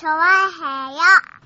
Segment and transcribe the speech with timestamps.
[0.00, 1.00] チョワヘヨ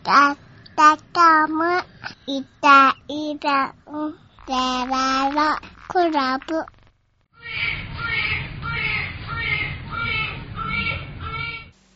[0.05, 0.37] だっ
[0.77, 1.83] たかむ
[2.29, 4.13] いたいたん
[4.47, 6.65] でららクラブ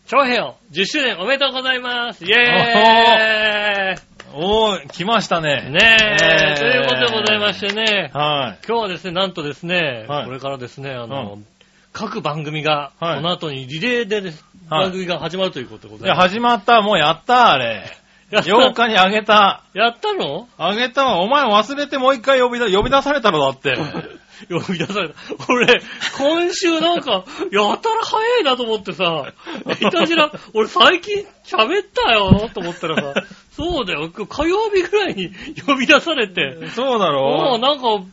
[0.08, 5.70] 長編10周年おめでとうございますイェーイおー、来ましたね。
[5.70, 8.66] ねえ、えーということでございましてね、はい。
[8.66, 11.46] 今日はですね、なんとですね、はいこれからですね、あの、うん
[11.92, 16.28] 各番組が、はいこの後にリレーでです、はい番組が始まるということでごいや、ざいます。
[16.34, 16.82] 始まった。
[16.82, 17.84] もうやった、あれ。
[18.30, 19.62] やった8日にあげた。
[19.72, 20.48] やったの？
[20.58, 21.20] あげたわ。
[21.20, 23.76] お前忘れてもう一回呼び出、呼び出されたろ、だって。
[24.50, 25.14] 呼び出された。
[25.48, 25.80] 俺、
[26.18, 29.32] 今週なんか、 やたら早いなと思ってさ、
[29.80, 33.22] いたじら、俺最近喋ったよと思ったらさ、
[33.56, 35.32] そうだよ、火曜日ぐらいに
[35.66, 38.04] 呼び出されて、そうだもろうなんか、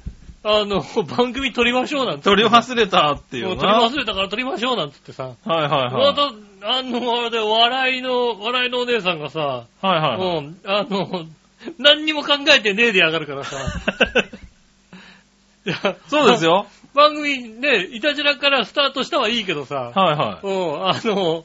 [0.48, 0.82] あの、
[1.18, 2.26] 番組撮りましょうなんて。
[2.26, 3.62] 取り忘れたっていうな。
[3.62, 5.32] 撮り忘れたから撮りましょうなんつってさ。
[5.44, 5.92] はいはいはい。
[5.92, 6.32] また、
[6.78, 10.38] あの、あれで、笑いの、笑いのお姉さんがさ、はいはいはい。
[10.38, 11.26] うん、あの、
[11.80, 13.58] 何にも考えてねえでやがるからさ。
[15.66, 16.46] いやそうです。
[16.46, 16.68] よ。
[16.94, 21.44] 番組ね、いたじらからスタートしたはいいけどさ、はいはうん、あの、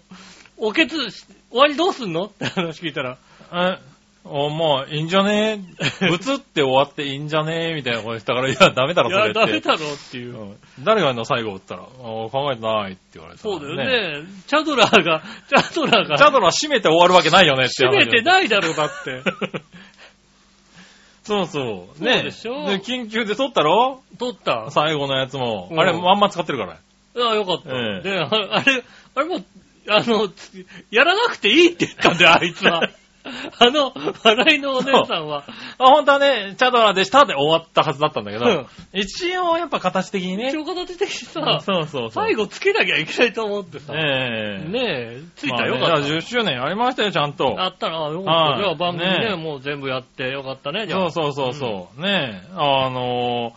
[0.58, 2.24] おけつ、終わりどうすんの？
[2.24, 3.17] って話聞いたら、い。
[3.52, 3.78] え、
[4.22, 5.60] お、もういいんじゃね？
[6.02, 7.70] え ブツって終わっていいんじゃね？
[7.70, 9.40] えみたいなこと言ったから、いや、ダメだろ、それって。
[9.40, 9.78] ダメだろっ
[10.10, 10.38] ていう。
[10.38, 13.77] うん誰がやるの最後って言ったら、あ考えてないって言われた、そうだよ
[14.22, 14.27] ね。
[14.46, 18.22] チャドラーが、チャドラーが、チャドラ閉めて終わるわけないよねって閉めてい。
[18.22, 19.22] ないだろう、だって。
[21.24, 21.98] そうそう。
[21.98, 22.66] そうねでしょ？
[22.66, 24.02] で、緊急で撮ったろ？
[24.18, 24.66] 撮った。
[24.70, 25.68] 最後のやつも。
[25.70, 26.78] うんあれ、まんま使ってるから。
[27.24, 27.70] ああ、よかった。
[27.70, 28.82] ええで、ああれ、
[29.14, 29.44] あれもう、
[29.88, 32.88] あの、つやらなくていいって言ったんだよ、あいつは。
[33.59, 33.92] あの、
[34.25, 35.45] 笑いのお姉さんは。
[35.78, 40.59] あ、本当はね、チャドラでしたで終わったはずだったんだけど、うん一応やっぱ形的にね一。
[40.59, 42.11] 応形的にさ、そうそうそう。
[42.11, 43.92] 最後つけなきゃいけないと思ってさ。
[43.92, 46.03] ねえええ、ついたまあねよかった。
[46.03, 47.55] じゃあ10周年やりましたよ、ちゃんと。
[47.58, 48.31] あったら、あよかった。
[48.33, 51.11] はいじゃあ番組ねね、もう全部やってよかったね、じゃあ。
[51.11, 52.03] そうそうそうそう。
[52.03, 53.53] ねえ、あの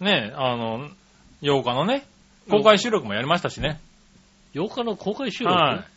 [0.00, 0.88] ー、ねえ、あの、
[1.42, 2.04] 8日のね、
[2.50, 3.80] 公開収録もやりましたしね。
[4.54, 5.56] 8日の公開収録？
[5.56, 5.91] はい。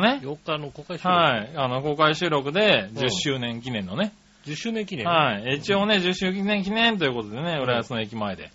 [0.00, 0.20] ね。
[0.22, 1.08] 8日の公開収録。
[1.08, 1.50] はい。
[1.56, 4.12] あの、公開収録でうん10周年記念のね。
[4.46, 5.06] 10周年記念。
[5.06, 5.56] はい。
[5.58, 8.50] 一応ね、10周年記念ということでね、浦安の駅前で、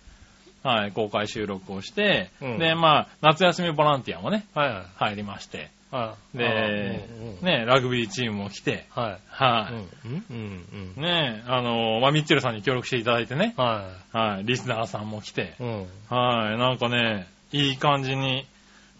[0.62, 4.84] はい、公開収録をして、うんで、まあ、夏休みボランティアもね、はいはい。
[4.96, 6.38] 入りまして、はい。
[6.38, 9.18] であうんうんね、ラグビーチームも来て、はい。
[9.28, 11.06] はうんうんうんうんい。
[11.06, 15.62] ね、あの、まあ、ミッチェルさんに協力していただいてね、ははい、リスナーさんも来て、い。
[15.62, 15.86] うん。
[16.10, 18.46] はい、なんかね、いい感じに、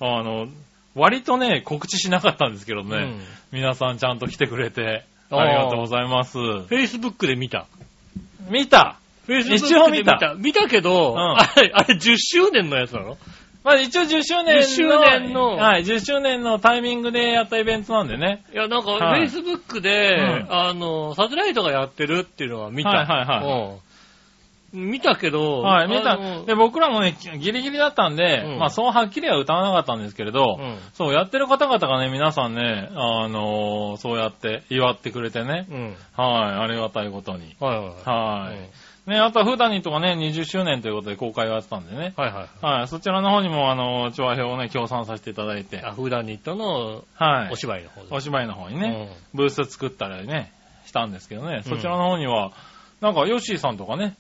[0.01, 0.47] あの、
[0.99, 3.21] 割とね、告知しなかったんですけどね、うん。
[3.53, 6.39] 皆さんちゃんと来てくれて、ありがとうございます。
[6.39, 7.67] Facebook で見た。
[8.51, 8.99] 見た。
[9.27, 10.35] Facebook 一応見た。
[10.35, 11.19] で見たけど、ん。
[11.19, 13.19] あれ、あれ10周年のやつなの？
[13.65, 15.57] まあ一応10周年の、10周年の。
[15.57, 18.45] はい、10周年のタイミングでやったイベントなんでね。
[18.53, 19.29] いや、なんか、はい。
[19.29, 20.47] Facebook で、うん。
[20.51, 22.91] あの、サテライトがやってるっていうのは見た。
[22.91, 23.73] はいはいはい。
[23.73, 23.88] うん
[24.73, 26.19] 見たけど、はい、見た。
[26.45, 35.97] で、僕らもね、ギリギリだったんで、うんまあそうはっきりは歌わなかったんですけれど、うんそう、やってる方々がね、皆さんね、あのーそうやって祝ってくれてね、うん。
[36.17, 37.56] はい、ありがたいことに。
[37.61, 38.05] はいはいはい。
[38.05, 38.56] はい。
[38.56, 38.67] うん
[39.09, 42.12] ね、あとはフーダニットがね、20周年ということで公開をやってたんでね。
[42.15, 42.67] はいはい。
[42.79, 47.56] はい、そちらの方にも、あの、調和表をね、協賛させていただいて、アフーダニットのはいお。
[47.56, 50.53] 芝居の方でお芝居の方にね、ブース作ったりね、
[50.85, 52.53] したんですけどね、うんそちらの方には、
[53.00, 54.15] なんか、ヨッシーさんとかね、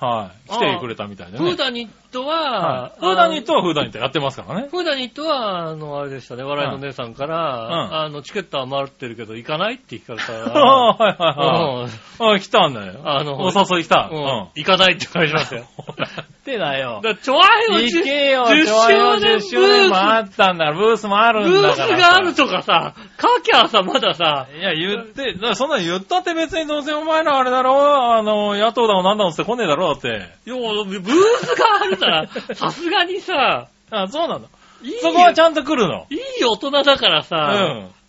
[0.00, 1.38] はい、来てくれたみたいでね。
[1.38, 4.68] フーダニットは、はいフーダニットはフーダニットやってますからね。
[4.68, 12.36] フーダニットは、あの、あれでしたね、笑いの姉さんから、うんあの、チケットは回ってるけど行かないって聞かれたあら、あ、はいはいうんはい。
[12.36, 13.00] あ来たんだよ。
[13.04, 14.10] あのお誘い来た。
[14.12, 14.48] ううんん。
[14.54, 15.66] 行かないって返しましたよ。
[16.44, 17.14] ってだよだ。
[17.14, 21.98] ちょわいよ、行けよ、10調和表10周年周年もあったんだブースもあるブースんだから。
[21.98, 30.08] があるとかさ、書きゃさ、まださ、いや、言って、そんなの言ったって別にどうせお前らあれだろあの、野党だもなんだもんって来ねえだろだって。
[30.08, 31.02] いや、ブー
[31.40, 34.48] スがあるから、 さすがにさ、あ、そうなんだ。
[34.82, 36.06] いいよそこはちゃんと来るの。
[36.10, 37.36] いい大人だからうさ、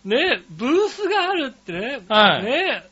[0.04, 0.08] ん。
[0.08, 2.84] ね、ブースがあるってね、はいね、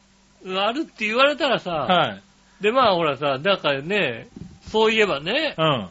[0.58, 2.23] あるって言われたらさ、はい。
[2.62, 4.29] で、まあほらさ、だからね、
[4.75, 5.88] そういえばね、うん。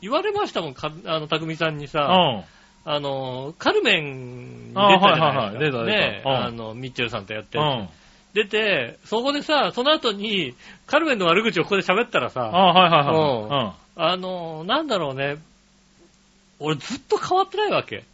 [0.00, 2.44] 言われましたもん、かあの、たくみさんにうさ、ん。
[2.84, 5.84] あの、カルメンに出たじゃあはいはいなはいいですか。
[5.84, 7.58] 出た出たね、うんあの、ミッチェルさんとやって。
[7.58, 7.88] うん。
[8.32, 10.54] 出て、そこでさ、その後に、
[10.86, 15.36] カルメンの悪口をここで喋ったらあさ、はいはいはあの、なんだろうね、
[16.58, 17.96] 俺ずっと変わってないわけ。
[17.96, 17.98] い。
[17.98, 18.04] うん。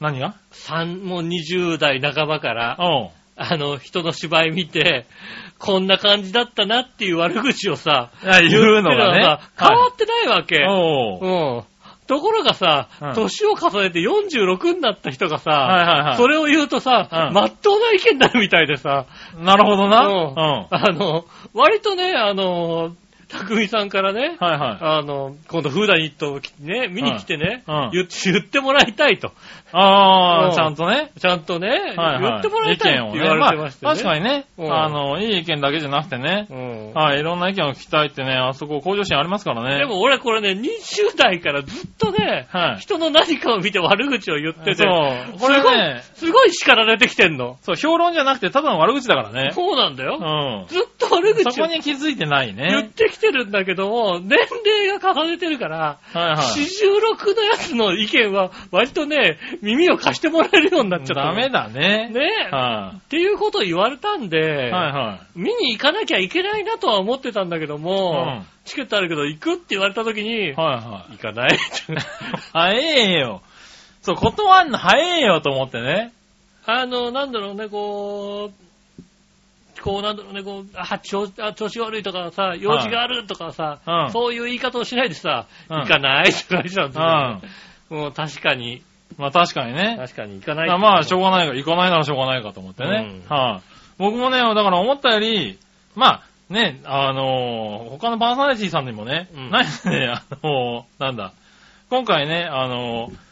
[0.00, 0.34] 何が？
[0.50, 3.08] 三、もう20代半ばから、うん。
[3.36, 5.06] あの、人の芝居見て、
[5.58, 10.64] こんな感じだったなっていう悪口をさ、言うのがね変わってないわけ。
[10.66, 11.64] おううん。
[12.06, 19.06] ところがさうん、年を重ねて46になった人がさ、はいはいはいそれを言うとさ、うんまっとうな意見になるみたいでさ、
[19.38, 20.06] なるほどな。
[20.06, 20.66] うんうん。
[20.70, 22.94] あの、割とね、あの、
[23.28, 24.78] 匠さんからね、はいはい。
[24.80, 29.32] あの、今度フーダニットをね、見に来てね、うん言言ってもらいたいと。
[29.72, 31.10] ああ、うんちゃんとね。
[31.18, 33.88] ちゃんとね、はいはい言ってもらいたいって言われてましてね。
[33.88, 39.78] まあ、確かにね、うんあの、いい意見だけじゃなくてね、うんはい、いろんな意見を聞きたいってね、あそこ向上心ありますからね。
[39.78, 47.58] でも俺これね、20代からずっとね、はい人の何かを見て悪口を言ってて、そう、これね、すごい叱られてきてんの。
[47.62, 49.50] そう、評論じゃなくてただの悪口だからね。
[49.52, 50.18] そうなんだよ。
[50.20, 50.66] うん。
[50.68, 52.90] ずっと悪口をそこに気づいてない言っね。
[52.94, 56.36] てきてるんだけども、年齢が重ねてるから、はいはい。
[56.36, 61.34] 46のやつの意見は割とね、耳を貸してもらえるようになっちゃったの。
[61.34, 62.10] ダメだね。
[62.10, 62.50] ねえ。
[62.50, 64.42] はっていうことを言われたんで、い。
[64.42, 70.50] はいは見に行かなきゃいけないなとは思ってたんだけども、うんチケットあるけど行くって言われた時に、い。
[70.50, 71.12] はいはい。
[71.16, 71.58] 行かない。
[72.52, 73.40] 早えよ。
[74.02, 76.12] そう、断んの早えよと思ってね。
[76.66, 78.65] あの、なんだろうね、こう、
[79.86, 84.10] こうなんだろうね、こう、あ、調あ調子悪いとかさ、用事があるとかさ、うん。
[84.10, 85.76] そういう言い方をしないでさ、うん。
[85.82, 88.02] 行かないとか言ってたんですうよ、ん。
[88.02, 88.82] もう確かに、
[89.16, 89.94] まあ確かにね。
[89.96, 93.22] 確かに行かないまあまあ、しょうがないから、行かないならしょうがないかと思ってね。
[93.30, 93.36] うん。
[93.36, 93.62] はい、
[93.96, 95.56] 僕もね、だから思ったより、
[95.94, 96.22] まあ、
[96.52, 99.50] ね、あのー他のパーソナリティさんにもね、うん。
[99.50, 101.32] 何ね、あのーなんだ、
[101.90, 103.25] 今回ね、あのー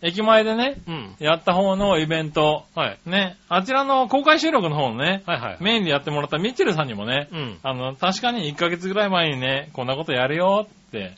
[0.00, 1.16] 駅前でね、うん。
[1.18, 2.98] やった方のイベント、はい。
[3.04, 5.56] ね、あちらの公開収録の方のね、はいはい。
[5.60, 7.58] メインでやってもらったミッチェルさんにもね、うん。
[7.62, 11.14] あの、確かに1ヶ月ぐらい前にね、こんなことやるよって、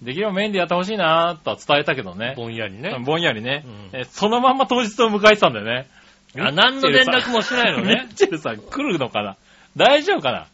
[0.00, 2.34] できればメインでやってほしいなとは伝えたけどね。
[2.36, 2.96] ぼんやりね。
[3.04, 5.86] ぼんやりね、うんえそのまんま当日を迎えてたんだよね。
[6.38, 8.14] あ、何の連絡もしないのミねッ。
[8.14, 9.36] チェルさん来るのかな？
[9.76, 10.46] 大丈夫かな？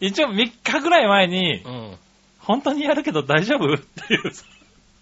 [0.00, 1.96] 一応3日ぐらい前に、うん。
[2.38, 3.74] 本当にやるけど大丈夫？
[3.74, 4.44] っていうさ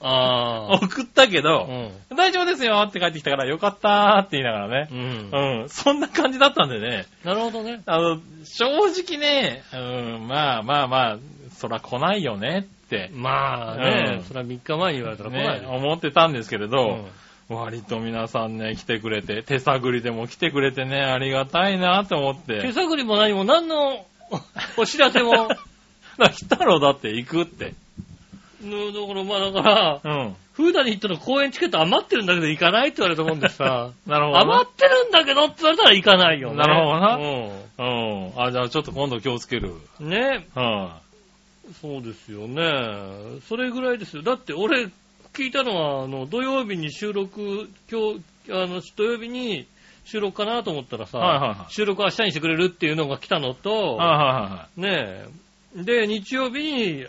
[0.03, 0.79] ああ。
[0.83, 1.93] 送ったけうど、ん。
[2.17, 4.89] 大丈夫ですよって帰ってきたからよかったーって言いながらね。
[4.91, 5.61] うん。
[5.63, 7.07] うん、そんな感じだったんでね。
[7.25, 7.83] なるほどね。
[7.87, 8.67] あの、正
[9.03, 9.77] 直ね、う
[10.25, 11.19] ん、まあまあまあ、
[11.57, 15.71] そら来ないよねって、まあね、うんそれは3日前に言われたら来ないね、よ。
[15.71, 17.07] 思ってたんですけれうど、ん
[17.49, 22.61] 割と皆さんね、来てくれて、手探りでも来てくれてね、ありがたいなと思って。
[22.61, 24.07] 手探りも何も何の
[24.77, 25.57] お知らせも、だか
[26.19, 27.75] ら来たろだって行くって。
[28.63, 30.37] のだからまあだから、うん。
[30.53, 34.41] フーダニットの公演チケット余ってるんだけど行かないって言われたもんでさ、 なるほどな。
[34.43, 36.57] 余ってるんだけどって言われたら行かないよね。
[36.57, 37.23] なるほどなう
[37.79, 38.43] うん。
[38.43, 39.73] あ、じゃあちょっと今度気をつける。
[40.01, 40.09] ん。
[40.09, 40.99] ね、は
[41.81, 43.41] そうですよね。
[43.49, 44.23] それぐらいですよ。
[44.23, 44.89] だって俺
[45.33, 49.67] 聞いたのは、あの、土曜日に収録、今日、あの、土曜日に
[50.05, 53.75] 収録かなと思ったらさ、はいはいはい収録明日にしてくれるっていうのが来たのと、い。
[53.75, 55.27] はいはいはね
[55.79, 55.83] え。
[55.83, 57.07] で、日曜日に、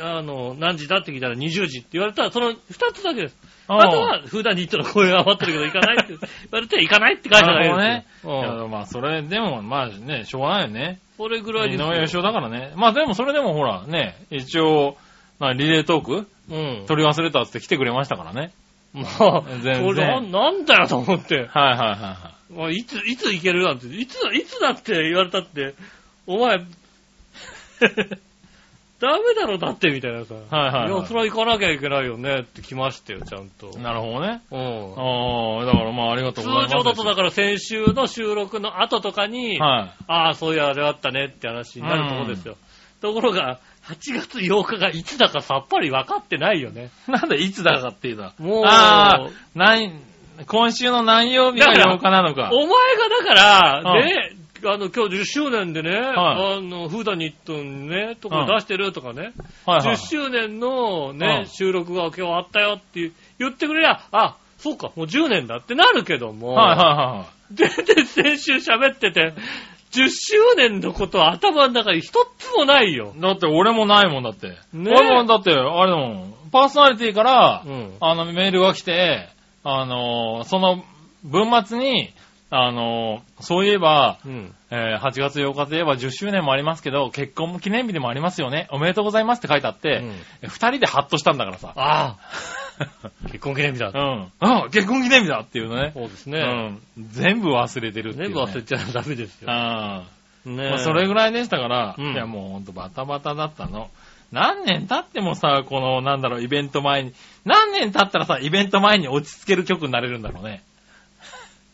[0.00, 2.56] あの、何時だって聞いたら20時って言われたら、その2
[2.92, 3.32] つだけです。
[3.32, 3.36] い。
[3.68, 6.18] あとは、普段ニットの声が余ってるけど行かないって言
[6.50, 8.06] われて、行かないって書いてあなるほどるね。
[8.06, 8.32] ですよ。
[8.32, 10.98] いうんやまあ、それでも、まあね、しょうがないよね。
[11.16, 11.88] それぐらい井ですよ。
[11.90, 12.72] 上義雄だからね。
[12.76, 14.96] まあでもそれでもほら、ね、一応、
[15.38, 16.86] なリレートークうん。
[16.86, 18.52] 取り忘れたって来てくれましたからね。
[18.92, 21.36] まあ、全然ななんだよと思って。
[21.36, 22.52] はいはいはいはい。
[22.52, 25.74] まあ、いつ、いつ行けるなんて、いつ、いつだって言われたって、
[26.26, 26.58] お前、
[29.00, 30.34] ダメだろだってみたいなさ。
[30.34, 33.78] はいはいはいや、それは行かなきゃいけないよねって来ましたよ、ちゃんと。
[33.78, 34.42] なるほどね。
[34.50, 34.60] うん。
[34.60, 36.72] ああ、だからまあありがとう通ございます。
[36.72, 42.56] 常だとだから先週の収録の後とかに、はああ、そういうあれあったねって話になるところですよ。
[43.00, 46.90] ところが、8月8日がいつだかさっぱり分かってないよね。
[47.08, 47.10] い。
[47.10, 48.34] なんでいつだかっていうのは？
[48.38, 49.94] もう、ああ、何、
[50.46, 52.50] 今週の何曜日がだから8日なのか。
[52.52, 52.74] お前が
[53.08, 59.32] だから、うんね、あの、今日10周年でね、はあの、フーダニットにね、とか出してるとかね、
[59.66, 59.96] はいはい10。
[59.96, 69.34] 周年のね、うん収録が今日あったよって言ってくれりゃ、あ、そうか、もう10年だってなるけども、はいはいは全然先週喋ってて、
[69.92, 73.12] 10周年のことは頭の中に一つもないよ。
[73.16, 73.20] い。
[73.20, 74.48] だって俺もないもんだって。
[74.72, 77.92] ね俺もだって、あれだもん、パーソナリティから、うん。
[78.00, 79.28] あの、メールが来て、
[79.64, 80.84] あのーその、
[81.24, 82.12] 文末に、
[82.50, 84.54] あのーそういえば、うん。
[84.70, 88.68] えー8月8日といえば10周年もありますけど、結婚記念日でもありますよね。
[88.70, 90.02] おめでとうございますって書いてあって、
[90.42, 91.72] 二、人でハッとしたんだからさ。
[91.76, 93.92] ああ、 結婚記念日だう。
[93.92, 94.32] ん。
[94.40, 95.92] あ結婚記念日だっていうのね。
[95.94, 96.40] そうですね。
[96.96, 97.08] うん。
[97.08, 98.34] 全部忘れてるっていう、ね。
[98.34, 99.50] 全部忘れちゃダメですよ。
[99.50, 100.02] あ
[100.44, 103.90] ねまあ、それぐらいでしたから、うんいやもうほんとバタバタだったの。
[104.32, 107.12] 何年経ってもさ、この、なんだろう、イベント前に、
[107.44, 110.62] 何年経ったらさ、イベント前に落ち着ける曲になれるんだろうね。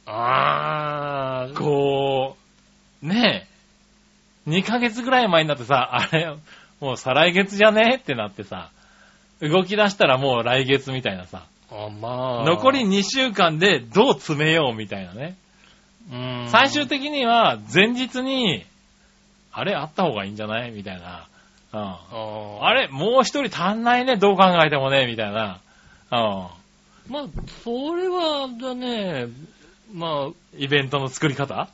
[0.06, 2.36] ああ、こ
[3.02, 3.46] う、ね
[4.46, 6.34] え、2ヶ月ぐらい前になってさ、あれ、
[6.80, 7.96] もう再来月じゃね？
[7.96, 8.70] ってなってさ、
[9.40, 11.42] 動き出したらもう来月みたいなさ。
[11.70, 12.44] あ、まあ。
[12.44, 15.36] 残り2週間でどう詰めようみたいなね。
[16.12, 18.64] うん、最終的には前日に、
[19.52, 20.70] あれあった方がいいんじゃない？
[20.70, 21.26] みたいな。
[21.72, 22.64] うん。
[22.64, 25.58] あれもう一人足んないね、どう考えてもね、みたいな。
[26.12, 26.14] う
[27.08, 27.24] まあ、
[27.64, 29.26] それは、だね、
[29.92, 30.34] まあ、ん。
[30.56, 31.68] イベントの作り方？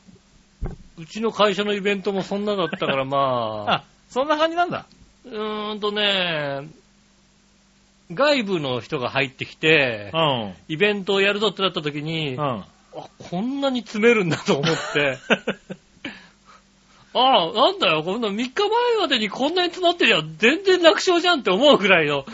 [0.99, 3.19] うちの会社のイベントもそんなだったから、ま
[3.67, 4.87] あ、 あ、そんな感じなんだ。
[5.25, 6.69] うーんとね、
[8.13, 10.55] 外部の人が入ってきてう、ん。
[10.69, 12.65] イベントをやるぞってなった時に、あ、うん。
[13.31, 15.19] こんなに詰めるんだと思って、
[17.15, 22.25] ああ、なんだよ、こんな3日前までにこんなに詰まってりゃ全然楽勝じゃんって思うくらいの。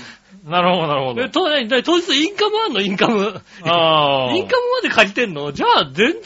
[0.49, 1.29] なるほど、なるほどえ。
[1.29, 2.81] 当然当日インカムあんの？
[2.81, 3.41] インカム。
[3.65, 4.33] ああ。
[4.37, 5.53] インカムまで借りてんの？
[5.53, 6.21] じゃあ全然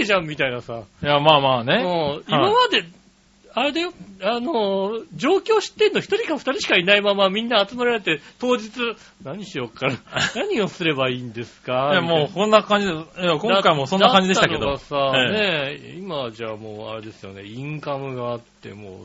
[0.00, 0.82] OK じゃんみたいなさ。
[1.02, 1.74] いや、まあまあね。
[1.84, 2.84] うん今まで、
[3.52, 5.98] あれだよ、あの、状況知ってんの？
[6.00, 8.70] 一人か二人しかいないままみんな集まられて、当日、
[9.24, 9.94] 何しようかな。
[10.36, 11.90] 何をすればいいんですか？
[11.92, 12.96] いや、もうこんな感じで、い
[13.26, 14.66] や、今回もそんな感じでしたけど。
[14.66, 18.96] だったのがさ、えね今はじゃあもうあれですよね、インカムがあって、もう、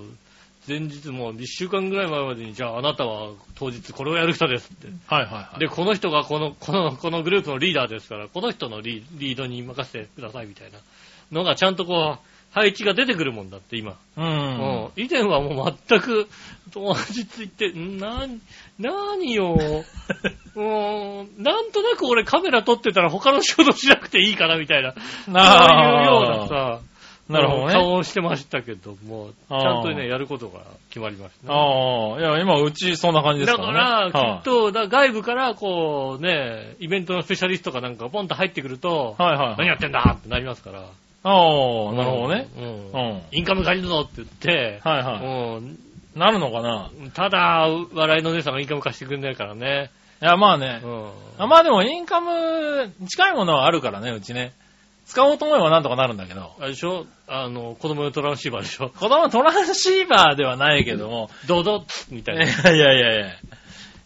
[0.67, 4.87] 前日もう1週間ぐらい前までに、じゃああなたは当日これをやる人ですって。
[5.07, 5.59] はいはいはい。
[5.59, 10.79] で、この人がこの、 この、このグループのリーダーですから、この人のリリードに任せてくださいみたいな
[11.31, 13.97] のがちゃんとこう、配置が出てくるもんだって、今。
[14.15, 14.25] うん。
[14.25, 14.31] う
[14.87, 14.89] ん。
[14.95, 16.27] 以前はもう全く、
[16.71, 18.25] 当日行って、んな、
[18.79, 19.57] 何よ。
[20.55, 26.79] うん、なんとなく俺カメラ撮ってたら他の仕事しなくていいかなみたいな、そういうようなさ、
[27.29, 27.73] なるほどね。
[27.73, 31.53] 顔をしてましたけども、ちゃんとね、やることが決まりましたね。
[31.53, 34.11] ああ、いや、今、うちそんな感じですだかからら、ね。
[34.11, 39.57] きっと、だ外部から、こう、ね、イベントのスペシャリストかなんかポンと入ってくると、はい、はいはい。
[39.57, 40.79] 何やってんだってなりますから。
[40.79, 42.47] ああ、なるほどね。
[42.57, 42.63] うん。
[42.63, 43.21] ううんん。
[43.31, 45.79] インカム借りるぞって言って、はいはうん
[46.15, 46.19] い。
[46.19, 49.89] なるのかなただ、笑いのお姉さんがインカム貸してくれないからね。
[50.21, 50.87] いや、まあねう。
[50.87, 51.09] ん。
[51.39, 54.53] あまあでも、インカム、近いものはあるからね、うちね。
[55.05, 56.53] 使おうと思えばなんとかなるんだけど。
[56.59, 57.05] あれでしょ？
[57.27, 58.89] あの、子供用トランシーバーでしょ？
[58.97, 61.29] 子供トランシーバーではないけども。
[61.47, 62.45] ドドッみたいいな。
[62.71, 63.35] やいやいやいや。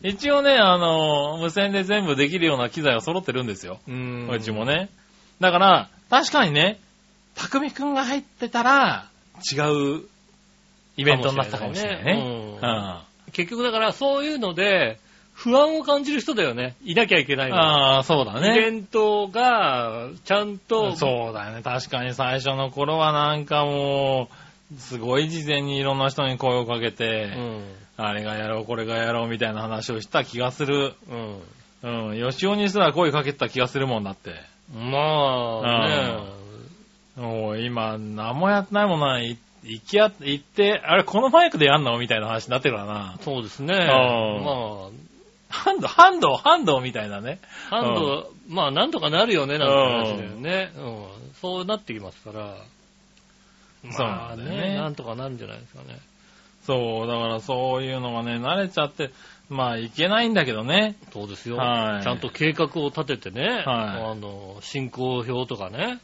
[0.02, 3.80] 一応ね、あの、無線で全部できるような機材は揃ってるんですよ。
[3.88, 4.30] うーん。
[4.30, 4.90] うちもね。
[5.42, 6.80] だから、確かにね、
[7.36, 9.06] 匠くんが入ってたら、
[9.54, 9.60] 違
[9.98, 10.02] う
[10.98, 12.14] イベントになったかもしれないね。
[12.14, 13.00] いねうん
[13.32, 15.00] 結局だから、そういうので、
[15.42, 16.76] 不安を感じる人だよね。
[16.84, 17.52] いなきゃいけない。
[17.52, 18.80] ああ、そうだイベね。
[18.80, 21.62] ントが、ちゃんと、そうだよね。
[21.64, 24.28] 確かに最初の頃はなんかも
[24.70, 27.64] う、すごい事前にいろんな人に声をかけうて、ん。
[27.96, 30.94] あれがやろう、これがやろうみたいな話をした気がする。
[31.84, 32.10] うん。
[32.12, 32.32] うん。
[32.32, 34.32] 吉尾にすら声かけてた気がするもんだって。
[34.74, 36.40] まあ、ね
[37.16, 39.22] もう今、何もやってないもんな。
[39.22, 41.98] い行きや、行って、あれ、このマイクでやんの？
[41.98, 43.18] みたいな話になってるからな。
[43.22, 43.74] そうですね。
[43.74, 44.90] んまあ、
[45.50, 47.40] ハンド、ハンド、ハンドみたいなね。
[47.70, 50.72] ハンド、まあ、なんとかなるよね、なんて話だよね。
[50.78, 51.06] うん。
[51.42, 52.56] そうなってきますから。
[53.84, 56.00] まあねね、なんとかなるんじゃないですかね。
[56.66, 59.12] そう、だからそういうのがね、慣れちゃって、
[59.50, 60.96] まあいけないんだけどね。
[61.12, 61.58] そうですよ。
[61.58, 66.00] はいちゃんと計画を立ててね、はいあの、進行表とかね、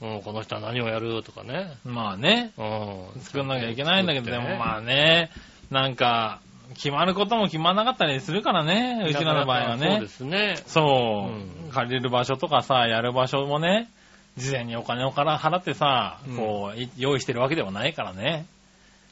[0.00, 5.30] うん、この人は何をやるとかね、まあね、うん、作んなきゃいけないんだけど、でもまあ、あね、
[5.70, 6.40] なんか、
[6.74, 10.08] 決まることも決まんなかったりするからね、うちらの場合はねそうで。
[10.08, 10.56] すね。
[10.66, 13.88] そう、うん借りる場所とかさ、やる場所もね、
[14.36, 18.46] 事前にお金をから払ってさ、うんこう、い用意してるわけではないからね。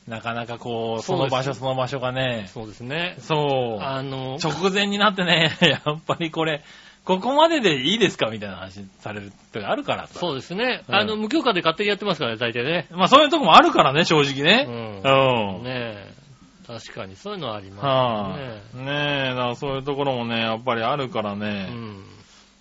[0.06, 3.16] なかなかこう、その場所その場所がね、そうですね。
[3.20, 6.62] そう、あの、直前になってね、 やっぱりこれ、
[7.04, 10.18] ここまででいいですかみたいな話される時あるからさ。
[10.18, 10.82] そうですね。
[10.88, 12.86] うんあの、無許可で勝手にやってますからね、大体ね。
[12.90, 14.64] まあそういうとこもあるからね、正直うね。
[14.64, 14.68] ん。
[15.02, 15.64] うん。
[15.64, 16.23] ねえ。
[16.66, 18.84] 確かに、そういうのはありはまい、すね。
[18.84, 21.68] ねえ、だからそういうところもね、やっぱりあるからね。
[21.70, 22.04] うん。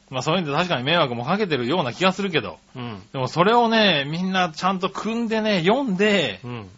[0.09, 2.59] まあそういうんで確かに迷惑もかけてるような気がするけど。
[2.75, 3.01] うん。
[3.11, 6.69] でもそれをね、みんなちゃんと組んでね、読んでうん。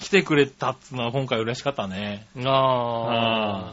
[0.00, 2.26] 来てくれたっつうのは今回嬉しかったね。
[2.44, 3.72] ああ。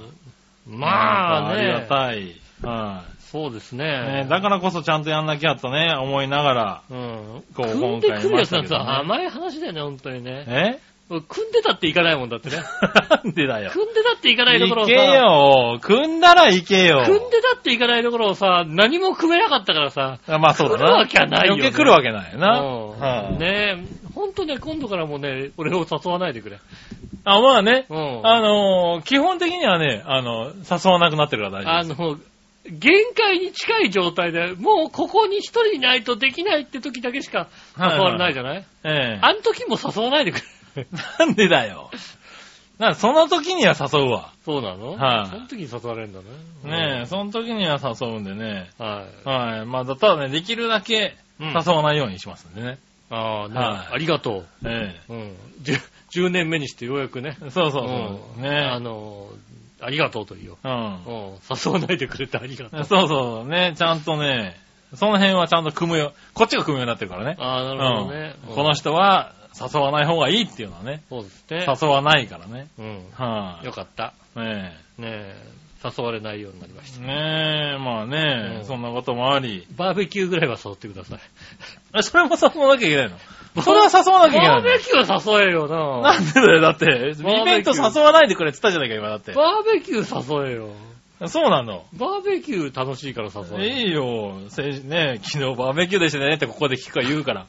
[0.67, 1.85] まあかありがね。
[1.89, 2.35] たい。
[2.61, 4.27] はそうですい、ねね。
[4.29, 6.81] だからこそちゃんとやんなきゃとね、思いながら。
[6.89, 7.43] うん。
[7.55, 10.45] こう組んでくるやつなんて甘い話だよね、本当にね。
[10.47, 10.79] え？
[11.09, 12.57] 組んでたっていかないもんだってね。
[13.09, 13.71] なんでだよ。
[13.71, 15.79] 組んでたっていかないところをさ、行けよ。
[15.81, 17.03] 組んだら行けよ。
[17.05, 20.85] 組んでたっていかないところをさ、何も組めなかったからさ、あまあそうだな。
[20.85, 22.59] 来るわけはないよね余計来るわけないよな。
[22.59, 26.59] うんはいねえ、ほんとね、今度からもね、俺を誘わないでくれ。
[27.23, 27.85] あ、まあね。
[27.89, 28.27] うん。
[28.27, 32.01] あのー基本的にはね、あの、誘わなくなってるから大丈夫です。
[32.01, 32.17] あの、
[32.71, 37.47] 限界に近い状態で、もうここに一人いないとできないって時だけしか
[37.77, 40.41] 誘われないじゃない、ええあの時も誘わないでくれ。
[41.19, 41.89] なんでだよ。
[42.79, 44.31] なその時には誘うわ。
[44.45, 44.93] そうなの？
[44.93, 46.25] はいその時に誘われるんだね。
[46.63, 48.69] ねえ、その時には誘うんでね。
[48.77, 49.27] はい。
[49.27, 49.65] はい。
[49.65, 52.77] まあ、だったらね、できるだけうん誘わないようにしますんでね。
[53.09, 55.13] ああ、ねはいありがとえう。
[55.13, 55.35] うん。
[55.63, 57.37] 10, 10年目にしてようやくね。
[57.43, 57.49] え。
[57.49, 58.19] そうそうそう。
[58.37, 59.27] うんねあの、
[59.81, 60.57] ありがとうと言うよ。
[60.63, 60.71] うん。
[60.71, 61.39] うん。
[61.49, 62.83] 誘わないでくれてありがとう。
[62.85, 63.49] そうそう。
[63.49, 64.57] ね、ちゃんとね、
[64.95, 66.13] その辺はちゃんと組むよ。
[66.33, 67.35] こっちが組むようになってるからね。
[67.39, 68.35] ああ、なるほどね。
[68.47, 71.01] うんこの人は誘わない方がいいっていうのはね。
[71.09, 71.65] そうですね。
[71.81, 72.67] 誘わないからね。
[72.77, 72.99] うん。
[73.13, 74.13] はい、よかった。
[74.35, 75.35] ねねえ、
[75.83, 76.99] 誘われないようになりましえ。
[77.01, 77.07] た。
[77.07, 79.65] ねえ、まあね、うんそんなこともあり。
[79.75, 81.19] バーベキューぐらいは誘ってください。
[81.97, 83.17] えそれも誘わなきゃいけないの？
[83.63, 84.61] それは誘わなきゃいけないの？
[84.61, 85.67] バーベキューは誘えよ
[86.01, 86.13] な。
[86.13, 86.85] なんでだよ、だって。
[86.85, 89.33] イベント誘わないでくれって言ったじゃないか、今だって。
[89.33, 90.69] バーベキュー誘えよ。
[91.27, 91.83] そうなの。
[91.93, 93.75] バーベキュー楽しいから誘えよ。
[93.75, 94.39] いいよ。
[94.49, 97.47] せね昨日バーベキューでしたねってここで聞くから言うから。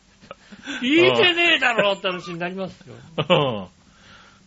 [0.81, 2.95] 聞いてねえだろって話になりますよ。
[3.29, 3.33] う
[3.77, 3.80] ん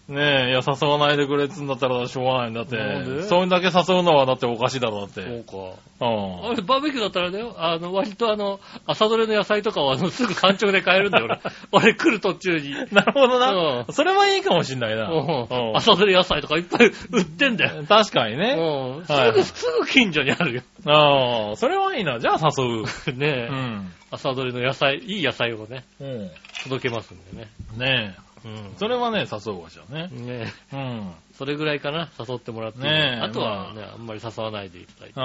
[0.10, 3.24] ねえ、いや、誘わないでくれっつんだったらしょうがないんだってなんで？
[3.24, 5.45] それだけ誘うのはだっておかしいだろうだって。
[5.45, 6.05] そうか。
[6.05, 6.51] うん。
[6.51, 11.25] あれ、バーベキューだったらだよ、あの、割とあの、朝どれの野菜とかは、あの、すぐ干直で買えるんだよ、
[11.72, 11.86] 俺。
[11.86, 12.74] 俺来る途中に。
[12.91, 13.86] なるほどうな。
[13.91, 15.10] それはいいかもしんないな。
[15.10, 17.83] うんうん朝どれ野菜とかいっぱい売ってんだよ。
[17.88, 18.55] 確かにね。
[18.57, 19.05] うん。
[19.05, 20.62] すぐ、はいすぐ近所にあるよ。
[20.86, 22.19] ああ、それはいいな。
[22.19, 22.83] じゃあ誘う。
[23.17, 23.91] ねえ、うん。
[24.12, 26.29] 朝どれの野菜、いい野菜をね、うん。
[26.65, 27.48] 届けますんでね。
[27.77, 28.71] ねうんえ。
[28.77, 30.09] それはね、誘うわ、じゃあね。
[30.12, 31.12] ねえ、うん。
[31.38, 32.79] それぐらいかな、誘ってもらって。
[32.79, 35.19] ねえあとはね、あんまり誘わないでいただいて。
[35.19, 35.23] う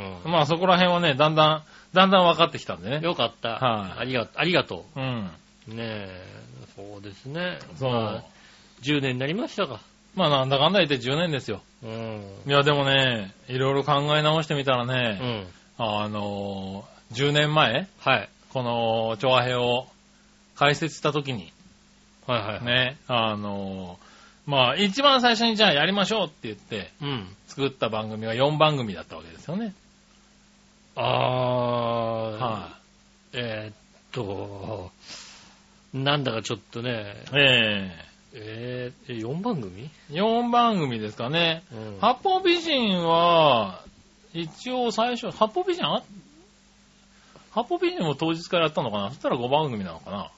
[0.00, 0.24] ん。
[0.24, 3.00] うんまあそこら辺はね、だんだん、だんだん分かってきたんでね。
[3.02, 3.48] よかった。
[3.50, 5.30] はいありが、ありがとうん。
[5.68, 5.74] う。
[5.74, 6.24] ねえ、
[6.76, 7.58] そうですね。
[7.78, 7.92] そう。
[7.92, 8.22] まあ
[8.82, 9.80] 10年になりましたか。
[10.14, 11.62] まあなんだかんだ言って10年ですよ。
[11.82, 12.22] うん。
[12.46, 15.46] いやでもね、いろいろ考え直してみたらうね、ん。
[15.78, 18.28] あのー、10年前、はい。
[18.52, 19.86] この、調和平を
[20.54, 21.52] 開設した時に、
[22.26, 22.64] はいはいはい。
[22.64, 27.36] ね、あのー、まあ一番最初にじゃあやりましょうって言ってうん。
[27.46, 29.74] 作った番組が4番組だったわけですよね。
[30.94, 32.78] あー、は
[33.32, 33.74] えーっ
[34.12, 34.90] と、
[35.92, 37.36] なんだかちょっとね、い。
[37.36, 39.90] ええー、え4番組？
[40.10, 41.62] え4番組ですかね。
[41.72, 43.80] うん八方美人は、
[44.34, 46.02] 一応最初、八方美人あ
[47.52, 49.08] 八方美人も当日からやったのかな？
[49.10, 50.18] そしたら5番組なのかな？
[50.18, 50.30] あ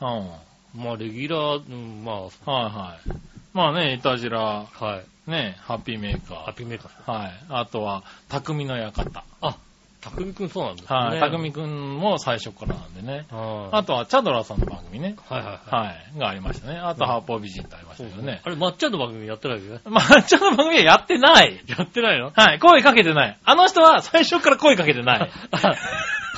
[0.00, 0.30] あ、うん。
[0.76, 3.10] まあ、レギュラー、うん、まはいはい。
[3.52, 5.30] まあね、いたじら、あ、はい。
[5.30, 7.10] ね、ハッピーメーカハッピーメーカー。
[7.10, 7.32] はい。
[7.48, 9.24] あとは、匠の館。
[9.40, 9.56] あ、
[10.00, 10.96] たくみくんそうなんですね。
[10.96, 11.20] はい。
[11.20, 13.26] 匠くんも最初からなんでね。
[13.30, 15.16] はいあとは、チャドラーさんの番組ね。
[15.28, 15.86] はいはいはい。
[15.88, 16.18] はい。
[16.18, 16.78] がありましたね。
[16.78, 18.40] あと、うん八方美人ってありましたけどね。
[18.44, 19.80] あれ、まっちゃんの番組やってないよね。
[19.84, 21.60] まあ、ちゃんの番組はやってない。
[21.66, 22.30] やってないの？
[22.30, 22.60] はい。
[22.60, 23.38] 声かけてない。
[23.44, 25.30] あの人は最初から声かけてない。
[25.50, 25.74] あ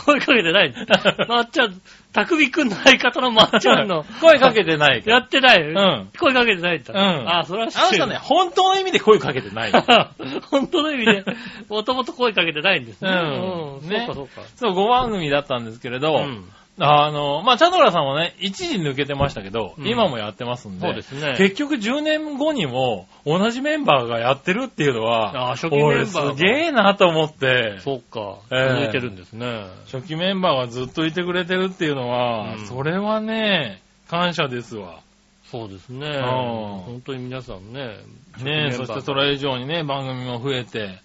[0.07, 0.73] 声かけてない。
[1.29, 1.51] まっ
[2.13, 4.05] たくみくんの相方のまっちゃんの。
[4.21, 5.17] 声かけてないから。
[5.19, 5.63] やってない。
[5.63, 6.09] うん。
[6.19, 6.95] 声かけてないんだ。
[6.95, 9.73] うんあ、それは知ってるあの人ね、本当の意味で声かけてない。
[10.51, 11.25] 本当の意味で、
[11.69, 13.11] もともと声かけてないんですね。
[13.11, 14.43] うんねそうかそうか。
[14.57, 16.45] そう、5番組だったんですけれど、うん
[16.81, 21.35] あの、まあ、チャドラさんもね、一時抜けてましたけど、うん今もやってますんで、そうですね。
[21.39, 28.39] 結局10年後にも同じメンバーがやってるっていうのは、あ初期メンバー俺がすげえなと思って、そうか。
[28.51, 29.67] ええ続いてるんですね。
[29.91, 35.01] 初期メンバーがずっといてくれてるっていうのは、うんそれはね、感謝ですわ。
[35.51, 36.19] そうですね。
[36.19, 37.97] ん本当に皆さんね。
[38.43, 41.01] ねそしてそれ以上にね、番組も増えて、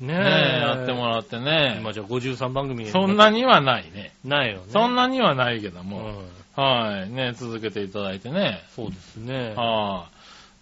[0.00, 4.12] ねねやってもらってね、今じゃあ53番組そんなにはないね。
[4.24, 4.64] ないよね。
[4.68, 9.54] そんなにはないけども、うんはい、ね、続けていただいてね、そうですね。
[9.54, 10.08] は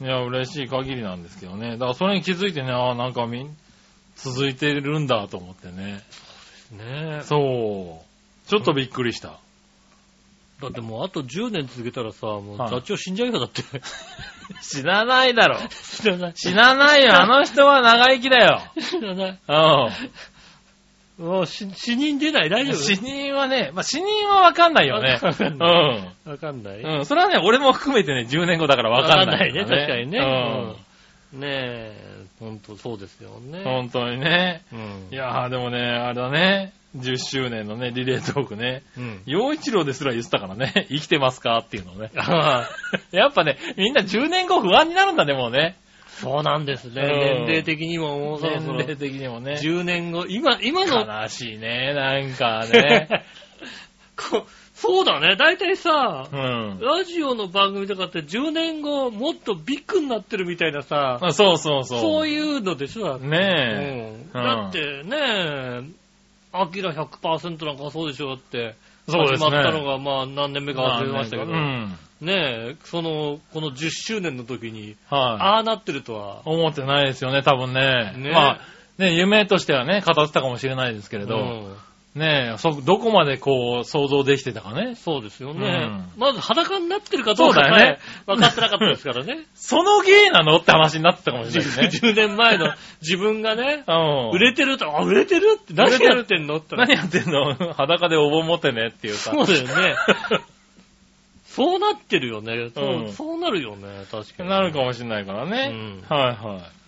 [0.00, 1.72] い、いや、嬉しい限りなんですけどね。
[1.72, 3.56] だからそれに気づいてね、ああ、なんかみん、
[4.16, 6.02] 続いてるんだと思ってね。
[6.72, 8.48] ねそう。
[8.48, 9.38] ちょっとびっくりした。
[10.60, 13.62] だってもうあと10年続けたらさ、もうはい座長死んじゃうよ、だって。
[14.62, 15.58] 知らないだろ。
[15.68, 16.34] 知らない。
[16.34, 17.20] 知らないよ。
[17.20, 18.62] あの人は長生きだよ。
[18.80, 19.38] 知らない。
[21.18, 22.74] うもう死死人出ない大丈ん。
[22.74, 22.82] 夫？
[22.82, 25.20] 死人はね、まあ、死人はわかんないよね。
[25.22, 26.30] わかんうないん。
[26.30, 26.80] わかんない。
[26.80, 27.06] うん。
[27.06, 30.18] それはね、俺も含めてね、10年後だからわかんない、ね、確かにね。
[30.18, 30.68] うん。
[30.70, 30.76] うん
[31.34, 33.64] ねえ、ほんとそうですよね。
[33.64, 34.62] 本当にね。
[34.70, 35.08] うん。
[35.10, 36.74] いやーでもね、あれだね。
[36.96, 38.82] 10周年のね、リレートークね。
[38.98, 39.22] うん。
[39.24, 40.72] 陽一郎ですら言ってたからね。
[40.90, 42.10] 生きてますかっていうのをね。
[43.12, 45.76] やっぱね、みんな10年後不安になるんだね、もうね。
[46.06, 47.02] そうなんですね。
[47.02, 49.54] うん年齢的にももうそろ年そろ齢的にもね。
[49.54, 53.24] 10年後、今、今の、悲しいね、なんかね。
[54.16, 54.46] こ
[54.86, 55.36] そうだね。
[55.36, 56.78] 大体さ、うん。
[56.78, 62.00] ラジオの番組とかって10年後もっとビッグになってるみたいなさ、あそうそうそう。
[62.00, 65.88] そういうのでしょだってねうんだってね、
[66.52, 68.74] アキラ100%なんかそうでしょだって、
[69.08, 71.96] そうですね始まったのが、まあ何年目か忘れましたけど、うん。
[72.20, 72.34] ね
[72.72, 75.20] え、その、この10周年の時に、はい。
[75.42, 78.12] ああなってるとは、思ってないですよね、多分ね。
[78.16, 78.60] ねまあ、
[78.98, 81.76] ね、夢としてはね、語ってたかもしれないですけれど、うん
[82.14, 84.94] ねそ、どこまでこう、想像できてたかね。
[84.94, 85.66] そうですよね。
[85.66, 89.46] うんまず裸になってるかどうかそうだよね分かってなかったですからね。
[89.54, 91.88] その芸なのって話になってたかもしれないね。
[91.88, 92.72] 10年前の
[93.02, 94.30] 自分がね、うん。
[94.30, 96.76] 売れてると、あ、売れてるって何やってんのって。
[96.76, 97.54] 何やってんの？
[97.74, 99.32] 裸でお盆持ってねっていうさ。
[99.32, 99.96] そうだよね。
[101.46, 102.70] そうなってるよね。
[102.74, 104.48] そう,、うんそうなるよね、確かに。
[104.48, 105.70] なるかもしれないからね。
[105.72, 106.83] うんはいはい。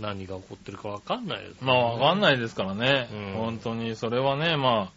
[0.00, 2.20] 何が起こってるか分かんないです、まあわかんい。
[2.22, 3.08] ないですからね。
[3.12, 4.90] うん本当に、それはね、ま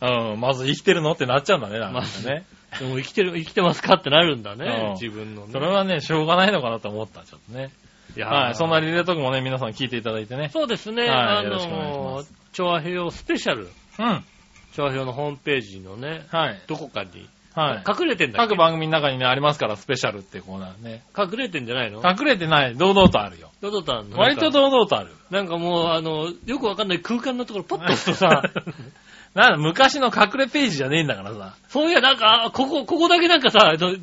[0.00, 2.44] あ、うん、まず生きてるのってなっちゃうんだね、なんかね。
[2.78, 5.52] でも生きてる、生きてますかってなるんだうんね、自分のね。
[5.52, 7.70] それはね、しょうがないのかなと思った、ちょっとね。
[8.16, 8.54] いやーはい。
[8.54, 10.50] そんなリレートークもね、皆さん聞いていただいてね。
[10.52, 13.68] そうですね、あはいよろしくお願いしのま、調和平スペシャル、
[13.98, 14.24] うん。
[14.74, 16.60] 調和平のホームページのね、はい。
[16.66, 17.84] どこかに、はい。
[17.88, 21.02] 隠れてんだ各番組の中にね、ありますから、スペシャルってコーナーね。
[21.16, 22.02] 隠れてんじゃないの？
[22.04, 23.47] 隠れてない、堂々とあるよ。
[23.60, 24.18] どどたんの？
[24.18, 25.10] 割と堂々とある。
[25.30, 28.42] なんかもう、あの、よくわかんない空間のところパッと押すとさ、
[29.34, 31.54] なんだ、昔の隠れページじゃねえんだからさ。
[31.68, 33.94] そういや、なんか、あここ、ここだけなんかさ、あの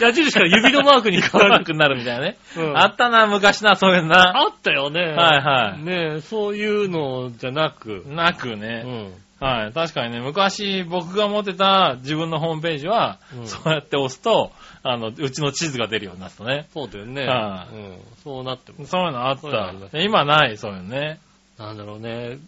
[0.00, 1.50] 矢印から指のマークに変わる。
[1.54, 2.36] マークになるみたいなね。
[2.56, 4.38] うんあったな、昔な、そういうのな。
[4.38, 5.00] あったよね。
[5.02, 8.82] はいはいねえそういうのじゃなく、なくうね。
[8.82, 9.12] ん。
[9.40, 9.72] はい。
[9.72, 16.68] 確かにね、昔僕が持ってた自分のホームページは、うんそうやって押すと、あの、うちの地図が出るようになったね。
[16.74, 17.26] そうだよね。
[17.26, 17.98] はいうん。
[18.22, 18.84] そうなっても。
[18.84, 19.98] そういうのあった。
[19.98, 21.20] 今ない、そういうのね。
[21.58, 22.38] なんだろうね。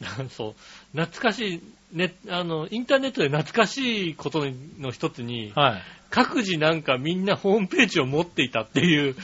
[0.30, 0.54] そう。
[0.96, 1.60] 懐かし
[1.92, 4.44] い、ね、あの、インターネットで懐かしいこと
[4.78, 5.82] の一つに、はい。
[6.10, 9.16] 各自なんかみんなホームページを持っていたっていう、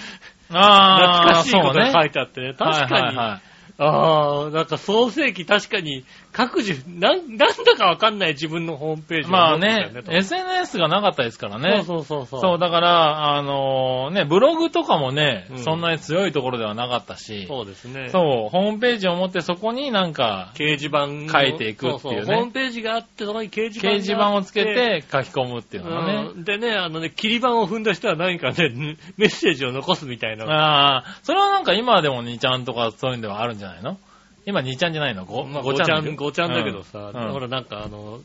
[0.51, 2.55] あ懐かしいことが書いいてあってね。
[2.55, 3.41] 確かに、は
[3.79, 6.05] ああ、なんか創世記確かに
[6.37, 11.83] 各自、なん、なんだかわかんない自分のホームページをまあね SNS がなかったですからね。
[11.83, 12.41] そうそうそうそう。
[12.43, 18.11] そう、だから、あのね、ブログとかもね、うんそんなに強いところではなかったし、そうですね。
[18.11, 26.31] そう、ホームページを持ってそこになんか、掲示板の書いていくっていうねそそホームページがあって、そこに掲示板掲示板をつけて書き込むっていうのがね。
[26.35, 30.45] うんでね、あのね、切り板を踏んだ人は何かね、メッセージを残すみたいな。
[30.45, 33.97] ああ、それはなんか今でも2ちゃんとかそういうんではあるんじゃないの？
[34.47, 38.21] 今2ちゃんじゃないの？5, まあ、5 5ちゃん、いる5ちゃんだけどさ、うんうんほらなんかあの、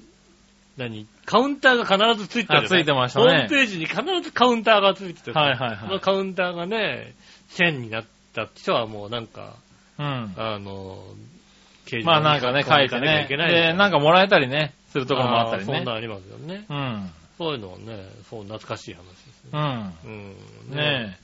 [0.78, 1.08] 何？
[1.26, 7.14] カウンターが必ずついてるあついてましたねホームページに必ずカウンターがついててさはいはいはいそのカウンターがね、
[7.50, 9.56] 1000になった人はもうなんか、
[10.00, 10.34] うん。
[10.38, 11.04] あの、
[12.04, 13.28] まあなんかね、書いてね。
[13.30, 15.92] で、なんかもらえたりね、するところもあったりねーそんな。
[15.92, 16.66] のありますよね。
[16.70, 17.10] うん。
[17.38, 19.62] そういうのをね、そう懐かしい話ですうね。
[19.62, 19.94] ん。
[20.06, 20.76] うん。
[20.76, 21.20] ねえ。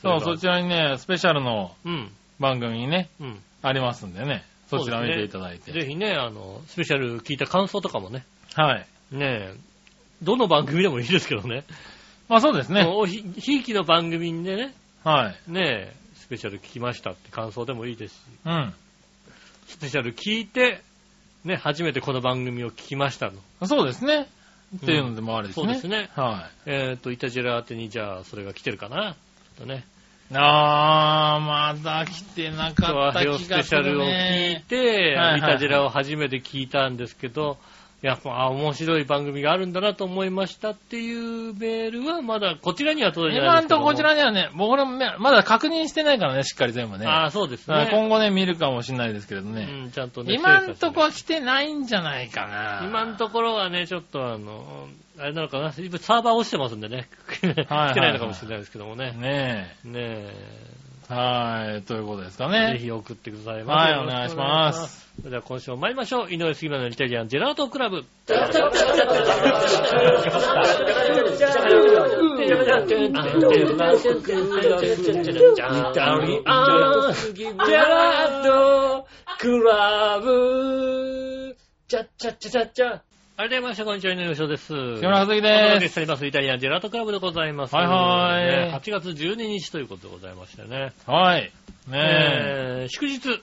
[0.00, 2.10] そう、そちらにね、スペシャルのうん。
[2.38, 3.42] 番組にね、うん。
[3.62, 4.44] ありますんでね。
[4.68, 5.72] そちら見ていただいて。
[5.72, 8.86] ぜひね、あの、スペシャル聞いた感想とかもね、はい。
[9.10, 9.54] ねえ、
[10.22, 11.64] どの番組でもいいですけどね、
[12.28, 12.84] まあそうですね。
[12.86, 15.50] おひひいきの番組でね、はい。
[15.50, 18.74] ねえ、スペシャル聞きましたって感想でもいいですし、うん。
[19.66, 20.82] スペシャル聞いて、
[21.44, 23.66] ね、初めてこの番組を聞きましたの。
[23.66, 24.28] そうですね。
[24.76, 25.64] っていうのでもありですね。
[25.64, 26.08] そうですね。
[26.14, 29.16] はえっ、と、イタジラ宛てにじゃあ、それが来てるかな。
[29.58, 29.84] とね、
[30.32, 30.36] い。
[30.38, 34.64] あー、まだ来てなかった気がするペシャルを聞いね。
[34.68, 37.58] て、はいはいイタジラを初めて聞いたんですけど、
[38.02, 47.06] やっぱ、あ、面白い番組があるんだなと思いましたっていうメールは、まだこちらには届いてない今んとここちらにはね、僕らもねまだ確認してないからね、しっかり全部ね。
[47.06, 47.88] ああ、そうですね。
[47.92, 49.68] 今後ね、見るかもしれないですけれどね。
[49.70, 50.34] うん、ちゃんとね。
[50.34, 52.82] 今んとこは来てないんじゃないかな。
[52.84, 54.88] 今んところはね、ちょっとあの、
[55.20, 57.08] あれなのかな、今サーバー落ちてますんでね。
[57.30, 59.12] 来てないのかもしれないですけどもね。
[59.12, 60.32] ねねえ。
[60.34, 60.81] え。
[61.12, 62.78] はい、ということですかぜね。
[62.78, 63.64] ひ送ってください。
[63.64, 65.12] はいお願いします。
[65.18, 66.32] それでは今週も参りましょう。
[66.32, 68.04] 井上杉村のイタリアンジェラートクラブ。
[83.42, 83.84] ありがとうございました。
[83.84, 84.68] こんにちは、井上翔です。
[84.68, 85.88] 木村和樹です。
[85.88, 86.24] しております。
[86.24, 87.74] イタリアンジェラートクラブでございます。
[87.74, 90.92] はいはーいね8月12日ということでございましてね。
[91.06, 91.40] はい。
[91.40, 91.50] ね
[91.92, 93.42] えー祝日。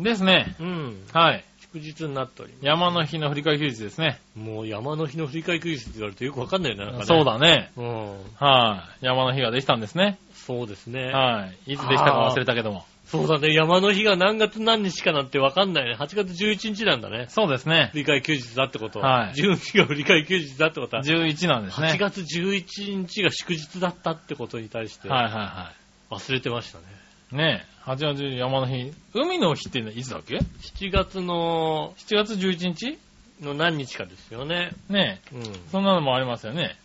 [0.00, 0.02] え。
[0.02, 0.56] ですね。
[0.58, 1.04] うん。
[1.12, 1.44] はい。
[1.74, 4.18] 祝日になっておりま山の日の振り返り休日ですね。
[4.32, 4.38] す。
[4.38, 6.84] もう山の日の振り返りクイズって言われるとよくわかんないよね。
[6.86, 7.24] なんかねそう。
[7.26, 7.72] だね。
[7.76, 8.12] うん。
[8.36, 9.04] はい。
[9.04, 10.16] 山の日ができたんですね。
[10.46, 11.06] そうですね。
[11.06, 11.72] はい。
[11.72, 12.84] いつできたか忘れたけども。
[13.06, 13.52] そうだね。
[13.52, 15.96] 山の日が何月何日かなんてわかんないね。
[15.98, 17.26] 8月11日なんだね。
[17.28, 17.98] そうですね振。
[17.98, 21.02] り返り休日だってことはい12日が振り返り休日だってことは。
[21.02, 21.88] 11なんですね。
[21.88, 25.72] 8月11日が祝日だったってことに対してはいはいは
[26.10, 26.84] 忘れてましたね。
[27.32, 27.36] い。
[27.36, 27.90] ねえ。
[27.90, 28.92] 8月11山の日。
[29.14, 32.98] 海の日っていつだっけ？7月の ?7 月11日？
[33.40, 34.70] の何日かですよね。
[34.88, 35.36] ねう
[35.70, 36.76] そんなのもありますよね。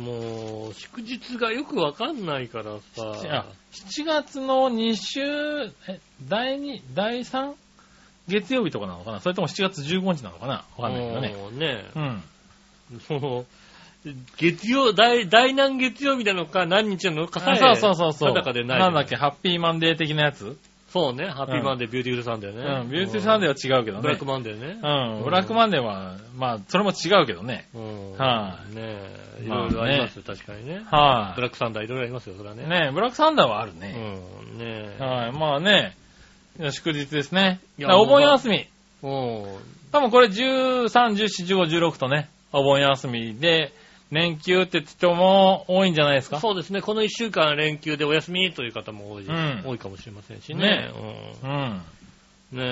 [0.00, 0.04] ん。
[0.04, 3.46] もう、祝日がよくわかんないからあさ。
[3.72, 5.20] 7月の2週、
[5.88, 7.52] え、第2、第 3?
[8.28, 9.20] 月曜日とかなのかな？
[9.20, 10.64] それとも7月15日なのかな？
[10.78, 11.34] わかんないけどね。
[11.34, 12.22] もうねうん。
[14.36, 18.32] 月曜、第、第何月曜日なのか何日なのかさえ、そうそうそうそう。
[18.64, 20.56] なんだっけ、ハッピーマンデー的なやつ？
[20.92, 22.80] そうね、ハッピーマンデー、ビューティフルサンデーね。
[22.82, 22.90] うん。
[22.90, 24.02] ビューティーサンデーは違うけどね。
[24.02, 24.80] ブラックマンデーね。
[24.82, 25.24] うん。
[25.24, 27.68] ブラックマンデーは、まあ、それも違うけどね。
[27.74, 28.12] うん。
[28.18, 28.82] はいね
[29.38, 30.82] え、いろいろありますよ、確かにね。
[30.90, 32.64] はブラックサンダーいろいろありますよ、それはね。
[32.64, 32.68] い。
[32.68, 33.92] ねブラックサンダーはあるうね。
[33.92, 35.02] ん、ねえ。
[35.02, 35.32] はい。
[35.32, 35.96] まあね、
[36.72, 37.60] 祝日ですね。
[37.78, 38.66] いやお盆休み。
[39.02, 39.44] うん。
[39.92, 43.72] 多分これ13、14、15、16とね、お盆休みで、
[44.10, 46.40] 連休って人も多いんじゃないですか？
[46.40, 50.66] そうですね、この一週間連休でお休みという方も多い,、うん多いかもしれませんしね。
[50.68, 50.90] ね
[51.42, 51.52] ううん。
[51.52, 51.82] ん。
[52.52, 52.62] ね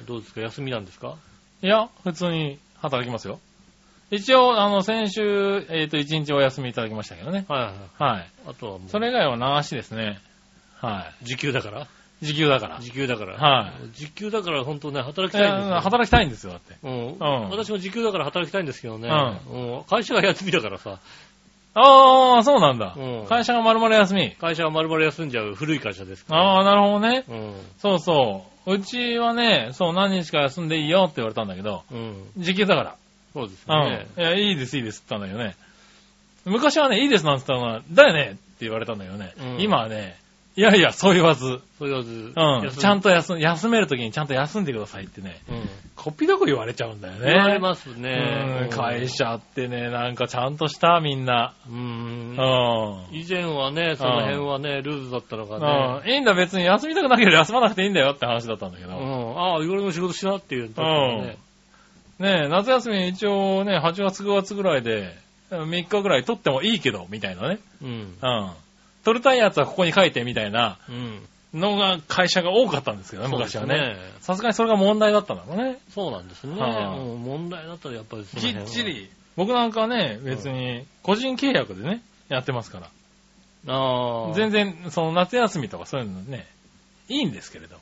[0.00, 1.16] え、どうですか、休みなんですか？
[1.62, 3.38] いや、普通に働きますよ。
[4.10, 7.46] 一応、あの、先週、えっ、と、1日お休みいただきましたけどね。
[7.48, 8.12] はいはい。
[8.16, 8.26] はい。
[8.48, 10.18] あとはもう、それ以外は流しですね。
[10.80, 11.82] は時給だから？
[11.82, 11.86] い。
[12.22, 12.78] 時給だから。
[12.80, 13.36] 時給だから。
[13.36, 15.74] はい時給だから本当ね、働きいたいんですよ。
[15.74, 16.76] や働きたいんですよ、だって。
[16.82, 19.08] うんうん私も時給だから働きたいんですけどね。
[19.08, 20.98] ううん会社が休みだからさ、
[21.74, 22.94] ああ、そうなんだ。
[22.96, 24.30] うん会社が丸々休み。
[24.32, 26.42] 会社が丸々休んじゃう古い会社ですから。
[26.42, 27.24] ああ、なるほどね。
[27.28, 27.54] うん。
[27.78, 28.74] そうそう。
[28.74, 32.14] うちはね、そう、何日か休んでいいよって言われたんだけど、うん。
[32.36, 32.96] 時給だから。
[33.32, 34.22] そうですうん。
[34.22, 35.56] いや、いいです、いいですって言ったんだけどね。
[36.44, 39.32] 昔はね、いいですなんて言ったのは、だよねって言われたんだけどね。
[39.38, 40.16] うん今はね、
[40.54, 42.62] いやいや、そう言わず、そう言わず、うん。
[42.64, 45.68] 休ちゃんと休休めるときにちゃんと休んでくださいってね、うん。
[45.96, 47.20] こっぴどく言われちゃうんだよね。
[47.32, 48.66] 言われますねう。
[48.66, 51.54] ん、会社ってね、なんかちゃんとした、みんな。
[51.66, 51.72] う。
[51.72, 52.36] うんん。
[53.12, 56.02] 以前はね、その辺はね、ルーズだったのがね。
[56.04, 56.12] うん。
[56.12, 58.90] いいんだ、別に休みたくなければ休まなくていいんだよって話だったんだけど。
[58.90, 59.38] うん。
[59.38, 60.68] ああ、いろいろ仕事しなっていう。
[60.68, 61.36] 確かにね
[62.18, 65.16] ねえ、夏休み一応ね、8月9月ぐらいで、
[65.50, 67.58] 3日ぐらい取ってもいいけど、みたいなね。
[67.82, 67.88] うん。
[67.88, 68.50] うん。
[69.04, 71.22] 取りたいやつはここに書いてみたいなうん。
[71.54, 73.96] のが会社が多かったんですけどね、昔はね。
[74.20, 75.78] さすがにそれが問題だったんだろうね。
[75.90, 76.58] そうなんですね。
[76.58, 78.84] はいうん問題だったらやっぱりきっち。
[78.84, 79.10] り。
[79.36, 83.74] 僕なんかはね、別に個人契約でね、やってますから。
[83.74, 84.34] ああ。
[84.34, 86.46] 全然、その夏休みとかそういうのね、
[87.08, 87.76] いいんですけれど。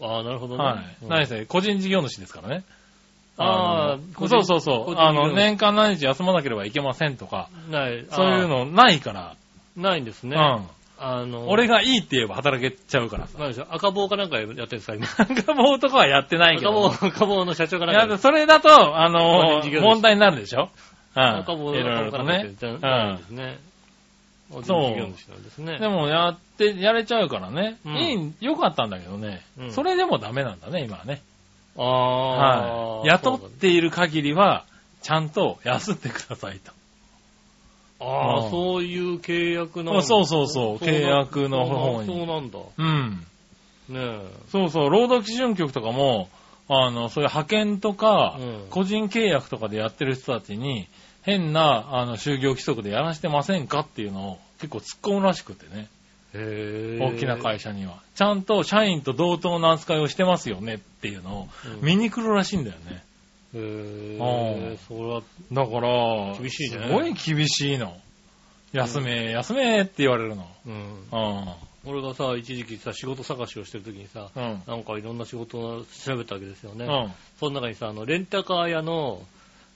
[0.00, 0.64] ああ、なるほどね。
[0.64, 0.96] はい。
[1.02, 2.64] うん何せ、個人事業主ですからね。
[3.40, 4.94] ああそうそうそう。
[4.96, 8.06] あの、年間何日休まなければいけませんとか、ない。
[8.10, 9.36] そういうあのないから。
[9.78, 9.80] あ。
[9.80, 10.36] ないんですね。
[10.36, 10.66] うん。
[11.00, 13.38] あの、俺がいいって言えば働けちゃうからさ。
[13.38, 13.64] なんでしょ？
[13.64, 15.06] う、赤棒かなんかやってるんですか、今。
[15.18, 17.06] 赤棒とかはやってないけ赤棒、ど。
[17.06, 18.68] 赤棒 の社長かいなんかや、それだと、
[19.00, 20.70] あ個の人事業主問題になるでしょ？
[21.16, 21.22] うん。
[21.38, 22.52] 赤棒のいろいろとね。
[22.58, 23.26] じゃうないでん。
[23.26, 23.58] すね。
[24.50, 25.78] 個人そう事業主なんですね。
[25.78, 27.76] でも、やって、やれちゃうからね。
[27.84, 29.72] うんいい、良かったんだけどねうん。
[29.72, 31.20] それでもダメなんだね、今はね。
[31.76, 33.08] ああ、はい。
[33.08, 34.64] 雇っている限りは、
[35.02, 36.72] ちゃんと休んでくださいと。
[38.00, 42.58] ああ、うんそういう契約なんだそうそうそう契約の方にそうなんだ。
[42.76, 43.24] うん。
[43.88, 46.28] ねそうそう、労働基準局とかも、
[46.68, 50.86] あの、そういう派遣とか、うん個人契約とかでやってる人たちに、
[51.22, 55.88] 変な、あの、就業規則でやらせてませんかっていうのを結構突っ込むらしくてね。
[56.34, 56.98] え。
[56.98, 57.14] へえ。
[57.14, 57.98] 大きな会社には。
[58.14, 61.48] ちゃんと社員と同等の扱いをしてますよねっていうのを
[61.80, 63.02] うん見に来るらしいんだよね。
[63.54, 64.78] へうんえ。
[64.86, 67.96] それは、だから、厳しいねすごい厳しいの。
[68.72, 70.46] 休め、休めって言われるの。
[70.66, 70.72] うん。
[70.72, 71.54] うん。
[71.86, 74.62] 俺がさ、一時期さ、仕事探しをしてる時にさ、うん。
[74.66, 76.84] なんかいろんな仕事を調べたわけですよね。
[76.84, 77.12] うん。
[77.40, 79.22] その中にさ、あの、レンタカー屋の、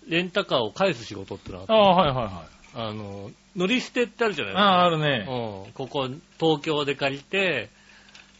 [0.08, 2.90] レンタカーを返す仕事ってのがああって、あ、はいはいはい。
[2.90, 4.68] あの、乗り捨てってあるじゃないですか。
[4.68, 5.26] ああ、あるね。
[5.26, 5.72] うん。
[5.72, 6.08] ここ、
[6.38, 7.70] 東京で借りて、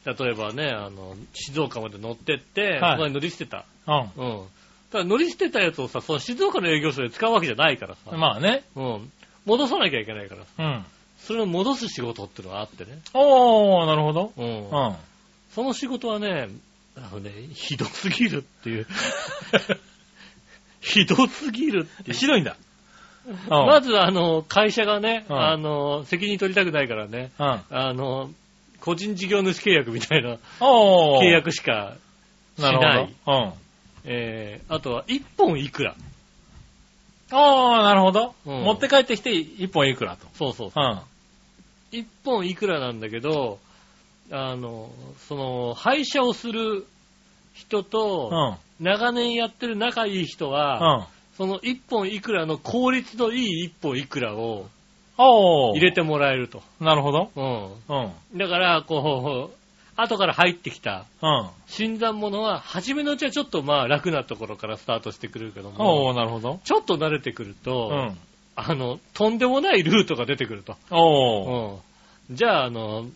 [0.05, 3.65] 例えばね、あの、静岡まで乗ってって、はいそこに乗り捨てた。
[3.87, 4.43] ううん。
[4.93, 8.15] ただ乗り捨てたやつをさ、その静岡の営業所で使うわけじゃないからさ。
[8.15, 8.21] ん。
[8.21, 8.63] まあね。
[8.77, 9.13] うん。
[9.47, 10.49] 戻さなきゃいけないからさ。
[10.59, 10.85] うん。
[11.19, 12.99] それを戻す仕事ってのがあってね。
[13.15, 14.33] おー、なるほど。
[14.37, 14.69] うん。
[14.69, 14.97] うん。
[15.55, 16.51] その仕事はね、
[16.97, 18.87] あのね、ひどすぎるっていう。
[20.81, 22.17] ひどすぎるっていう。
[22.17, 22.57] ひどいんだ。
[23.49, 27.61] まずあの、会社がね、うんあの、責任取りたくないからね、うん。
[27.71, 28.31] あの、
[28.81, 30.39] 個人事業主契約みたいな。
[30.61, 31.95] 契約しか
[32.59, 33.07] しなない。
[33.07, 33.39] るほど。
[33.39, 33.53] うん。
[34.05, 35.95] えー、あとは1本いくら。
[37.31, 38.35] あー、なるほど。
[38.47, 40.27] うん持って帰ってきて1本いくらと。
[40.35, 40.85] そうそうそう。
[40.85, 41.01] うん。
[41.99, 43.59] 1本いくらなんだけど、
[44.31, 44.91] あの、
[45.29, 46.87] その、廃車をする
[47.55, 48.85] 人うと、ん。
[48.85, 51.07] 長年やってる仲いい人うは、ん。
[51.37, 54.67] その1本いくらの効率のいい1本いくらを。
[55.19, 56.63] 入れてもらえると。
[56.81, 57.31] なるほど。
[57.37, 58.03] うん。
[58.35, 58.39] うん。
[58.39, 59.62] だから、こう、
[60.03, 61.49] 後から入ってきたうん。
[61.67, 66.61] 新参者は、初めのうちはちょっとまあ楽なところからスタートしてくるけども、おー、なるほど。
[66.65, 68.19] ちょっと慣れてくるうと、ん。
[68.55, 70.77] あの、とんでもないルートが出てくると。
[70.91, 71.81] おー。
[72.31, 72.37] うん。
[72.37, 73.07] じゃあ、あの、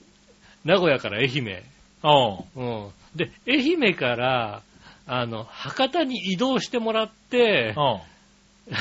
[0.64, 1.62] 名古屋から愛媛。
[2.02, 2.44] おー。
[2.56, 2.90] うん。
[3.14, 4.62] で、愛媛から、
[5.06, 8.00] あの、博多に移動してもらって、おー。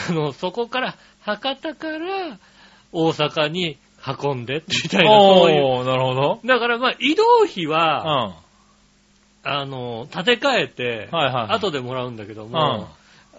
[0.09, 2.37] あの、そこから、博多から
[2.91, 5.85] 大阪に運んで、みたいな、そういう。
[5.85, 6.39] なるほど。
[6.45, 7.71] だからまあ、移動費うん。
[7.71, 8.33] は、は
[9.43, 11.55] あの、建て替えて、いはいはい。
[11.55, 12.51] 後でもらうんだけどうん。
[12.51, 12.87] も、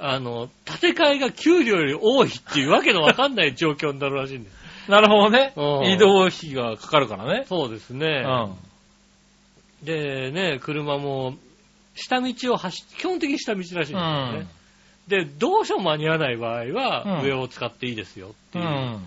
[0.00, 4.90] あの、建て替えが給料より多いっていうわけのわかんない状況になるらしいんです。
[4.90, 5.80] なるほどねう。
[5.82, 7.44] ん移動費がかかるからね。
[7.48, 8.22] そうですうね。
[8.22, 8.56] ん。
[9.82, 11.34] で、ね、車も、
[11.94, 14.46] 下道を走っ、基本的に下道らしいんですよね。
[15.08, 18.64] で、どうしても間に合わない場合は、うん上を使っていいですよっていう。
[18.64, 19.06] うん。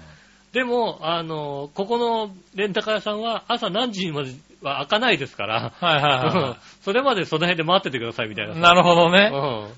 [0.53, 4.31] でも、あの、ここのレンタカー屋さんは朝何時まで
[4.61, 8.55] は開かないですから、はいはいはそれまでその辺で待っててくださいみたいな。
[8.55, 8.59] い。
[8.59, 9.31] なるほどね。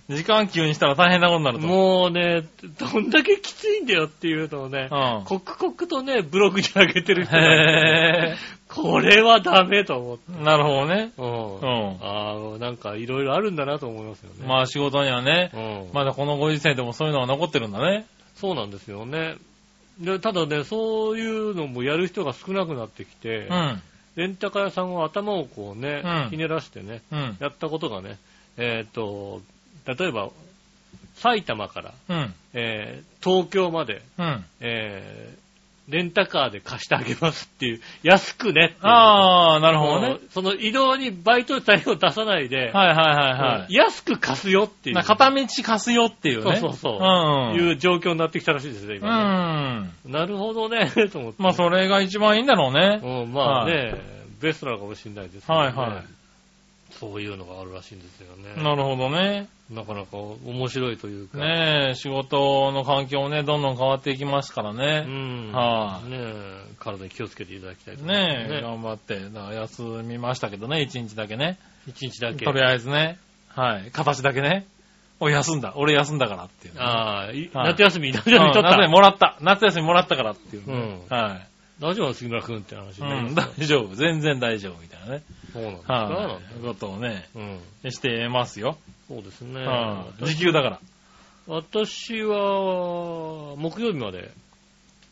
[0.10, 1.62] う時間給にしたら大変なことになるん。
[1.62, 1.68] と。
[1.68, 2.44] もうね、
[2.80, 5.24] どんだけきついんだよっていうのをね、うん。
[5.26, 8.36] 刻々とね、ブログに上げてる人がへ
[8.70, 10.32] これはダメと思って。
[10.32, 10.42] ー。
[10.42, 11.12] なるほどね。
[11.18, 11.60] うん。
[11.60, 14.48] うんああ、なんかいろいろあるんだなと思いますよね。
[14.48, 15.90] まあ仕事にはね、うん。
[15.94, 18.06] まだこのご時世でもそういうのが残ってるんだね。
[18.36, 19.36] そうなんですよね。
[20.00, 23.82] で、ただね、そういうのもやる人が少なくなってきて、うん。
[24.16, 27.38] レンタカー屋さんは頭をこうね、うんひねらしてね、うん。
[27.40, 28.18] やったことがね、
[28.58, 29.42] えっ、と、
[29.86, 30.30] 例えば、
[31.16, 32.34] 埼玉から、うん。
[32.54, 34.46] えー東京まで、うん。
[34.60, 35.41] えー
[35.88, 40.18] レンタカーで貸してあげますっていう、安くねっていうああ、なるほどね。
[40.30, 43.74] その移動にバイト代を出さないで、はいはいはいはい。
[43.74, 44.96] 安く貸すよっていう。
[44.96, 46.58] な片道貸すよっていうね。
[46.58, 47.68] そうそうそううん。
[47.70, 50.10] いう状況になってきたらしいですね、う今ね。
[50.10, 50.12] ん。
[50.12, 51.42] なるほどね、と思って。
[51.42, 53.02] まあそれが一番いいんだろうね。
[53.04, 53.98] うん、まあね、は
[54.40, 55.56] ベストなのかもしれないですね。
[55.56, 56.21] はいはい
[56.92, 58.62] そういうのがあるらしいんですよね。
[58.62, 59.48] なるほどね。
[59.70, 61.38] なかなか面白いというか。
[61.38, 65.02] ねえ、仕事の環境もね、どんどん変わっていきますからうね。
[65.02, 65.52] ん。
[65.52, 69.20] はいねえ、体に気をつけていただきたいと思いますねえ、頑張って。
[69.20, 71.58] だから休みましたけどね、一日だけね。
[71.88, 72.46] 一日だけ。
[72.46, 73.18] とりあえずね。
[73.50, 73.92] はい。
[73.92, 74.66] 形だけね。
[75.20, 75.74] お休んだ。
[75.76, 78.90] 俺休んだからっていうね、ああ、いはい夏休み、夏うん休み取っ夏休みた。
[78.90, 79.38] もらった。
[79.40, 80.74] 夏休みもらったからっていうね、
[81.10, 81.40] うんは
[81.80, 83.04] 大丈夫杉村くんって話い。
[83.04, 83.26] ね。
[83.28, 83.96] うん、大丈夫。
[83.96, 85.24] 全然大丈夫みたいなね。
[85.54, 87.28] そうなんですか、はい、ことをね、
[87.84, 87.92] うん。
[87.92, 88.78] してますよ。
[89.08, 89.62] そうですね。
[89.62, 90.80] はい時給だから。
[91.48, 94.32] 私は、木曜日まで、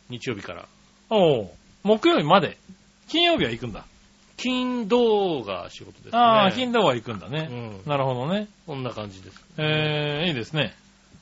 [0.09, 0.67] 日曜日から。
[1.09, 1.49] おう
[1.83, 2.57] 木曜日まで。
[3.07, 3.85] 金曜日は行くんだ。
[4.37, 6.11] 金、土が仕事ですね。
[6.13, 7.47] ああ、金土は行くんだうね。
[7.47, 7.81] ん。
[7.85, 8.47] なるほどね。
[8.67, 9.43] こんな感じです。
[9.57, 10.75] えー、いいですね。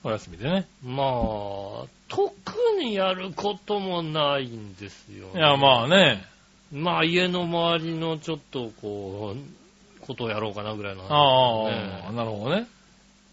[0.04, 0.68] お休みでね。
[0.84, 2.32] まあ、特
[2.80, 6.24] にやることもないんですよ、いや、まあね。
[6.72, 12.12] まあ、家の周りのちょっと、こう、ことをやろうかなぐらいの話ああ。
[12.14, 12.62] なるほどね。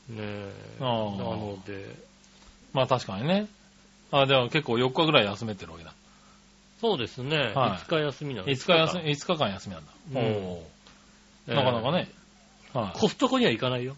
[0.08, 0.52] ねえ。
[0.80, 1.94] あなーので、
[2.72, 3.46] まあ確かにね。
[4.10, 5.92] あでも結構4日ぐらい休めてるわけだ。
[6.80, 7.36] そうですね。
[7.38, 7.52] はい
[7.86, 9.92] 5日休みなんです5日休み、5日間休みなんだ。
[10.12, 12.08] うんおーなかなかね。
[12.72, 12.98] はい。
[12.98, 13.96] コストコには行かないよ。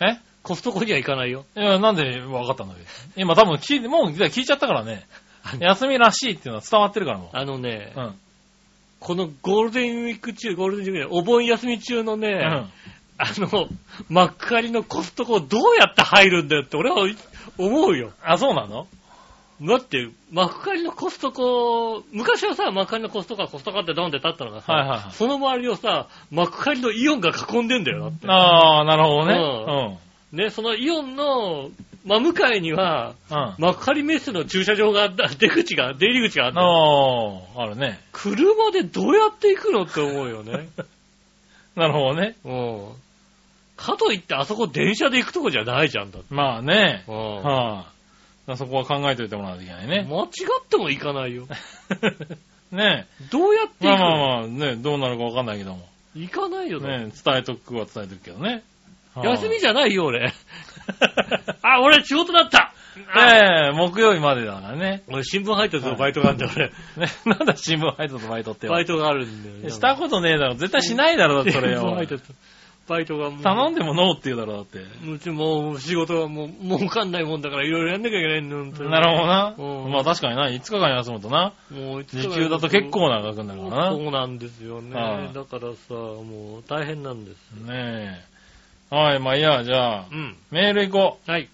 [0.00, 0.18] え？
[0.42, 1.46] コストコには行かないよ。
[1.56, 2.80] いや、なんで分かったんだけ？
[2.82, 2.86] ど。
[3.16, 5.06] 今多分聞いて、もう聞いちゃったからね。
[5.60, 8.00] 休みらしいっていうのは伝わってるからもあのね、う。
[8.00, 8.14] うん。
[9.04, 12.40] このゴールデンウィーク中、ゴールデンウィークね、お盆休み中のね、うん。
[12.42, 12.70] あ
[13.36, 13.68] の、
[14.08, 17.06] 幕張のコストコどうやって入るんだよって俺は
[17.58, 18.12] 思うよ。
[18.22, 18.86] あ、そうなの？
[19.60, 28.26] だって、幕張のコストコ、昔はさ、幕張のコストコはコストコってドンって立ったのがさ、はいはいはいその周りをさ、幕張のイオンが囲んでんだよ、だって。
[28.26, 29.98] ああ、なるほど
[30.32, 30.44] ね。
[30.44, 31.68] ね、そのイオンの
[32.04, 33.36] 真向かいには、うん。
[33.36, 33.54] うん。
[33.58, 36.60] 幕張メッセの駐車場があった、出口が、出入り口があった。
[36.60, 37.98] ああ、あるね。
[38.12, 40.68] 車でどうやって行くのって思うよね。
[41.76, 42.36] なるほどね。
[42.44, 42.88] うん。
[43.76, 46.32] かといってあそこ電車で行くとこじゃないじゃんだって。
[46.32, 47.04] まあね。
[47.08, 47.86] うんは
[48.48, 50.08] い、そこは考えておいてもらわなきゃいけないね。
[50.08, 51.46] 間違っても行かないよ。
[52.70, 55.88] ねどうやってまあ行くの、まあまあ、ね、どうなるかわかんないけども。
[56.14, 58.62] 行かないよ、だってね伝えとくは伝えとくけどね。
[59.16, 60.32] 休みじじゃないよ、俺。
[61.62, 62.72] あ、俺仕事だった
[63.16, 65.02] ええ木曜日までだからね。
[65.08, 66.66] 俺新聞配達のバイトがあるんだよ、俺。
[67.06, 69.70] ね、なんだ新聞配達のバイトってよバイトがあるんだよ。
[69.70, 70.54] したことねえだろ。
[70.54, 72.06] 絶対しないだろ、だってそれを新聞配。
[72.06, 72.22] 達。
[72.86, 73.42] バイトがもう。
[73.42, 74.78] 頼んでもノーって言うだろ、だって。
[74.78, 79.54] うちもう仕事がもう儲かんないもんだからいろいろやんなきゃいけないんだよ、本当になるほどな。
[79.56, 81.52] うんまあ確かにな、5日間休むとな。
[81.70, 83.90] もう時給だと結構な額になるからな。
[83.92, 84.94] そうなんですよね。
[84.94, 87.52] はいだからさ、もう大変なんです。
[87.52, 87.72] ね
[88.30, 88.33] え。
[88.90, 90.36] はい、まあいいや、じゃあ、うん。
[90.50, 91.42] メール行こはい。
[91.42, 91.48] う。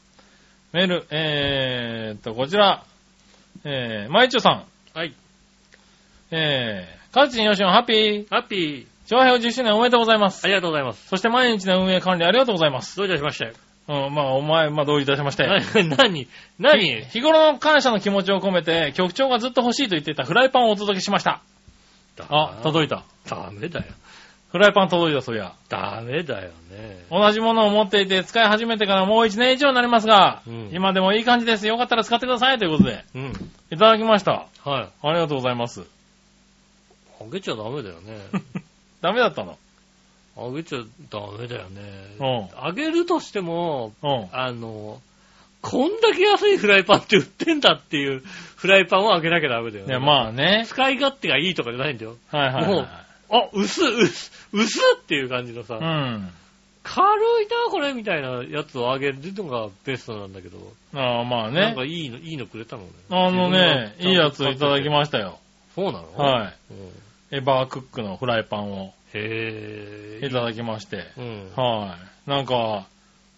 [0.73, 2.85] メール、えーっと、こちら。
[3.65, 4.65] えー、まいちょさん。
[4.95, 5.15] はい。
[6.31, 8.29] えー、カズチンよしおんハッピー。
[8.29, 10.49] ハッピ長編10周年おめでとうございますあ。
[10.49, 11.09] りがとうございます。
[11.09, 12.97] そして毎日の運営管理ありがとうございます。
[12.97, 13.53] どういたしまして。
[13.89, 15.47] うん、まあ、お前、まあ、どういたしまして。
[15.47, 15.59] な
[15.97, 16.29] 何？
[16.61, 17.05] 何？
[17.07, 21.41] 日頃の感謝の気持ちを込めて、局長がずっと欲しいと言っていたフライパンをお届けしました。
[22.29, 23.03] あ、届いた。
[23.29, 23.87] ダメだよ。
[24.53, 25.53] フライパン届いた、そりゃ。
[25.69, 27.05] ダメだよね。
[27.11, 31.67] 同じものを持っていて、使い始めてからもう1年以上になりますが、うん今でもいい感じです。
[31.69, 32.59] よかったら使ってください。
[32.59, 33.33] ということで、うん。
[33.71, 34.47] いただきました。
[34.65, 34.89] はい。
[35.03, 35.83] ありがとうございます。
[37.21, 38.19] あげちゃダメだよね。
[39.01, 39.57] ダメだったの？
[40.37, 40.79] あげちゃ
[41.11, 42.41] ダメだようね。
[42.41, 42.49] ん。
[42.57, 44.29] あげるとしても、うん。
[44.33, 45.01] あの、
[45.63, 48.23] こんだけ安いフライパンって売ってんだっていう
[48.57, 49.91] フライパンをあげなきゃダメだよね。
[49.91, 50.65] いや、まあね。
[50.67, 52.17] 使い勝手がいいとかじゃないんだよ。
[52.31, 52.89] はいはい、もうはい。
[53.31, 56.29] あ、薄っ、薄っ、薄っっていう感じのさ、うん。
[56.83, 60.59] 軽いな、これみたいなやつをあげるのがベストなんだけど、
[60.95, 61.85] ああ、まあねなんか。
[61.85, 62.89] いいの、いいのくれたのね。
[63.11, 64.91] あのね、いいやついただきす。
[64.91, 65.39] ましたよ。
[65.75, 66.15] そうなの？
[66.17, 66.55] はい。
[66.73, 66.91] うん
[67.33, 71.05] エバークックのフライパンをへぇいただきまして。
[71.17, 71.53] うん。
[71.55, 72.31] はい。
[72.31, 72.87] なんか、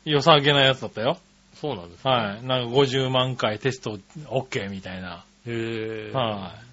[0.07, 1.19] 良さげなやつだったよ。
[1.57, 2.09] そうなんですか？
[2.09, 2.43] はい。
[2.47, 3.99] なんか50万回テスト
[4.31, 5.25] OK みたいな。
[5.47, 6.72] へぇはい。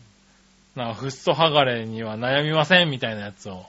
[0.80, 3.66] なフッ素剥がれには悩みませんみたいなやつを、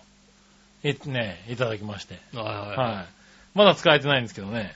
[0.82, 2.14] いね、いただきまして。
[2.32, 2.36] い。
[2.36, 2.76] はいはい。
[2.76, 3.06] はい。
[3.54, 4.74] まだ使えてないんですけどね。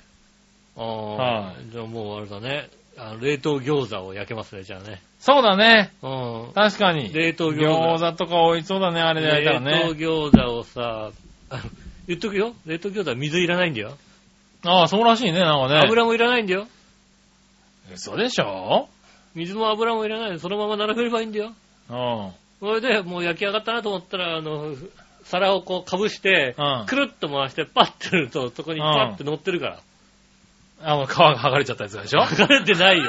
[0.76, 2.68] ああ、はじゃあもうあれだね。
[2.96, 5.00] あの冷凍餃子を焼けますね、じゃあね。
[5.18, 5.92] そうだね。
[6.02, 6.52] うん。
[6.54, 7.12] 確かに。
[7.12, 7.94] 冷凍餃子。
[7.96, 10.06] 餃子とか美味しそうだね、あれで焼いたら冷凍ね。
[10.06, 11.10] 餃子をさ、
[12.06, 12.54] 言っとくよ。
[12.66, 13.96] 冷凍餃子は水いらないんだよ。
[14.66, 15.80] ああ、そうらしいね、なんかね。
[15.84, 16.66] 油もいらないんだよ。
[17.92, 18.88] 嘘でしょ？
[19.34, 21.52] 水も油もいらないで、そのまま並べればいいんだよ。
[21.90, 22.30] うん。
[22.60, 24.74] それで、もう焼き上がったなと思ったら、あの、
[25.24, 29.78] 皿をこうかぶして、うんくるっと回して、パッてやると、そこにパッて乗ってるから。
[30.82, 32.20] あの、皮が剥がれちゃったやつでしょ？
[32.20, 33.04] 剥がれてないよ。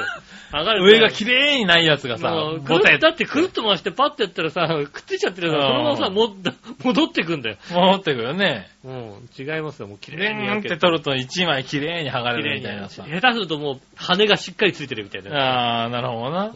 [0.50, 6.34] 剥がれてない上が綺麗にないやつがさもう、ボテだってくるっと回してパッてやったらさ、くっついちゃってるから、そのままさ、も
[6.82, 7.56] 戻ってくんだよ。
[7.70, 8.68] 戻ってくるよね。
[8.84, 9.88] うん、違いますよ。
[9.88, 13.04] もう綺ビ麗にーン焼けって取ると一枚綺麗に剥がれるみたいなさ。
[13.04, 15.36] 下手するともう、羽がしっかりついてるみたいな。
[15.36, 16.44] ああ、なるほどな。
[16.46, 16.52] うん。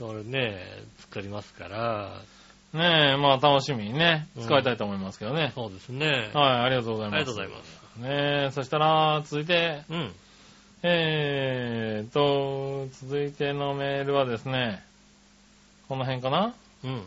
[0.00, 0.58] だからね、
[1.10, 2.22] 作りますから、
[2.72, 5.50] ねえ、まあ楽しみにね、うん使いたいと思いますけどね。
[5.56, 6.30] そうですね。
[6.32, 7.18] はい、ありがとうございあます。
[7.18, 7.70] りがとうございます。
[7.96, 8.00] す。
[8.00, 8.08] ね
[8.46, 10.12] え、そしたら、続いて、うん。
[10.84, 14.82] えーと、続いてのメールはですね、
[15.88, 16.54] この辺かな？
[16.84, 17.02] うん。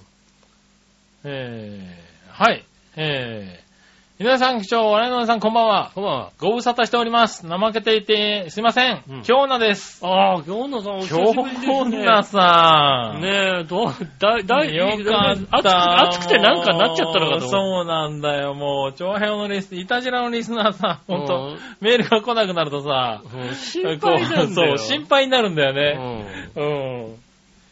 [1.24, 2.66] えー、はい、
[2.98, 5.92] えー、井上さん、局長、我々のさん、こんばんは。
[5.96, 6.32] こんばんは。
[6.40, 7.48] ご無沙汰しております。
[7.48, 9.04] 怠けていて、すいません。
[9.10, 10.06] うん京奈です。
[10.06, 12.04] ああ、今日のさん、お久し京ぶりですね。
[12.04, 13.22] 奈さん。
[13.22, 16.10] ねえ、どう、だい、だい、よかった。
[16.10, 24.78] 暑く、暑くてなんかなっちゃったのかと思そうなんだよ、もう、長編のリス、いたじらのリスナーさ、ほんとうん、メールが来なくなるとさ、うん心配なんだよ。
[24.78, 26.52] そう、心配になるんだよね。
[26.56, 26.64] うう
[27.14, 27.23] ん。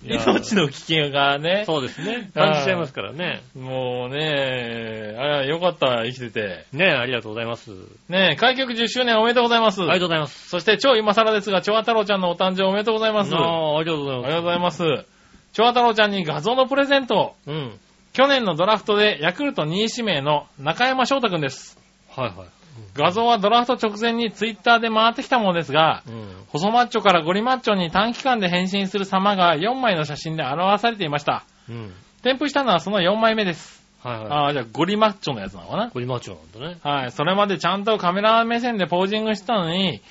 [0.04, 2.30] 命の危険がねん。、そうですね。
[2.34, 3.42] 感じちゃいますからね。
[3.56, 6.66] もうね、あら、よかった、生きてて。
[6.74, 7.72] ねえ、ありがとうございます。
[8.10, 9.82] ね開局10周年おめでとうございます。
[9.82, 10.50] ありがとうございます。
[10.50, 13.36] そして超今更ですが、蝶太郎ちゃんのお誕生おめでとうございます。
[13.36, 14.28] あああ、ありがとうございます。
[14.28, 15.06] りがとうございます。
[15.54, 17.36] 蝶太郎ちゃんに画像のプレゼント。
[17.46, 17.80] うん。
[18.14, 21.78] 去年のドラフトでヤクルト2位指名の中山翔太くんです。
[22.10, 22.61] はいはい。
[22.94, 26.28] 画像はドラフト直前にツイッターで回ってきたものですが、うん。
[26.48, 31.44] 細マッチョからゴリマッチョに短期間で変身する様が4枚の写真で表されていました。
[31.70, 31.94] うん。
[32.22, 33.82] 添付したのはその4枚目です。
[34.04, 34.28] はいはい。
[34.28, 35.92] ああ、じゃあゴリマッチョのやつなのかな？
[35.92, 36.80] これマチョなんだね。
[36.84, 37.12] はい。
[37.12, 40.02] それまでちゃんとカメラ目線でポージングしてたのに、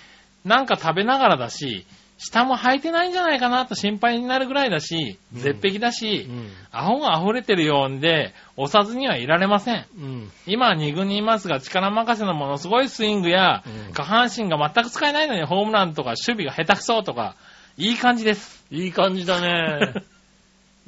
[0.44, 1.86] なんか食べながらだし、
[2.22, 6.50] 下も履いてないんじゃないかなと心配になるぐらいだし、うん絶壁だし、うん。
[6.70, 9.86] アホが溢れてるようで、押さずにはいられません。
[9.96, 10.32] うん。
[10.46, 17.36] 今2軍にいますが、力任せのものすごいスイングや、うん下半身が全く使えないのにホームランとか守備が下手くそとか、
[17.78, 18.66] いい感じです。
[18.70, 19.94] いい感じだね。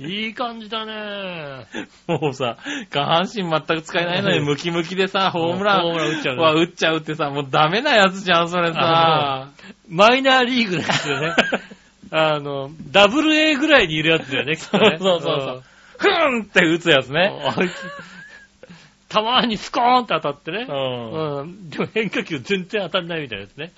[0.09, 1.67] いい感じだね。
[2.07, 2.57] もうさ、
[2.91, 9.49] 下半身全く使えないのにムキムキでさ、ホームランホームラン打っちゃうねは打っちゃうってさ、もうダメなやつじゃん、それさ。
[9.89, 11.35] マイナーリーグですよね。
[12.11, 14.99] あの、ダブル A ぐらいにいるやつだよね、きっとね。
[14.99, 15.63] そうそうそう
[15.99, 17.15] ふーんって打つやつうん。
[17.15, 17.33] ね。
[17.57, 17.73] あいつ
[19.09, 20.73] たまにスコーンって当たってねう。
[20.73, 21.41] ん。
[21.41, 21.71] うん。
[21.71, 23.73] でも変化球全然当たんないみたいなやつね。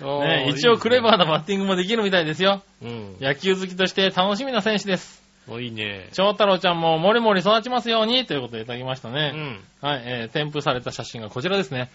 [0.00, 2.62] ね、一応クレバーなバッティングもできるみたいですよ。
[2.82, 2.88] ー。
[2.88, 3.24] うん。
[3.24, 5.23] 野球好きとして楽しみな選手です。
[5.46, 6.08] もういいね。
[6.12, 9.30] 翔太郎ちゃんももりもり育ちますようにということでいただきましたうね。
[9.30, 9.60] ん。
[9.80, 11.90] はい、えー、添付された写真がこちらですね。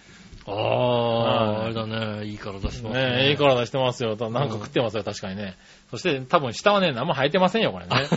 [0.46, 2.26] あはいあ、あれだね。
[2.26, 4.16] いい体してますねえ、いい体してますよ。
[4.16, 5.56] なんか食ってますよ、確かにね。
[5.92, 8.08] そして多分下はね、何も履いてませんよ、これね。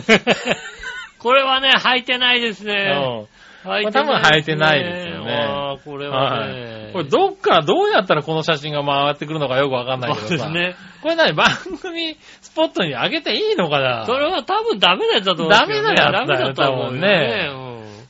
[1.19, 2.91] これはね、履いてないですね。
[2.95, 3.27] うん
[3.63, 6.89] 履これ多分履いてないですよねああ、これははね。
[6.89, 6.93] い。
[6.93, 10.27] これどっからどうやったらこの写真が回ってくるのかよくわかんないけどさ。
[10.27, 10.75] そうですね。
[11.01, 11.47] これ何番
[11.81, 14.05] 組スポットに上げていいのかな？
[14.05, 15.59] それは多分ダメなやつだと思うね。
[15.59, 17.49] ダメなやつだよダメだと思うよね。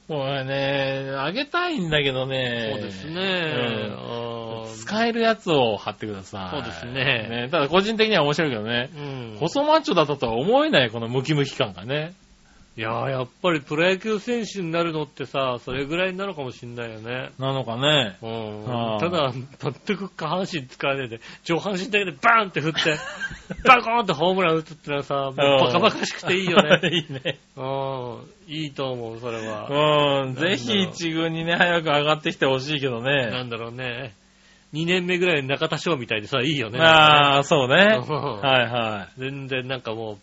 [0.06, 2.72] これね、あげたいんだけどね。
[2.74, 3.94] そうですね。
[3.98, 6.58] うん使えるやつを貼ってください。
[6.58, 8.90] そうですねただ個人的には面白いけどね。
[8.94, 9.38] うん。
[9.40, 12.14] 細マッチョだったとは思えないこのムキムキ感がね。
[12.76, 17.30] いやー、やっぱりプロ野球選手になるのってさ、それぐらいなのかもしんないよね。
[17.38, 18.18] なのかね。
[18.24, 19.00] うん。
[19.00, 19.32] ただ、
[19.86, 22.96] 全く下半身使わねえで、上半身だけでバーンって振って、
[23.64, 26.80] バコーンってホームラン打つってのはさ、もうバカバカしくていいよね。
[26.90, 27.38] いいね。
[27.56, 28.54] うん。
[28.54, 30.24] いいと思う、それは。
[30.24, 30.34] うん。
[30.34, 33.28] ぜひ一軍にね、早く上がってきてほしいけどね。
[33.30, 34.14] なんだろうね。
[34.74, 36.80] 2年目ぐらいの中田翔みたいでさ、いいよね。
[36.80, 38.00] ああ、そうね。
[38.02, 40.18] うんはいは全然なんかもう、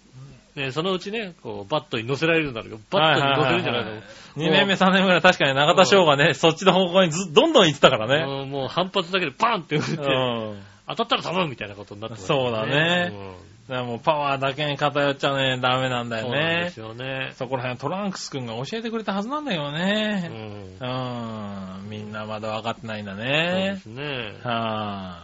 [0.56, 4.04] ね、そのうちね、こう、バットに乗せられるんだろうけど、バットに乗せるんじゃないの、はいはい
[4.36, 4.48] い。
[4.48, 8.42] 2年目、3年目ぐらい確かに中田翔がね、そっちの方向にずどんどん行ってたからね。
[8.42, 10.62] うんもう反発だけでパンって打って、うん。
[10.88, 13.32] 当たったら頼むみたいなことになってますそうだねうん
[13.68, 17.04] だからもうパワーだけに偏っちゃね、ダメなんだよねそうなんです。
[17.04, 17.32] よね。
[17.36, 20.28] そこら辺トランクス君が教えてくれたはずなんだけどうね。
[20.28, 21.88] んうん。
[21.88, 23.76] みんなまだ分かってないんだそうでね。
[23.80, 24.02] すね。
[24.42, 25.18] は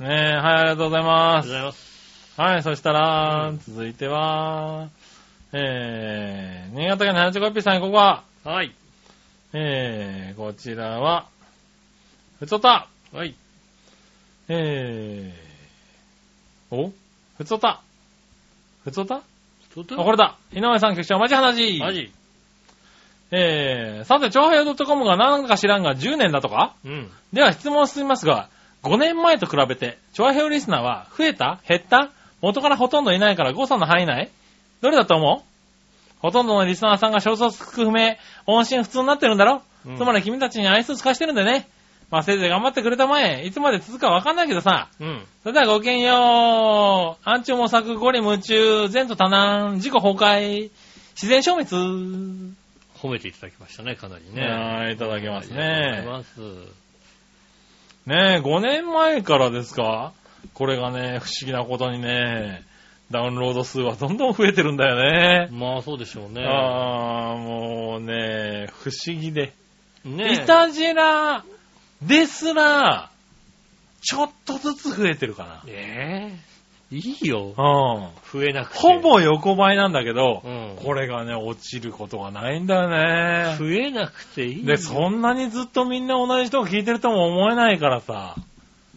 [0.00, 0.02] い。
[0.02, 1.72] ねえ、はい、ありがとうございあますりがとうご。
[1.72, 1.95] ざいます。
[2.36, 4.88] はい、そしたら、うん続いては、
[5.52, 8.74] えー、新潟県の八コピーさん、ここは、はい。
[9.54, 11.26] えー、こちらは、
[12.38, 13.34] ふつおた、はい。
[14.48, 16.92] えー、お？
[17.38, 17.80] ふつおた、
[18.84, 19.16] ふつおた？
[19.16, 19.22] あ、
[19.74, 20.36] とてこれだ。
[20.52, 21.78] 井上さん局長、マジ話。
[21.80, 22.12] マジ
[23.32, 26.74] えー、さて、長平 .com が何か知らんが10年だとか？
[26.84, 27.10] うん。
[27.32, 28.50] では質問を進みますが、
[28.82, 31.60] 5年前と比べて、長平リスナーは増えた？
[31.66, 32.10] 減った？
[32.42, 34.30] 元からほとんどいないから誤差の範囲内？
[34.80, 35.46] どれだと思う？
[36.20, 38.16] ほとんどのリスナーさんが消息不明、
[38.46, 41.68] 音信不通になってるんだろ、うんつまり君たちに愛想尽かしてるんだよね。
[42.10, 43.44] まあ、せいぜい頑張ってくれたまえ。
[43.46, 44.88] いつまで続くかわかんないけどさ。
[45.00, 45.22] うん。
[45.42, 47.24] それではごきげんよう。
[47.28, 50.70] 暗中模索、ゴリ夢中、前途多難、自己崩壊、
[51.14, 52.54] 自然消滅。
[53.00, 54.42] 褒めていただきましたね、かなりね。
[54.48, 56.40] はいいただきますねありがとうございます。
[58.06, 60.12] ねえ、5年前からですか？
[60.54, 62.62] これがね、不思議なことにね、
[63.10, 65.48] ダウンロード数はどんどん増えてるんだよね。
[65.52, 66.44] まあそうでしょうね。
[66.44, 69.52] ああ、もうね、不思議で。
[70.04, 71.44] ねいたじら
[72.02, 73.10] ですら、
[74.02, 76.46] ちょっとずつ増えてるかええ
[76.96, 77.54] いいよ。
[77.56, 77.64] な。
[77.64, 78.40] うん。
[78.40, 78.78] 増えなくて。
[78.78, 83.56] ほぼ横ばいなんだけど、うんこれがね、落ちることがないんだよね。
[83.58, 84.66] 増えなくていいよ。
[84.66, 88.36] で、そんなにずっとみんな同じ人が聞いてるとも思えないからさ。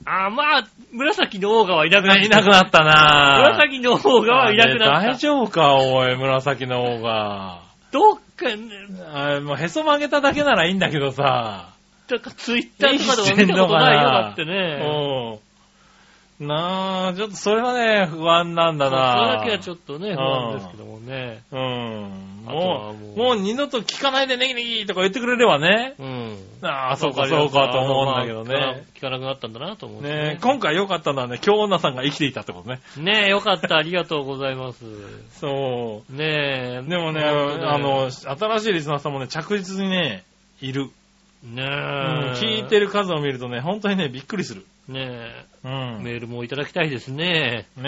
[0.06, 2.22] あ、まあ、紫のオーガはいなくなった。
[2.24, 3.54] いなくなったなぁ。
[3.54, 5.08] 紫のオーガはいなくなった。
[5.10, 7.62] 大丈夫か、おい、紫の方が。
[7.92, 8.58] どっかね、
[9.14, 11.74] あもうへそ曲げただけならいいんだけどさ。
[12.10, 15.40] なんかツイッターとかでも見たことないよ、だってね。
[16.40, 16.48] うん。
[16.48, 21.42] なあ、ちょっとそれはね、不安なんだそれなだけはちょっとね、不安ですけどもね。
[21.52, 22.29] うん。
[22.54, 25.96] もう、もう二度と聞かないでネギネギとか言ってくれればね。
[26.00, 26.38] うん。
[26.62, 28.86] ああ、そうかそうかと思うんだけどまあね。
[28.96, 30.02] 聞かなくなったんだなと思う。
[30.02, 32.82] ね今回良かったのはね、京女さんが生きていたってことね。
[32.98, 33.78] ねえ、よかった。
[33.78, 34.84] ありがとうございます。
[35.40, 36.84] そねえ。
[36.86, 36.90] う。
[36.90, 40.24] でもね、あの、新しいリスナーさんもね、着実にね、
[40.62, 40.90] いる。
[41.44, 41.66] ねえ。
[41.66, 44.66] うん聞いてる数を見るとね、本当にね、びっくりする。
[44.88, 45.72] ねうん。
[45.72, 45.98] え。
[45.98, 47.68] ねメールもいただきたいですね。
[47.78, 47.84] え、うん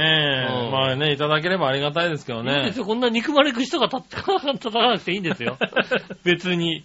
[0.72, 2.80] まあね、いただければありがたいですけどねいいんです。
[2.80, 2.86] よ。
[2.86, 5.58] こんな憎まれ口とか立た立たなくていいんですよ。
[6.24, 6.84] 別に。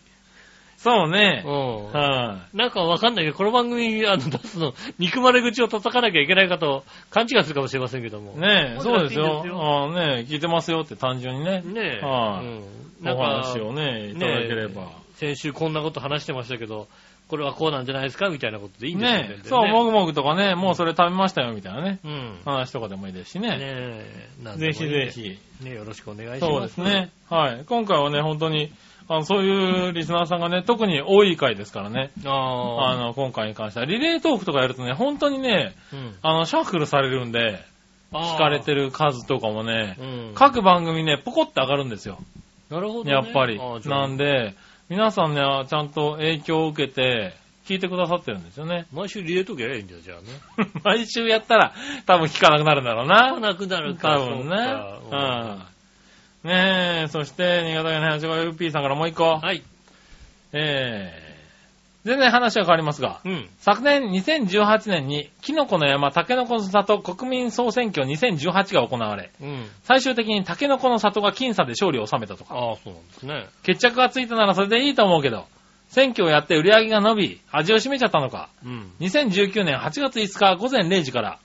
[0.78, 1.48] そうねう。
[1.48, 1.92] ん。
[1.92, 8.34] はなんかわかんないけど、この番組、あの、出すの、憎まれ口を叩かなきゃいけないかと勘違いするかもしれませんけども。
[8.36, 8.40] い。
[8.40, 9.24] ねえ、そうですよ。
[9.24, 12.04] いいんですよああね聞いてますよって単純にね、ねえ。
[12.04, 13.08] はいうん。
[13.10, 15.05] おか、話をね、いただければ。
[15.16, 16.88] 先週こんなこと話してましたけど、
[17.28, 18.28] これはこうなんじゃないですか？
[18.28, 22.38] みたいなことでいいんですよねえ、そう、もぐもぐとかね、もうそれ食べましたよみたいなね、うん。
[22.44, 23.58] 話とかでもいいですしねね。
[23.60, 24.28] え。
[24.56, 25.38] ぜひぜひ。
[25.64, 26.40] ねよろしくお願いします。
[26.40, 27.10] そうですね。
[27.28, 27.64] はい。
[27.66, 28.70] 今回はね、本当に、
[29.08, 32.10] あのそういうリスナーさんがね、特に多い回ですからね。
[32.24, 32.90] ああ。
[32.92, 36.14] あの、今回に関しては、リレートークとかやるとね、本当にね、うん。
[36.22, 37.60] あの、シャッフルされるんで、
[38.12, 40.32] 聞かれてる数とかもね、うん。
[40.34, 42.18] 各番組ね、ポコって上がるんですよ。
[42.70, 43.12] なるほど、ね。
[43.12, 44.54] やっぱりなんで、
[44.88, 47.34] 皆さんね、ちゃんと影響を受けて、
[47.66, 48.86] 聞いてくださってるんですよね。
[48.92, 50.70] 毎週リレートークやればいいんだよ、じゃあね。
[50.84, 51.72] 毎週やったら、
[52.06, 53.40] 多分聞かなくなるんだろうな。
[53.40, 54.56] なくなるか多分ね。
[55.10, 55.16] そ
[56.44, 56.48] うん。
[56.48, 59.38] ねえ、そして、新潟県の 85UP さんからもう一個。
[59.38, 59.64] はい。
[60.52, 61.25] えー、
[62.06, 63.48] 全然話は変わりますが、うん。
[63.58, 69.66] 昨年2018年に、キノコの山、タケノコの里国民総選挙2018が行われ、うん。
[69.82, 72.54] 最終的にタケノコの里が僅差で勝利を収めたとか。
[72.54, 73.46] ああ、そうなんですね。
[73.64, 75.46] 決着がついたならそれでいいと思うけど、
[75.88, 78.50] 選挙をやって売り上げが伸び、味を占めちゃったのか。
[78.64, 78.92] うん。
[79.00, 81.40] 2019年8月5日午前0時から、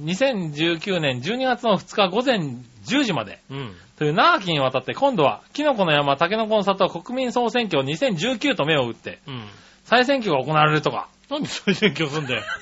[0.00, 2.38] 2019年12月の2日午前
[2.86, 3.74] 10時までうん。
[3.98, 9.44] という長きにわたって今度はキノコの山、タケノコの里国民総選挙2019と目を打ってうん。
[9.86, 12.42] 再選挙が行われるとか、なんで再選挙すんだよ。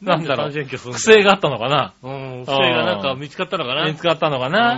[0.00, 4.74] なんだろう不正があったのかなうん、不正がなんか見つかったのかな見つかったのかな、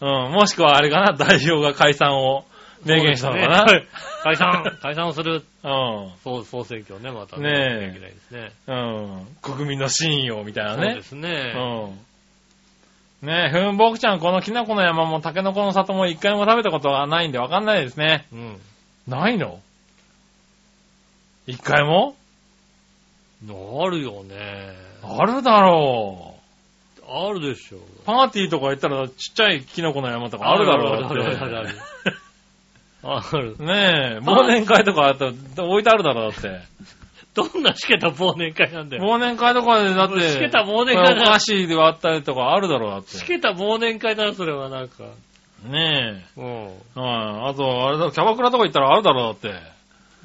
[0.00, 2.44] うんうん、もしくはあれかな代表が解散を
[2.84, 3.86] 明言したのかなね
[4.22, 6.12] 解散、 解散をする、うん。
[6.22, 8.52] そう、総選挙をね、またねえしなきゃいけないですね。
[8.66, 9.26] うん。
[9.42, 11.02] 国民の真意をみたいなねそうで。
[11.02, 11.54] すね。
[13.22, 13.28] うん。
[13.28, 18.26] ねえ、ふんぼくちゃん、このキノコの山もタケノコの里も一回も食べたことがないんでわかんないですね。
[18.32, 18.60] うん。
[19.08, 19.60] ないの？
[21.46, 22.14] 一回も？
[23.48, 24.36] あるよね。
[25.02, 26.34] あるだろ
[27.10, 27.78] あるでしょ。
[27.78, 27.80] う。
[28.04, 33.56] パーティーとか行ったらちっちゃいキノコの山とかあるだろうあるあるあるある。
[33.60, 35.32] ねえ、忘年会とかあったら
[35.64, 36.60] 置いてあるだろうだって。
[37.34, 39.04] どんなしけた忘年会なんだよ。
[39.04, 43.16] 忘年会とかでだって、しけた忘年会だお菓子で割ったりとかあるだろうだって。
[43.16, 45.04] しけた忘年会だな、それはなんか。
[45.64, 46.44] ねうん。
[46.44, 46.76] え。
[46.94, 47.50] はい。
[47.50, 49.54] あと、あれだ、キャバクラとか行ったらあるだろうだって。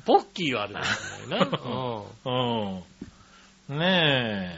[0.06, 1.48] ポッキーはあるんですよね。
[3.70, 3.80] うん。
[3.80, 4.58] ね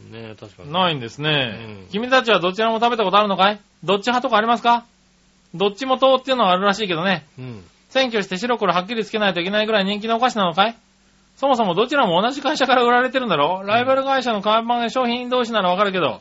[0.00, 0.12] うん。
[0.12, 0.66] ねえ、確かえ。
[0.66, 0.72] に。
[0.72, 3.60] ないんですね、うん君たちはどちらも食べたことあるのかい？
[3.82, 4.84] どっち派とかありますか？
[5.54, 7.26] どっちも党っていうのはあるらしいけどね。
[7.38, 7.64] うん。
[7.88, 10.74] 選挙して白黒はっきりつけないといけないぐらい人気のお菓子なのかい？
[11.36, 16.20] そもそもどちらも同じ会社から売られてるんだろライバル会社の看板商品同士ならわかるけど、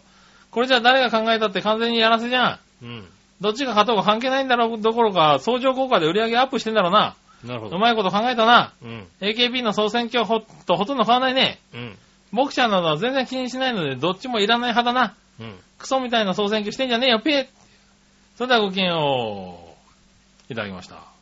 [0.51, 2.83] これじゃ誰が考えたって完全にやらせじゃん。
[2.83, 3.05] うん。
[3.41, 7.15] どっちが勝とうが関係ないんだろうどころか、相乗効果で売り上げアップしてんだろうな。
[7.43, 7.77] なるほど。
[7.77, 8.73] うまいこと考えたな。
[8.81, 9.07] うん。
[9.21, 11.59] AKB の総選挙ほとほとんど変わらないね。
[11.73, 11.97] うん。
[12.31, 15.15] 僕ちゃんなどは全然気にしないので、どっちもいらない派だな。
[15.39, 15.55] うん。
[15.77, 17.47] クソみたいな総選挙してんじゃねえよ、ピー
[18.37, 19.59] それではごきげんよ
[20.49, 20.53] う。
[20.53, 21.14] いただきました。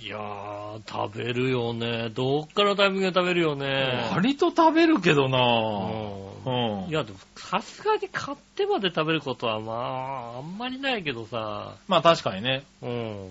[0.00, 2.10] いやー、食べるよね。
[2.10, 4.08] どっからタイミングで食べるよね。
[4.12, 6.88] 割と食べるけどなううんん。
[6.88, 11.74] いや、でも、さすがに買ってまで食べることは、まあ、あんまりないけどさ。
[11.88, 12.62] まあ確かにね。
[12.80, 13.26] うん。
[13.26, 13.30] う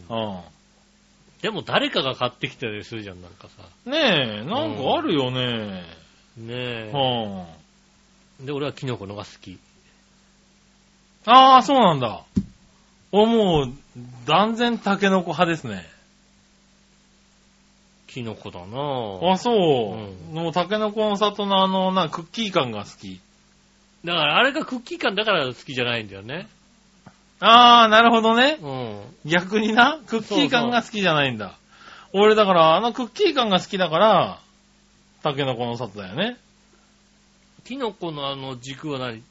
[1.41, 3.63] でも誰かが買ってきたりするじゃん、なんかさ。
[3.89, 3.91] ん。
[3.91, 5.83] ねえ、なんかあるよね。
[6.37, 6.97] ねう
[8.43, 8.43] ん。
[8.43, 8.45] え。
[8.45, 9.57] で、俺はキノコのが好き。
[11.25, 12.23] ああ、そうなんだ。
[13.13, 13.73] お、もう、
[14.25, 15.96] 断然タケノコ派ですね。
[18.17, 20.33] キノコだなあ、そう。
[20.33, 23.19] うんもうタケノコの里のあの、な、クッキー感が好き。
[24.03, 26.47] だから、あれがクッキー感だから好きじゃないんだよね。
[27.39, 28.57] ああ、なるほどね。
[28.59, 29.29] うん。
[29.29, 31.59] 逆にな、クッキー感が好きじゃないんだ。
[32.11, 34.39] 俺だから、あのクッキー感が好きだから、
[35.21, 36.37] タケノコの里だよね。
[37.65, 39.21] キノコのあの軸は何？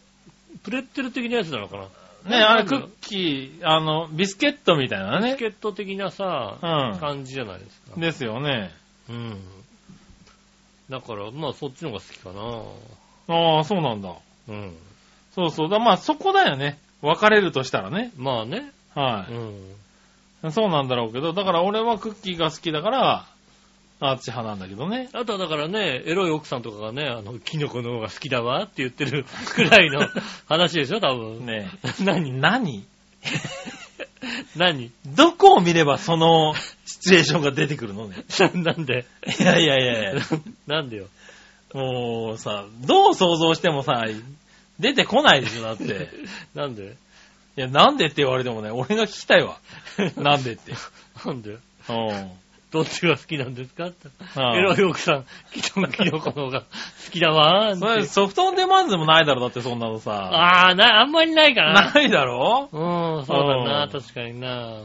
[0.62, 1.88] プレッテル的なやつなのかな？
[2.28, 5.28] ね、あれクッキー、あの、ビスケットみたいなね。
[5.30, 6.98] ビスケット的なさ、うん。
[6.98, 8.00] 感じじゃないですか。
[8.00, 8.72] ですよね。
[9.08, 9.40] うん。
[10.90, 12.30] だから、まあそっちの方が好きか
[13.28, 14.08] ああ、そうなんだ。
[14.08, 14.14] な。
[14.48, 14.76] うん。
[15.34, 15.68] そうそう。
[15.68, 16.78] だまあそこだよね。
[17.02, 18.12] 分かれるとしたらね。
[18.16, 18.72] まあね。
[18.94, 19.34] はう
[20.46, 20.48] ん。
[20.48, 20.52] い。
[20.52, 23.26] そうなんだろうけど、だから俺はクッキーが好きだから、
[23.98, 25.08] あっち派なんだけどね。
[25.14, 29.24] あとはだからね、エロい奥さんとかがね、あの、キノコの方が好きだわって言ってる
[29.54, 30.06] くらいの
[30.46, 31.46] 話でしょ、多分。
[31.46, 31.70] ね
[32.04, 32.38] 何？
[32.38, 32.84] 何？
[34.56, 34.90] 何？
[35.06, 38.16] どこを見ればそのシチュエーションが出てくるのね？
[38.38, 39.06] ななんで？
[39.38, 40.22] いやいやいやいや。
[40.66, 41.06] なんでよ？
[41.72, 44.04] もうさ、どう想像してもさ、
[44.78, 46.10] 出てこないでしょ、だって。
[46.54, 46.96] なんで？
[47.56, 49.58] いや、なんでって言われてもね、俺が聞きたいわ。
[50.16, 50.72] なんでって。
[51.24, 51.52] なんで？
[51.52, 51.58] うん。
[52.70, 54.08] どっちが好きなんですかって。
[54.36, 56.66] エロい奥さん、キノキノコの方が好
[57.12, 60.12] きだわ それソフトオンデマンドでもないだろ、だってそんなのさ。
[60.12, 61.92] ああ、な、あんまりないかな。
[61.92, 62.76] ないだろう？
[63.22, 64.78] ん、そうだな、うん確かにな。
[64.78, 64.84] うん、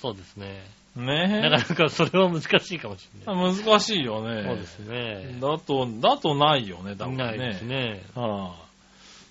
[0.00, 0.64] そうですね。
[0.96, 3.54] ねなかなかそれは難しいかもしれない。
[3.54, 4.42] 難しいよね。
[4.44, 5.38] そうですね。
[5.40, 7.24] だと、だとないよね、多分ね。
[7.24, 8.02] ないですね。
[8.14, 8.64] はあ、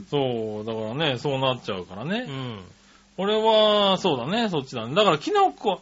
[0.10, 2.26] そう、だからね、そうなっちゃうからね。
[2.28, 2.64] うん。
[3.18, 4.96] 俺は、そうだね、そっちだね。
[4.96, 5.82] だから、キノコ、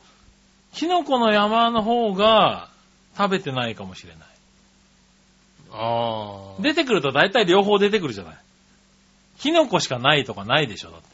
[0.73, 2.69] キノコの山の方が
[3.17, 4.21] 食べてないかもしれない。
[5.71, 6.61] ああ。
[6.61, 8.35] 出てくると大体両方出てくるじゃない。
[9.39, 11.07] キノコしかないとかないでしょ、だって。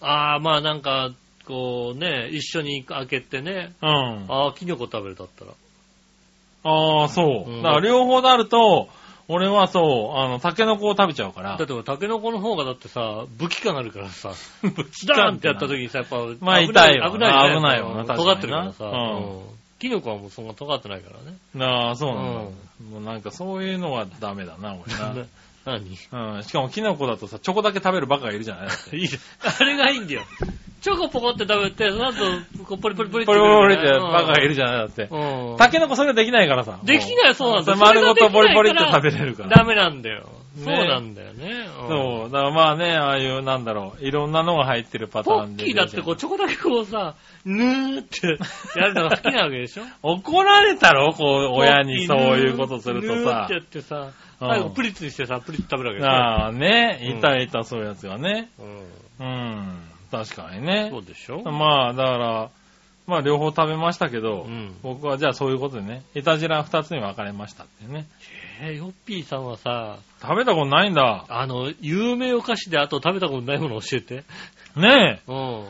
[0.00, 1.10] ああ、まあなんか、
[1.46, 3.72] こうね、一緒に開けてね。
[3.82, 3.88] うん。
[4.28, 5.52] ああ、キノコ食べるだったら。
[6.64, 7.50] ああ、そう。
[7.50, 8.88] うんだから両方であると、
[9.28, 11.66] 俺はそう、あの、タケノコを食べちゃうからだっ。
[11.66, 14.30] てタケノコの方がだってさ、武器化なるからさ、
[14.62, 18.84] ブスダーンってやった時にさ、やっぱ、まあ危ない痛いわ危ないよね危ないわなうん確かにな尖ってるからさ。
[18.86, 21.38] うんうんキノコはもうそんな尖ってないからね。
[21.64, 22.30] ああ、そうなんだ。
[22.40, 22.50] も
[22.98, 25.14] うなんかそういうのはダメだな、俺な
[25.64, 25.96] 何？
[26.10, 26.34] な。
[26.34, 26.42] うん。
[26.42, 28.68] しかもキノコだとさ、チョコだけ食べるバカがいるじゃない？
[28.98, 30.22] いいじゃんあれがいいんだよ。
[30.80, 32.14] チョコポコって食べて、その後、
[32.64, 35.08] こうポリポリポリってポリポリってうんバカがいるじゃないだって。
[35.10, 35.56] うん。
[35.58, 36.78] タケノコそれができないからさ。
[36.84, 37.78] できない、そうなんだよ。
[37.78, 39.48] 丸ごとポリポリって食べれるから。
[39.48, 40.28] ダメなんだよ。
[40.56, 41.68] そうなんだよね。
[41.82, 42.30] うんそう。
[42.30, 45.64] だからまあね、ああいう、なんだろう、いろんなのが入ってるパタポーンで。
[45.64, 47.14] ッキーだってこう、ちょこだけこうさ、
[47.44, 48.38] ぬーって
[48.78, 49.82] やるのが好きなわけでしょ？
[50.02, 53.54] 怒られたろこう、親にそういうことするとさぬーって。
[53.54, 56.10] やってさ、うん最後プリッツにしてさ、プリッツ食べるわけでしょ？
[56.10, 58.50] ああ、ね、うんいたいた、そういうやつがね。
[58.60, 59.78] うんうん。
[60.10, 60.98] 確かにねそ。
[60.98, 61.42] うでしょ？
[61.42, 62.50] まあ、だから、
[63.06, 68.06] まあ、両方食べましたけど、うん僕はじゃあそういうことでね、いたじら二つに分かれましたってね。
[68.60, 71.24] えー、ヨッピーさんはさ、食べたことないんだ。
[71.28, 74.24] あの、有名お菓子であと食べたことないもの教えて。
[74.76, 75.32] ねえ。
[75.32, 75.64] うん。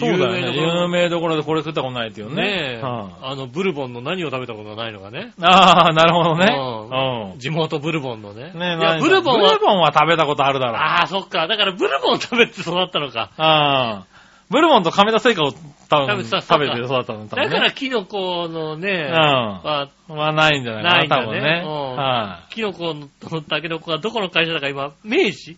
[0.00, 0.56] そうだよね。
[0.56, 2.42] 有有名名どころでこれ食ったことないっていうね。
[2.42, 5.32] ねえ、はあの、ブルボンの何を食べたことがないのかね。
[5.40, 7.32] ああ、なるほどね。
[7.32, 7.38] うん。
[7.38, 8.44] 地元ブルボンのね。
[8.44, 10.76] ねえ、いや、何ブルボンはブル、ボンは食べたことあるだろう。
[10.76, 11.46] ああ、そっか。
[11.46, 13.30] だからブルボンを食べて育ったのか。
[13.36, 14.20] ああ。
[14.50, 15.52] ブルボンと亀田製菓を
[15.88, 17.48] 多分食べてた食べて育ったの多分ね。
[17.50, 19.14] だからキノコのね、うん。
[19.14, 21.62] はまあないんじゃないかな、ないんだね多分ね。
[21.64, 25.56] うんはキノコとタケノコがどこの会社だか今、明治？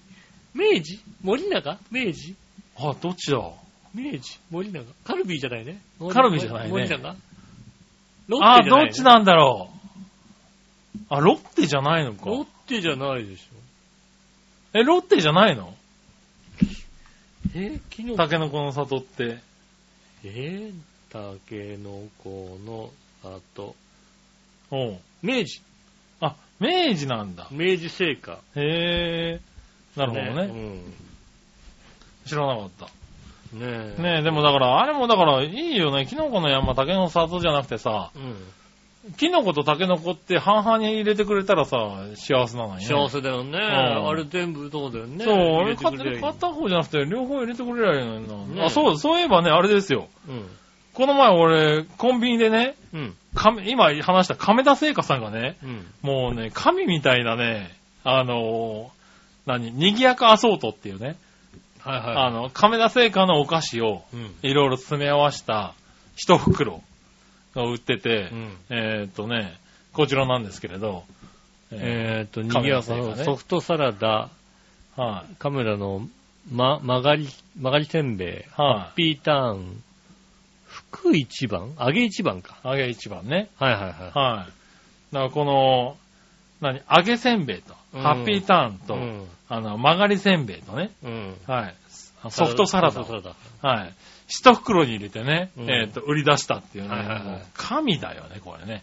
[0.54, 1.00] 明治？
[1.22, 1.78] 森永？
[1.90, 2.32] 明治？
[2.32, 2.36] い。
[2.78, 3.38] あ、どっちだ？
[3.94, 5.80] 明治森永カルビーじゃないね。
[6.12, 7.16] カルビーじゃないね森永
[8.28, 10.98] ロあッテじゃない、ね、どっちなんだろう。
[11.08, 12.26] あ、ロッテじゃないのか。
[12.26, 13.46] ロッテじゃないでし
[14.74, 15.68] え、ロッテじゃないの？
[15.68, 15.74] ょ。
[17.54, 19.40] えキノコタケノコの里って。
[20.24, 20.74] えー、
[21.10, 22.90] タケノコの
[23.22, 23.74] 里。
[24.70, 24.98] うん。
[25.22, 25.60] 明治
[26.20, 27.48] あ、明治なんだ。
[27.50, 28.38] 明治製菓。
[28.56, 29.40] へえ。
[29.96, 30.46] なるほどね。
[30.46, 30.80] ね
[32.24, 32.88] 知らなかった。
[33.54, 33.60] うん。
[33.60, 34.02] ねえ。
[34.02, 36.06] ねえ、でもだから、あれもだから、いいよね。
[36.06, 39.12] キノコの山、タケノコ里じゃなくてさ、うん。
[39.16, 41.76] キノコとタケノコって半々に入れてくれたらさ、
[42.14, 42.86] 幸せなのにね。
[42.86, 43.58] 幸せだよね。
[43.58, 45.24] んあれ全部そうだよね。
[45.24, 48.60] そう、あ入れれてくれりゃいい片方じゃなくて、両方入れてくれりゃいいのにな。
[48.60, 50.08] ねあ、そう、そういえばね、あれですよ。
[50.28, 50.46] うん。
[50.94, 53.16] この前俺、コンビニでね、うん。
[53.34, 55.86] 亀今話した亀田製菓さんがね、うん。
[56.02, 57.74] もうね、神みたいなね、
[58.04, 59.02] あのー
[59.46, 61.16] 何、にぎやかアソートっていうね、
[61.84, 62.16] はいはい。
[62.26, 64.34] あの、亀田製菓のお菓子をうん。
[64.42, 65.74] いろいろ詰め合わせた
[66.16, 66.82] 一袋
[67.54, 68.56] が売ってて、うん。
[68.70, 69.58] えーっとね、
[69.92, 71.04] こちらなんですけれど、
[71.70, 76.06] ええーっと、にぎやかのソフトサラダ、ーはい、カメラの、
[76.50, 79.82] ま、曲がり、曲がりせんべい、はい、ピーターン、
[80.66, 81.74] 福一番？
[81.78, 82.56] 揚げ一番か。
[82.64, 83.48] 揚げ一番ね。
[83.58, 83.92] はいはいはい。
[83.92, 85.14] はい。
[85.14, 85.96] だからこの、
[86.60, 89.26] 何、揚げせんべいと、うんハッピーターンと、うん。
[89.48, 91.36] あの、曲がりせんべいとね、うん。
[91.46, 91.74] はい。
[92.30, 93.02] ソフトサラダ
[93.62, 93.94] はい。
[94.28, 98.82] 一袋に入れてね、うんえっ、と、売り出したっていうね、はいはいはいもう神だよね、これね。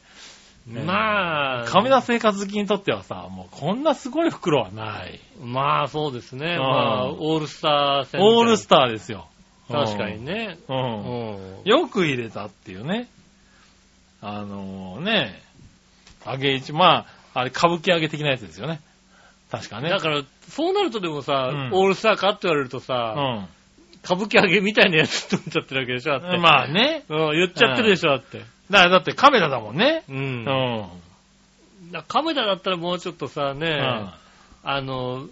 [0.68, 0.84] ダ。
[0.84, 5.20] まあ、亀田生活好きにとってはさ、もうこんなすごい袋はない。
[5.42, 6.54] まあそうですね。
[6.54, 6.66] うんま
[7.04, 9.28] あ、オールスター戦オールスターですよ。
[9.70, 10.58] 確かにね。
[10.68, 10.74] う。
[10.74, 11.62] うん。
[11.64, 13.08] よく入れたっていうね。
[14.22, 15.42] あのね、
[16.26, 18.82] 揚げ一、まあ、あれ、歌舞伎揚げ的なやつですよね。
[19.52, 19.90] 確かね。
[19.90, 23.48] だから、そうなるとでもさ、うんオールスターかって言われるとさ、
[24.04, 26.38] 歌舞伎揚げみたいなやつって思っちゃってるわけでしょだって。
[26.38, 26.42] うん。
[26.42, 27.04] まあね。
[27.10, 28.40] うん、言っちゃってるでしょ、だって。
[28.70, 30.04] だからだってカメラだもんね。
[30.08, 30.14] う。
[30.14, 30.90] うんん。
[31.92, 34.12] だカメラだったらもうちょっとさ、ね、うん
[34.64, 35.28] あの、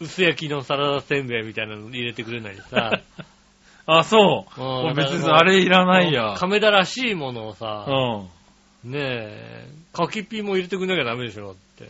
[0.00, 3.00] 薄焼きのサラダせんべいみたいなの入れてくれないでさ。
[3.86, 4.60] あ、そう。
[4.62, 6.34] うん別にあれいらないや。
[6.38, 7.86] 亀田らしいものをうさ、
[8.86, 8.90] ん。
[8.90, 11.88] ねえ、柿ピーも入れてくんなきゃダメでしょ、だって。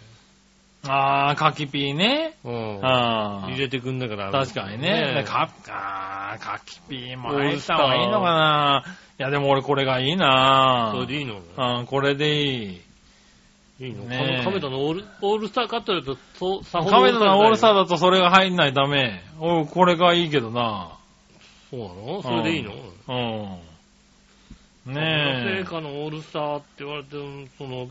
[0.87, 2.35] あー、カキピーね。
[2.45, 2.81] うん。
[2.83, 4.33] あ入れてくんなきゃダメ。
[4.33, 5.15] 確かにね。
[5.19, 8.85] えか、あー、カキピーも入った方がいいのかな
[9.19, 11.41] いや、でも俺これがいいなそれでいいの？
[11.57, 12.81] うん、これでいい。
[13.81, 14.05] いいの？
[14.05, 19.23] ねえカメラのオールオールスターカットだと、そう、さほどカメラのオールスターだだとそれが入んないとダメ。
[19.39, 20.99] おこれがいいけどな
[21.71, 22.23] そうなの？
[22.23, 22.73] それでいいの？
[24.87, 24.95] うん。
[24.95, 27.89] ね成果のオールスターって言われても、その、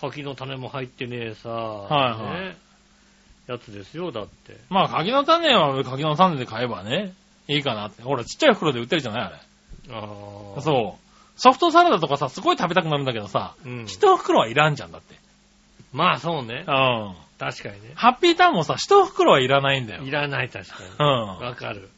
[0.00, 2.56] 柿の種も入ってねえさ、はいはいね
[3.48, 4.52] やつですよ、だって。
[4.52, 4.58] え。
[4.68, 7.14] まあ、柿の種は柿の種で買えばね、
[7.48, 8.02] いいかなって。
[8.02, 9.34] ほら、ちっちゃい袋で売ってるじゃないあれ。
[9.90, 10.60] ああ。
[10.60, 11.40] そう。
[11.40, 13.68] ソフトサラダとかさ、すごい食べたくなるんだけどさ、う。
[13.68, 13.86] ん。
[13.86, 15.14] 一袋はいらんじゃんだって。
[15.92, 16.70] まあそうねう。
[16.70, 17.14] ん。
[17.38, 17.92] 確かにね。
[17.94, 20.02] ハッピーターンもさ、一袋はいらないんだよ。
[20.02, 20.90] いらない、確かに。
[20.98, 21.06] うん。
[21.38, 21.88] わかる。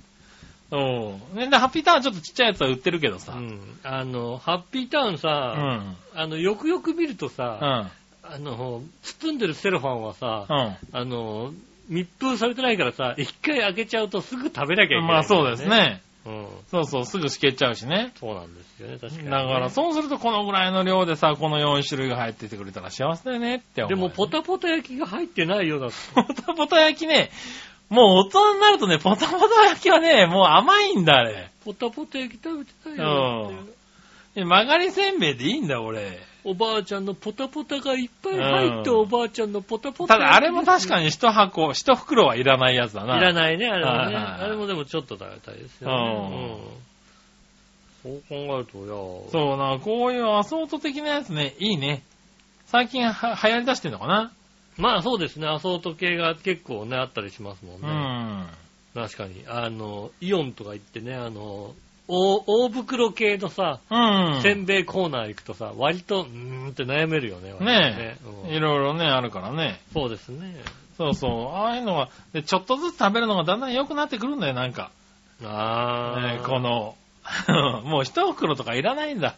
[0.70, 1.50] うん。
[1.50, 3.32] で、ハッピーターンはちょっとちっちゃいやつは売ってるけどさ。
[3.32, 3.48] うん。
[3.48, 3.78] うん。
[3.82, 5.96] あの、ハッピーターンうさ、ん。
[6.14, 7.90] あの、よくよく見るとうさ、ん。
[8.22, 10.76] あの、包んでるセロファンはさ、うん。
[10.92, 11.52] あの、
[11.88, 15.68] 密封されてないからさ、一回開けちゃうとすぐ食べなきゃいけない、まあそうです。
[15.68, 16.00] ね。
[16.24, 16.46] うん。
[16.70, 18.12] そうそう、すぐしけっちゃうしね。
[18.20, 23.88] そうなんですよね、確かに、だから、そうするとこのぐらいの量でさ、この4種類が入っててくれたら幸せだよねって思う。
[23.88, 25.96] でも、ポタポタ焼きが入ってないようだって。
[26.14, 27.30] ポタポタ焼きね、
[27.90, 31.50] もう大人になるとね、ポタポタ焼きはね、もう甘いんだ、あれ。
[31.64, 33.80] ポタポタ焼き食べてないよだって。
[34.36, 36.20] で曲がりせんべいでいいんだ、俺。
[36.44, 40.14] おばあちゃんのポタポタがいっぱい入ったおばあちゃんのポタポタ。
[40.14, 40.88] ただ、あれも確に。
[40.88, 43.18] かに一箱、一袋はいらないやつだな。
[43.18, 44.16] いらないね、あれはね。
[44.16, 46.56] あれもでもちょっと食べたいですよね。
[48.04, 48.12] うん。
[48.12, 48.86] そう考えると、いや
[49.32, 52.02] そうな、こういうアソート的なやつね、いいね。
[52.66, 54.32] 最近は流行り出してんのかな
[54.78, 57.88] まあそうですね、アソート系が結構ね、あったりしますもんうね。
[57.88, 58.46] ん。
[58.94, 59.44] 確かに。
[59.46, 61.74] あの、イオンとか行ってね、あの、
[62.08, 64.42] 大大袋系のさ、うん。
[64.42, 67.52] せんべいコーナー行くとさ、割と、うーんって悩めるよね。
[67.60, 69.80] ねうんいろいろね、あるからね。
[69.92, 70.56] そうですね。
[70.96, 71.48] そうそう。
[71.54, 74.90] ああいうのが、で、ちょっとずつ食べるのがだんだん良くなってくるんだよ、なんか。
[75.44, 76.96] ああ、ねこの、
[77.84, 79.36] もう一袋とかいらないんだ。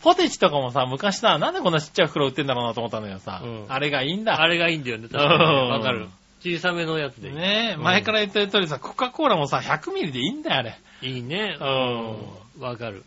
[0.00, 4.40] ポテチとかもさ、昔さ、なんでこんなちっちゃい袋売ってんだろうなと思ったんだけどさ、うんあれがいいんだ。
[4.40, 5.44] あれがいいんだよね、確かに。
[5.44, 6.08] うんわかる。
[6.40, 7.34] 小さめのやつでいい。
[7.34, 10.78] ねえ、うん前から言ってる通りさ、コカ・コーラもさ、100ミリでいいんだよ、あれ。
[11.02, 11.56] いいね。
[11.60, 13.04] うわかる。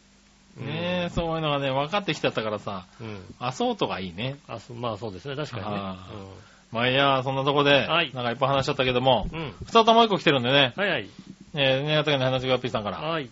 [0.57, 3.07] ねえ、そういうのがね、分かってきちゃったからさ、うん。
[3.07, 3.19] うん。
[3.39, 4.37] アソートがいいね。
[4.47, 6.07] あ、そまあそうですね、確かにねあ。
[6.71, 9.39] まあいいや、そんなとこで、はいなんかいっぱい話しちゃったけども、うん。
[9.39, 9.53] うん。
[9.65, 11.09] 二つもう一個来てるんでね、はいはい。
[11.53, 12.99] えー、新潟県の花ちがっぴーさんから。
[12.99, 13.29] はい。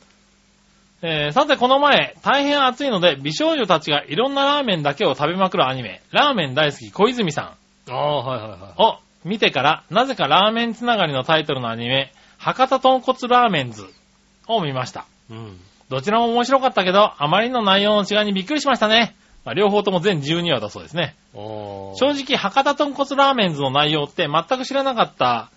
[1.02, 7.56] えー、さてこの前、大変暑いので、美少女たちがいろんなラーメンだけを食べまくるアニメ、ラーメン大好き小泉さ
[7.88, 8.60] んああ、はいはいはい。
[8.78, 13.88] を見てから、なぜかラーメンつながりのタイトルのアニメ、博多豚骨ラーメンズ
[14.48, 15.06] を見ました。
[15.30, 15.60] うん。
[15.90, 19.16] どちらも面白かったけど、あまりの内容の違いにびっくりしましたね。
[19.46, 21.16] まあ、両方とも全12話だそうですね。
[21.34, 25.50] 正直、博多豚骨ラーメンズの内容って全く知らなかった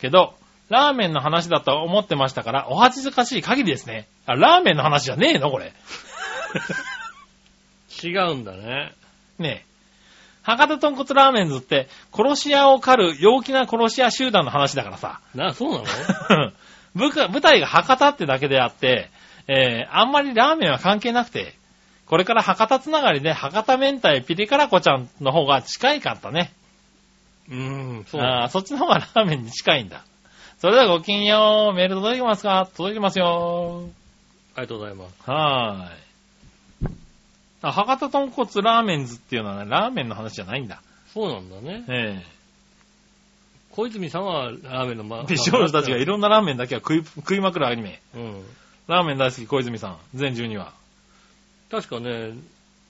[0.00, 0.34] けど、
[0.68, 4.06] ラーメンの話だと思ってましたから、お恥ずかしい限りですね。
[4.26, 5.72] あ、ラーメンの話じゃねえのこれ。
[8.02, 8.92] 違うんだね。
[9.38, 9.74] ねえ。
[10.42, 15.20] 博多豚骨ラーメンズって、殺し屋を狩る陽気な殺し屋集団の話だからさ。
[15.34, 16.52] な、そうなの？
[16.94, 19.10] 舞台舞台が博多ってだけであって、
[19.48, 21.54] えー、あんまりラーメンは関係なくて、
[22.06, 26.52] これから博多つながりで博多明太ピリ辛子ちゃんの方が近いかったね。
[27.50, 28.22] うん、そう。
[28.22, 30.04] あーそっちの方がラーメンに近いんだ。
[30.64, 31.76] それではごきげんよう。
[31.76, 32.66] メール届いてますか？
[32.74, 33.86] 届いてますよ。
[34.56, 35.30] ありがとうございます。
[35.30, 36.94] はーい。
[37.60, 40.80] あ、博多豚骨ラーメンズっていうのはね、ラーメンの話じゃないんだ。
[41.12, 41.84] そうなんだね。
[41.88, 42.22] え
[43.72, 48.00] 小泉さんはラーメンのまえ美少女たちがいろんなラーメンだけは食い、食いまくるアニメ。
[48.16, 48.42] うん。
[48.88, 49.98] ラーメン大好き小泉さん。
[50.14, 50.72] 全12話。
[51.70, 52.32] 確かね、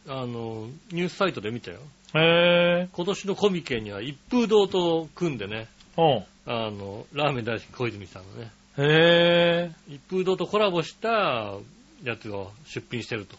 [0.06, 1.80] あの、ニュースサイトで見たよ。
[2.14, 2.88] へえ。
[2.92, 5.66] 今年のコミケには一風堂と組んでね、
[5.96, 9.72] おうあの、ラーメン大好き小泉さんのね、へえ。
[9.88, 11.54] 一風堂とコラボした
[12.02, 13.36] やつを出品してると。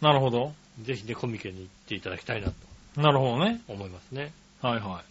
[0.00, 0.52] なるほど。
[0.82, 3.60] ぜひね、コミケに行っていただきたいなとなるほどね。
[3.68, 4.32] 思いますね。
[4.60, 5.02] はいは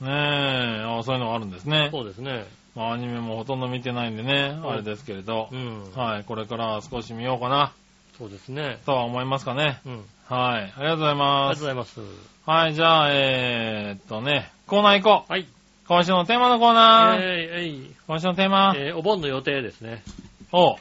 [0.00, 0.04] い。
[0.04, 1.88] ねえ、あそういうのがあるんですね。
[1.92, 2.46] そうですね。
[2.74, 5.56] まあアニメもほとんど見てないんでね、うんあれですけれどう。
[5.56, 5.92] ん。
[5.94, 7.72] はい、これから少し見ようかな、
[8.18, 8.78] そうですね。
[8.84, 9.80] とは思いますかね。
[9.86, 10.04] うん。
[10.28, 11.66] はい、ありがとうございありますがとうご。
[11.66, 12.00] ざいます。
[12.44, 15.32] はい、じゃあ、えー、っとね、コーナー行こう。
[15.32, 15.46] はい。
[15.92, 17.20] 今週のテーマのコーナー。
[17.20, 18.72] えー、え今週のテーマ。
[18.72, 20.02] ーえーお盆の予定ですね。
[20.50, 20.76] おう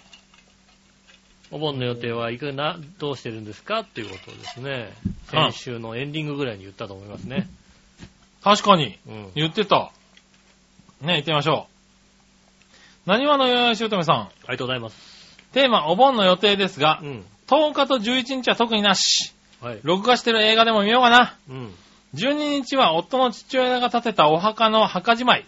[1.51, 3.79] お盆の予定はいくら、どうしてるんですか？
[3.79, 4.93] っていうことをですね、
[5.33, 7.49] うん先週のエンディングぐらいに言ったと思いますね。
[8.41, 9.31] 確かに、うん。
[9.35, 9.91] 言ってた。
[11.01, 11.67] ね、行ってみましょ
[13.05, 13.09] う。
[13.09, 14.15] 何話のよよしおとめさん。
[14.15, 15.37] ありがとうございます。
[15.51, 17.25] テーマ、お盆の予定ですがう、ん。
[17.47, 19.33] 10日と11日は特になし。
[19.59, 19.79] はい。
[19.83, 21.35] 録画してる映画でも見ようかな。
[21.49, 21.75] うん。
[22.13, 25.45] 12日は夫の父親が建てたお墓の墓じまい。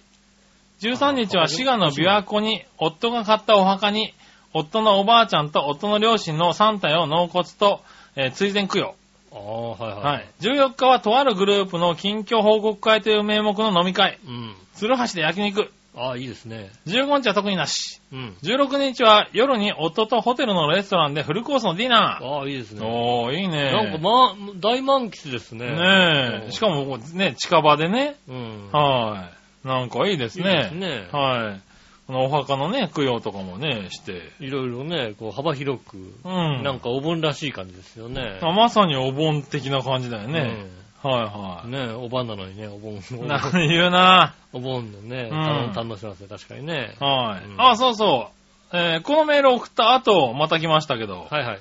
[0.82, 4.14] 13日は滋賀の琵琶湖に夫が買ったお墓に、
[4.54, 7.82] 夫のおばあちゃんと夫の両親の3体を納骨と、
[8.16, 8.96] えー追善供養。
[9.32, 10.04] ああ、はいはい。
[10.04, 10.30] はい。
[10.42, 14.20] 14日はとあるグループの近況報告会という名目の飲み会。
[14.26, 14.56] うん。
[14.76, 15.72] 鶴橋で焼肉。
[15.96, 16.72] ああ、いいですね。
[16.88, 18.02] 15日は特になし。
[18.12, 18.36] うん。
[18.42, 22.26] 16日は夜に夫とホテルのレストランでフルコースのディナー。
[22.26, 22.86] ああ、いいですね。
[22.86, 23.72] おー、いいね。
[23.72, 25.68] なんかまあ、大満喫ですね。
[25.68, 26.52] ねえ。
[26.52, 28.16] しかも、こうね、近場でね。
[28.28, 28.70] うん。
[28.72, 29.30] は
[29.64, 29.68] い。
[29.68, 30.70] なんかいいですいいでね。
[30.70, 31.08] すね。
[31.12, 31.62] はい。
[32.08, 34.32] このお墓のね、供養とかもね、して。
[34.40, 36.64] いろいろね、こう幅広く、うん。
[36.64, 38.40] なんかお盆らしい感じですよね。
[38.42, 40.66] あまさにお盆的な感じだよね。
[41.04, 41.72] はいはうん。
[41.72, 43.28] ねお盆なのにね、お盆、い。
[43.28, 46.96] なんか言うなお盆のね、うん堪能しますね、確かにね。
[47.00, 47.46] はい。
[47.46, 48.30] うんあ、そうそ
[48.74, 48.78] う。
[48.78, 51.60] えーこのメール送った後、また来ましたけど、はいはい。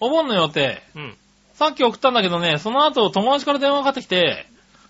[0.00, 1.16] お盆の予定、うん。
[1.54, 4.46] さっき送ったんだけどね、その後友達から電話かかってきて、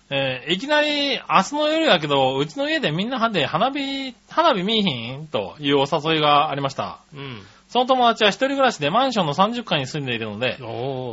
[0.09, 5.27] えーいきなり、明日の夜やけど、うちの家でみんなで花火、花火見いひん？
[5.27, 6.99] というお誘いがありました。
[7.13, 7.41] うん。
[7.71, 10.57] その友達は一人暮らしでマンションの30階に住んでいるので、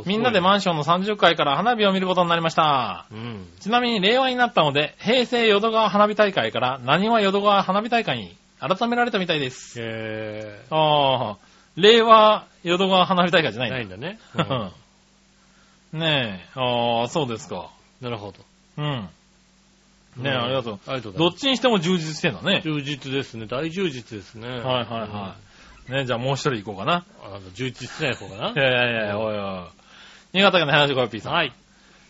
[0.05, 3.05] みんなでマンションの30階から花火を見ることになりました。
[3.13, 3.47] うん。
[3.61, 9.79] ちなみに令和になったので、平成淀川花火大会から、何は淀川花火大会に改められたみたいです。
[9.81, 11.37] えああ、
[11.77, 14.71] 令和淀川花火大会じゃなー、いんだないんだね。
[15.93, 16.59] うんねえ。
[16.59, 17.71] ああ、そうですか。
[18.01, 18.39] なるほど。
[18.77, 19.09] うん。
[20.17, 20.79] ねえ、ありがとう。
[20.87, 22.61] ありがとうどっちにしても充実してんだね。
[22.65, 23.47] 充実ですね。
[23.47, 24.49] 大充実ですね。
[24.49, 25.48] はいはいはいはい。
[25.89, 27.05] ねじゃあもう一人行こうかな。
[27.23, 28.49] あの、充実してない方かな。
[28.51, 29.67] いやいやいや、おいおい。
[30.33, 31.33] 新潟県の林子よ P さん。
[31.33, 31.53] はい。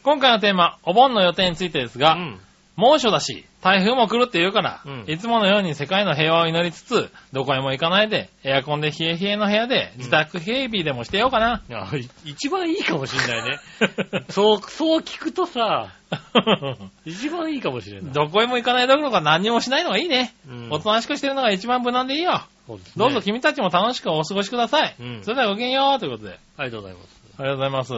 [0.03, 2.39] 今回のテーマ、お盆の予定についてですが、うん。
[2.75, 11.61] 猛暑だし、台風も来るって言うから、うんいつものように世界の平和を祈りつつ、どこへも行かないで、エアコンで冷え冷えの部屋で、自宅警備でもしてようかな。
[11.97, 13.59] い一番いいかもしんないね。
[14.31, 15.89] そう、そう聞くとさ、
[17.05, 18.13] 一番いいかもしれない。
[18.13, 20.33] どこへも行かないどころか何にもしないのがいいね。
[20.47, 22.43] うんおとなしくしてるのが一番無難でいいよ。
[22.69, 24.95] そうですねどうぞ君たちも楽しくお過ごしください。
[24.99, 26.39] うんそれではごきげんようということで。
[26.57, 27.21] ありがとうございます。
[27.37, 27.93] ありがとうございます。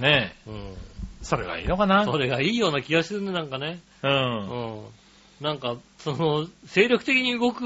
[0.00, 0.50] ねえ。
[0.50, 0.74] うん。
[1.22, 2.04] それがいいのかな？
[2.04, 3.80] それがいいような気がするね、なんかね。
[4.02, 4.08] う。
[4.08, 4.84] うんん。
[5.40, 7.62] なんか、その、精力的に動く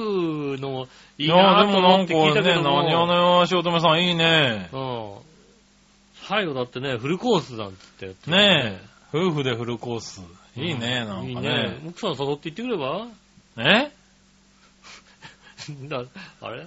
[0.59, 2.83] のもいいやいなでもなんと思って聞いかね、たけども。
[2.83, 4.69] 何をのよ、しおとめさんいいね。
[4.73, 5.13] うん。
[6.29, 9.17] 最後だってね、フルコースなんつってやってねえ。
[9.17, 10.23] 夫婦でフルコース。
[10.57, 11.81] いいね、なんかいいねね。。
[11.89, 13.07] 奥さん誘って行ってくれば？
[13.59, 13.91] え？
[15.89, 16.03] だ
[16.43, 16.67] あれ？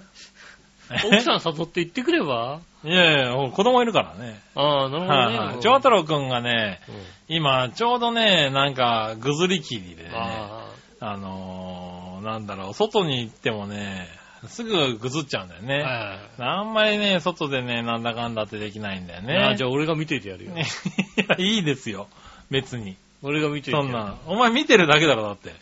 [1.06, 2.60] 奥さん誘って行ってくれば？
[2.84, 4.40] いやいや、子供いるからね。
[4.56, 5.08] ああ、なるほどね。
[5.08, 5.60] はいはい。
[5.62, 6.96] 長太郎くんがね、うん
[7.36, 10.66] 今、ちょうどね、なんか、ぐずり切りでね、あ
[11.00, 14.08] あのー、なんだろう、外に行ってもね、
[14.48, 15.76] すぐぐずっちゃうんだよあ、ね。
[15.84, 19.38] はいあんまりね、外でね、なんだかんだってできないんだよね。
[19.38, 20.52] あじゃあ俺が見ていてやるよ。
[20.52, 20.64] ね
[21.18, 22.08] いや、いいですよ。
[22.50, 22.98] 別に。
[23.22, 24.16] 俺が見ていてそんな。
[24.28, 25.54] お前見てるだけだろ、だって。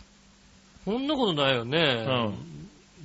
[0.86, 1.78] そんなことないよね。
[1.78, 2.34] うん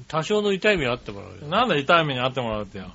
[0.08, 1.48] 多少の痛い目あってもらうよ。
[1.48, 2.86] なんだ痛い目にあってもらうってよ。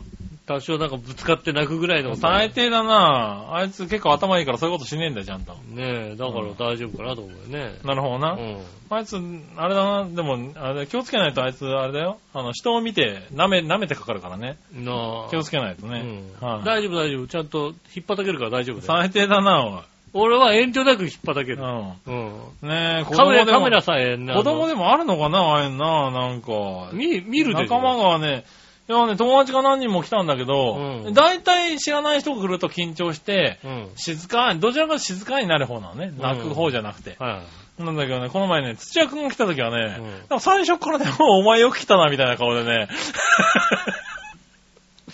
[0.49, 2.15] 多少なんかぶつかって泣くぐらいの。
[2.15, 5.53] 最低だなあいつ結構頭いいからそういうことしねえんだよ、ちゃんと。
[5.53, 7.77] ねえ、だから大丈夫かなと思うよね。
[7.83, 8.31] なるほどな。
[8.31, 8.57] うん。
[8.89, 9.15] あいつ、
[9.57, 12.17] あれだな、でも、あれ気をつけないとあいつ、あれだよ。
[12.33, 14.57] あの、人を見て、舐め、舐めてかかるからね。
[14.73, 14.91] な
[15.27, 15.29] あ。
[15.29, 16.31] 気をつけないとね。
[16.41, 17.27] うんはい大丈夫大丈夫。
[17.27, 19.01] ちゃんと引っ張たけるから大丈夫だよ。
[19.03, 19.81] 最低だな、おい。
[20.13, 21.57] 俺は遠慮なく引っ張たける。
[21.57, 21.61] う
[22.07, 22.67] うん。
[22.67, 22.69] ん。
[22.69, 26.51] ねえ、子カメラ、供でもカメラさえね、子供ででもあるのかな、ああいうのな、なんか。
[26.93, 28.43] 見、見るで仲間がね、
[28.89, 33.89] いやね、友達が何人も来たんだけど、うん大体知らない人が来ると緊張して、うん。
[33.95, 36.11] 静かに、どちらか静かになる方なのね。
[36.17, 37.15] 泣く方じゃなくて。
[37.19, 37.43] は
[37.79, 37.83] い。
[37.83, 40.01] なんだけどね、この前ね、土屋くんが来た時はね、
[40.39, 42.87] 最初からね、も うお前よく来たな、みたいな顔でね、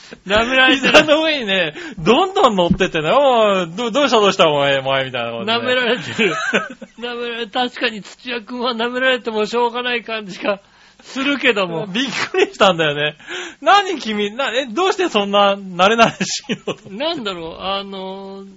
[0.25, 0.93] 舐められてる。
[0.93, 5.57] 膝の上にね、どんどん乗ってってね、おいどどうしたどうしたお前、お前、みたいな顔で、ね。
[5.57, 6.35] 舐められてる。
[6.99, 10.59] 舐められ、確かに土屋くんは舐められてもしょうがない感じが
[11.01, 11.87] するけども。
[11.87, 13.17] びっくりしたんだよね。
[13.61, 18.47] 何君、な、え、どうしてそんな慣れ慣れしいのとなんだろう、あのー、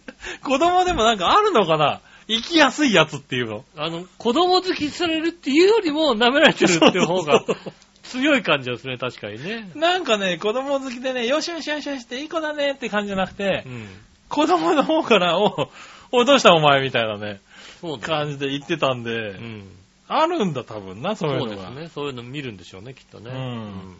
[0.42, 2.01] 子供でもなんかあるのかな？
[2.30, 3.64] 生きやすいやつっていうの。
[3.74, 7.57] あの、子供好きされるっていうよりも舐められてるっていう方がそう
[8.09, 9.71] 強い感じですね、確かにね。
[9.75, 13.89] なんかね、子供好きでね、よしよしよしよしっていい子だねって感じじゃなくてう、ん。
[14.29, 15.71] 子供の方から、お、
[16.13, 17.41] お、どうしたお前みたいなね、
[17.81, 18.07] そうだ。
[18.07, 19.69] 感じで言ってたんで、うん。
[20.09, 21.49] あるんだ多分な、そういうのが。
[21.49, 21.89] そうですね。
[21.95, 23.31] そういうの見るんでしょうね、きっとね。
[23.31, 23.97] うん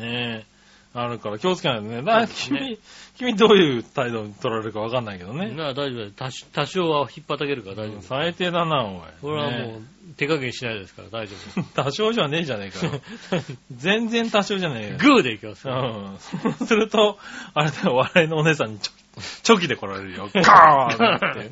[0.00, 0.44] ねえ。
[0.92, 2.02] あるから気をつけないとね。
[2.02, 2.78] だそうですね
[3.16, 5.38] 君、君どういう態度に取られるかわかんないけどうん。
[5.38, 5.50] ね。
[5.54, 6.10] なあ、大丈夫だよ。
[6.16, 8.02] 多少多少は引っ張たけるから大丈夫。
[8.02, 9.00] 最低だな、おい。
[9.22, 9.80] これはもね
[10.10, 11.60] う手加減しないですから大丈夫。
[11.60, 13.00] え 多少じゃねえじゃねえかよ。
[13.70, 14.96] 全然多少じゃねえよ。
[14.98, 15.68] グーでいきます。
[15.68, 16.16] うん。
[16.18, 17.18] そうすると、
[17.54, 20.28] あれだよ、笑いのお姉さんにチョチョキで来られるよ。
[20.34, 21.50] ガーンって。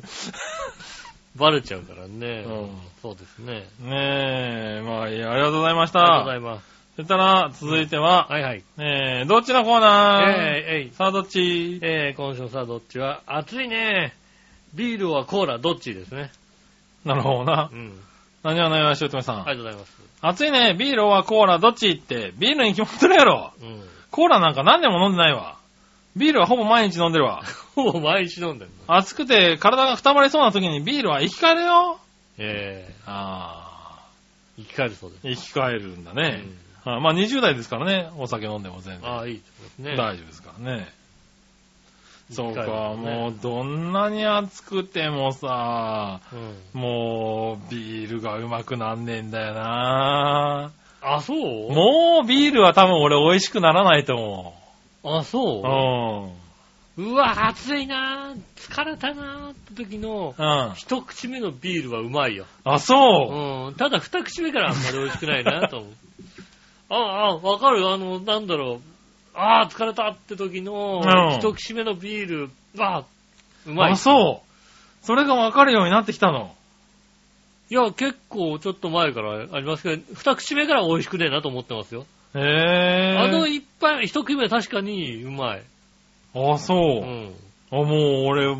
[1.35, 2.43] バレちゃうからね。
[2.45, 2.69] うん
[3.01, 3.67] そうですね。
[3.79, 6.37] ねえ、まあいいや、ありがとうございましありがとうござた。
[6.37, 6.78] います。
[6.99, 8.63] そしたら、続いては、はいはい。
[8.77, 10.31] えー、どっちのコーナー？
[10.31, 10.93] えー、えい。
[10.93, 11.79] さあ、どっち？
[11.81, 13.21] えー、今週さ、どっちは？
[13.25, 14.13] 暑いね。
[14.73, 16.29] ビールはコーラ、どっちですね。
[17.05, 17.73] なるほどなう。
[17.73, 17.97] ん。
[18.43, 19.35] 何は何はしおとめさん？
[19.35, 19.97] ありがとうございます。
[20.19, 23.53] 暑いね、ビールはコーラどっちって、ビールに決まってるやろ。
[23.61, 23.81] うん。
[24.11, 25.55] コーラなんか何年も飲んでないわ。
[26.17, 27.43] ビールはほぼ毎日飲んでるわ。
[27.75, 28.93] ほぼ毎日飲んでるの。
[28.93, 31.97] 暑くて体が固まりそうな時にビールは生き返るよ。
[32.37, 35.27] えあー、生き返るそうです。
[35.27, 36.41] ー、生き返るんだね。
[36.43, 39.09] うんはいまあ20代ですからね、お酒飲んでも全然。
[39.09, 39.91] ああ、いいってことですね。
[39.97, 40.87] 大丈夫ですからね。
[42.31, 46.79] そうか、ねもうどんなに暑くてもさ、うん。
[46.79, 50.71] もうビールがうまくなんねえんだよな
[51.01, 51.73] あ、そう？
[51.73, 54.53] もうビールは多分俺美味しくならないと思
[55.03, 55.23] あ、う。
[55.23, 56.33] そ
[56.97, 57.01] う？
[57.01, 60.45] うわ、暑いな疲れたなって時の、うん。
[60.45, 60.73] うん。
[60.75, 62.45] 一口目のビールはうまいよ。
[62.63, 62.95] あ、そ
[63.31, 63.69] う。
[63.69, 63.75] うん。
[63.75, 65.89] ただ二口目からあんまり美味しくないなと思う。
[66.89, 68.81] ああ、わかるあの、なんだろう。
[69.35, 73.03] ああ、疲れたって時のうん、一口目のビール、あ
[73.65, 73.91] うまい。
[73.93, 75.05] あ、そう。
[75.05, 76.55] それが分かるようになってきたの。
[77.69, 82.05] いや、結構ちょっと前からありますけど、二口目から美味しくねえなと思ってますよ。
[82.33, 83.17] へえ。
[83.17, 85.61] あの一杯、一口目は確かにうまい。
[86.33, 87.05] あ、そうう。
[87.05, 87.33] ん。
[87.71, 87.87] あ、もう
[88.25, 88.55] 俺、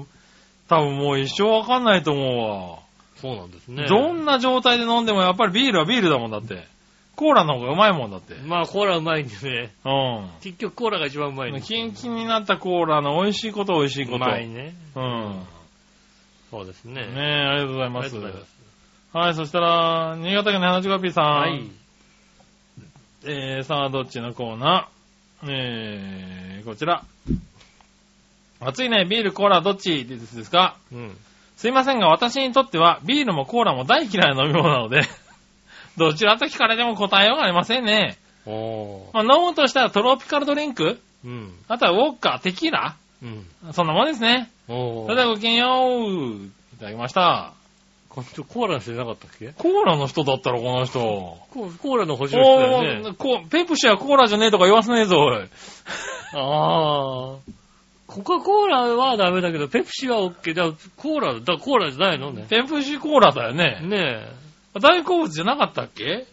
[0.68, 2.84] 多分もう一生わかんないと思
[3.16, 3.82] そうなんですうわ。
[3.82, 3.88] ね。
[3.90, 6.68] どんな状態で飲んでもやっぱりビールはビールだもんだって。
[7.20, 8.34] コーラの方がうまいもんだって。
[8.46, 9.74] まあ、コーラうまいんでね。
[9.84, 10.30] うん。
[10.40, 14.16] 結局コーラが一番うまいんですキンキンになったコーラの美味しいこと美味しいこと。
[14.18, 14.74] うまいね。
[14.96, 15.42] うん。
[16.50, 16.94] そうですね。
[16.94, 18.16] ねえ、ありがとうございあます。
[18.16, 18.60] りがとうございます。
[19.12, 21.26] はい、そしたら、新潟県の 75P さん。
[21.26, 21.70] はい。
[23.26, 25.52] えー、さあ、どっちのコーナー？
[25.52, 27.04] えー、こちら。
[28.62, 30.06] 暑いね、ビール、コーラ、どっち？
[30.06, 30.78] ですか？
[30.94, 31.18] うん。
[31.58, 35.02] すいませんが、私にとっては、ビールもコーラも大嫌いな飲み物なので、
[36.00, 38.18] どちらと聞かれても答えようがありませんね。
[38.46, 39.26] おー。
[39.26, 41.00] まあ、飲むとしたらトロピカルドリンク？
[41.24, 41.54] うん。
[41.68, 42.96] あとはウォッカ、テキーラ？
[43.22, 43.46] うん。
[43.74, 44.50] そんなもんですね。
[44.68, 45.06] おー。
[45.06, 45.68] それではごきげんよ
[46.08, 46.46] う。
[46.46, 47.54] いただきました。
[48.08, 49.50] この人コーラの人じゃなかったっけ？
[49.50, 51.00] コーラの人だったら、この人。
[51.00, 55.38] ココーラの補充人だよおねペプシはコーラじゃねえとか言わせねえぞ、おい。
[56.34, 57.52] ああ。
[58.08, 60.56] コカ・コーラはダメだけど、ペプシは OK。
[60.56, 62.48] だからコーラ、だコーラじゃないのね。
[62.50, 63.82] ペプシコーラだよね。
[63.84, 64.26] ね
[64.80, 66.26] 大好物じゃなかったっけ？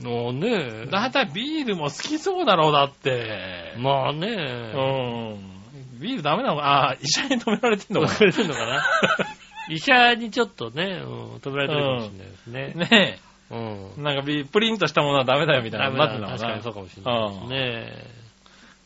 [0.00, 0.02] え。
[0.02, 0.86] のねえ。
[0.90, 3.74] だいたいビールも好きそうだろう、だって。
[3.78, 5.34] まあねうえ。
[5.34, 6.00] ん。
[6.00, 6.64] ビールダメなのか？
[6.66, 8.82] ああ、医者に止められてんのか止められてんのかな？
[9.68, 12.72] 医者にちょっとね、うん、止められてるかもしれないですね。
[12.74, 12.88] な。
[12.88, 13.18] ね
[13.50, 14.02] うんえ。。
[14.02, 16.38] なんかビプリンとしたものはダメだよみたいななだってんのかな？
[16.38, 17.92] 確かにそうかもしれないで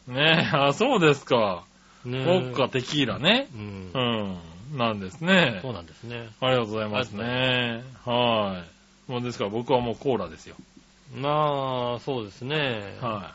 [0.08, 0.14] すね。
[0.14, 1.64] ねえ、あ、そうですか。
[2.04, 3.48] ねウォッカ、テキーラね。
[3.54, 3.98] うんう。
[3.98, 4.38] ん。
[4.72, 5.70] なんですねそ。
[5.70, 6.28] うなんですね。
[6.40, 7.82] ありがとうございますね。
[8.04, 8.62] は
[9.08, 9.10] い。
[9.12, 10.56] もうですから僕はもうコーラですよ。
[11.14, 12.96] まあ、そうですね。
[13.00, 13.32] は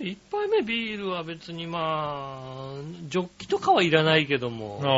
[0.00, 2.74] 一杯目ビールは別にまあ、
[3.08, 4.50] ジョッキとかはいらないけどい。
[4.50, 4.80] も。
[4.82, 4.90] ああ、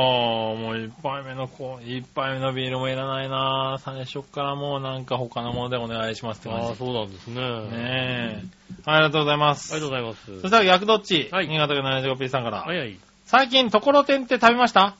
[0.58, 7.34] もう一杯目のこう、一杯目のビールもいらないな最初からもうなんか他のものでお願いしますってああ、感そうなんですね。
[7.34, 7.40] じ。
[7.40, 8.42] ねえ。
[8.86, 9.72] ありがとうございます。
[9.74, 10.40] ありがとうございます。
[10.40, 12.62] そしたら逆どっち、はい新潟県 75P さんから。
[12.62, 12.96] はいはい。
[13.26, 14.96] 最近、ところてんって食べました？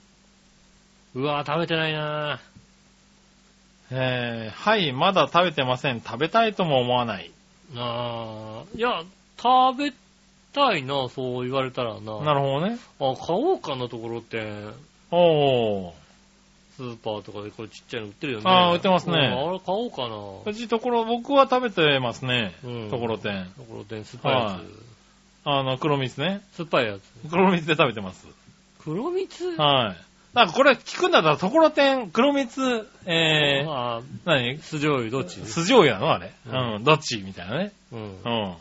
[1.17, 2.39] うわ食べてないな
[3.91, 6.03] えー、はい、まだ食べてません。
[6.03, 7.31] 食べたいとも思わない。
[7.75, 9.03] あーいや、
[9.39, 9.93] 食べ
[10.53, 12.21] たいな、そう言われたらな。
[12.21, 12.79] なるほどね。
[13.01, 14.43] あ、買おうかなところって、
[15.11, 15.93] おー。
[16.77, 18.45] スーパーとかでこれちっちゃいの売ってるよね。
[18.47, 20.51] あー売ってますねうんあれ買おうかな。
[20.53, 22.55] うちところ、僕は食べてますね。
[22.63, 23.47] うんところてん。
[23.57, 24.61] ところてん、酸っぱいやはい
[25.45, 26.43] あの、黒蜜ね。
[26.53, 26.57] つ。
[26.57, 27.31] 酸っぱいやつ。
[27.31, 28.27] 黒蜜で食べてます。
[28.81, 29.57] 黒蜜？
[29.57, 30.06] はい。
[30.37, 34.59] なんかこれ聞くんだったら、ところてん、黒蜜、えー、あ何？
[34.59, 35.41] 酢醤油どっち？
[35.41, 36.31] 酢醤油なのあれ。
[36.47, 37.23] ううんん、どっち？
[37.23, 37.73] みたいなね。
[37.91, 38.05] うんう。
[38.51, 38.55] ん。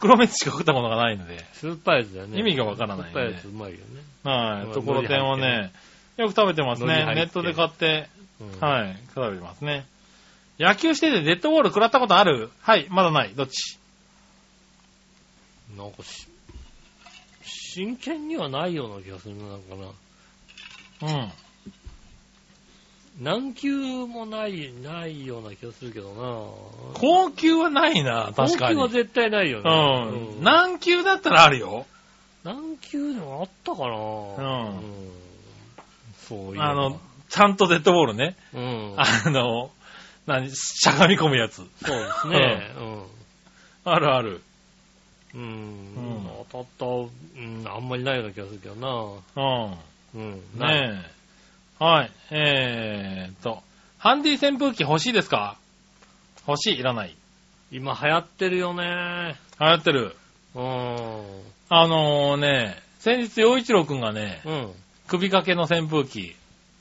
[0.00, 1.42] 黒蜜しか食ったことがないので。
[1.54, 2.38] 酸っぱいやつだよね。
[2.38, 3.82] 意味がわからないんで酸っぱいやつうまいよね。
[4.22, 4.66] はい。
[4.66, 5.72] うんところてんをね、
[6.18, 7.06] よく食べてますね。
[7.14, 9.86] ネットで買って、うんはい、食べてますね。
[10.58, 12.50] 野球しててデッドボール食らったことある？
[12.60, 13.32] はい、まだない。
[13.34, 13.78] どっち？
[15.78, 16.28] なんかし、
[17.42, 19.86] 真剣にはないような気がするな、なんかな。
[21.02, 21.32] うん。
[23.20, 26.98] 何球もない、ないような気がするけどな。
[26.98, 28.76] 高級はないな、確かに。
[28.76, 30.36] 高級は絶対ないよね。
[30.36, 30.44] うん。
[30.44, 31.86] 何級だったらあるよ。
[32.44, 34.64] 何球でもあったかな。
[34.68, 35.20] うん
[36.28, 36.62] そういう。
[36.62, 36.98] あの、、
[37.28, 38.36] ちゃんとデッドボールね。
[38.54, 38.94] うん。
[38.96, 39.70] あの、
[40.26, 41.56] 何、しゃがみ込むやつ。
[41.56, 42.70] そうですね。
[43.84, 44.40] あるある。
[45.34, 45.42] うん。
[45.42, 45.46] うん。
[45.46, 49.70] うん当たった、うん、あんまりないような気がするけどな。
[49.70, 49.76] う
[50.14, 50.32] うん。
[50.54, 51.04] ね
[51.80, 51.84] え。
[51.84, 52.10] はい。
[52.30, 53.62] えーっと、
[53.98, 55.56] ハンディ扇風機欲しいですか？
[56.46, 57.14] 欲しい、いらない。
[57.70, 59.36] 今流行ってるよね。
[59.60, 60.16] 流行ってる。
[60.54, 61.24] うん。
[61.68, 64.72] あのね、先日、洋一郎くんがね、うん。
[65.06, 66.34] 首掛けの扇風機、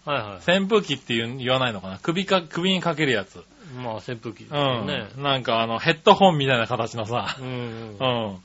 [0.05, 0.59] はいはい。
[0.59, 1.99] 扇風機って言わないのかな？
[1.99, 3.43] 首か、首にかけるやつ。
[3.77, 5.09] まあ、扇風機ですうよね。
[5.15, 5.21] ん。
[5.21, 7.45] なんかあの、ヘッドホンみたいな形のさ、うん。
[7.45, 8.37] うんうん。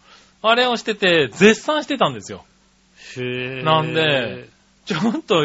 [0.42, 2.44] あれをしてて、絶賛してたんですよ。
[3.16, 4.48] へぇなんで、
[4.84, 5.44] ちょっと、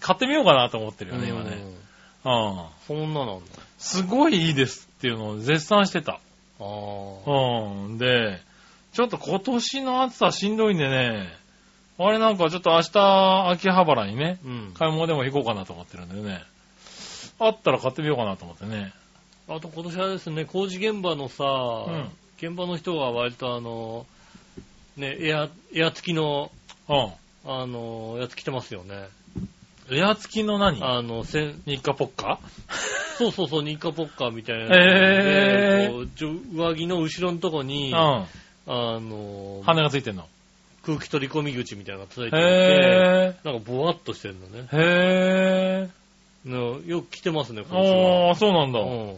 [0.00, 1.62] 買ってみようかなと思ってるよね、今ね。
[1.64, 1.82] うん
[2.24, 2.66] うん。
[2.86, 3.44] そんななんだ。
[3.78, 6.12] すごいいいですっていうのを絶賛してた。
[6.12, 6.18] あ
[6.60, 6.64] あ。
[6.64, 7.98] うん。
[7.98, 8.40] で、
[8.92, 11.28] ちょっと今年の暑さしんどいんでね、
[11.98, 14.72] あれなんかちょっと明日、秋葉原にね、うん。
[14.74, 16.42] 買い物でも行こうかなと思ってるんでね。
[17.38, 18.92] あったら買ってみようかなと思ってね。
[19.48, 24.06] あと今年はですね、工事現場のさ、ん現場の人が割とあの、
[24.96, 26.50] ね、エア、エア付きの、
[26.88, 26.92] う
[27.44, 29.08] あの、やつ着てますよね。
[29.90, 29.94] ん。
[29.94, 30.82] エア付きの何？
[30.82, 32.38] あの、せん、日課ポッカ？
[33.18, 36.08] そうそうそう、ニッカポッカーみたいなやつへー
[36.56, 37.96] 上着の後ろのとこに、うん。
[37.96, 38.26] あ
[38.66, 40.26] の、羽がついてんの？
[40.84, 44.68] 空気取り込み口みたいなのがついていて、へなんかボワッとしてるのね。
[44.72, 45.84] ぇー。
[45.84, 45.88] へ
[46.44, 47.94] のよく着てますね、今年は。
[47.94, 48.28] ー。
[48.30, 48.80] あー、そうなんだ。
[48.80, 49.14] うんへ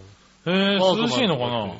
[0.46, 1.74] ぇー、涼しいのかな？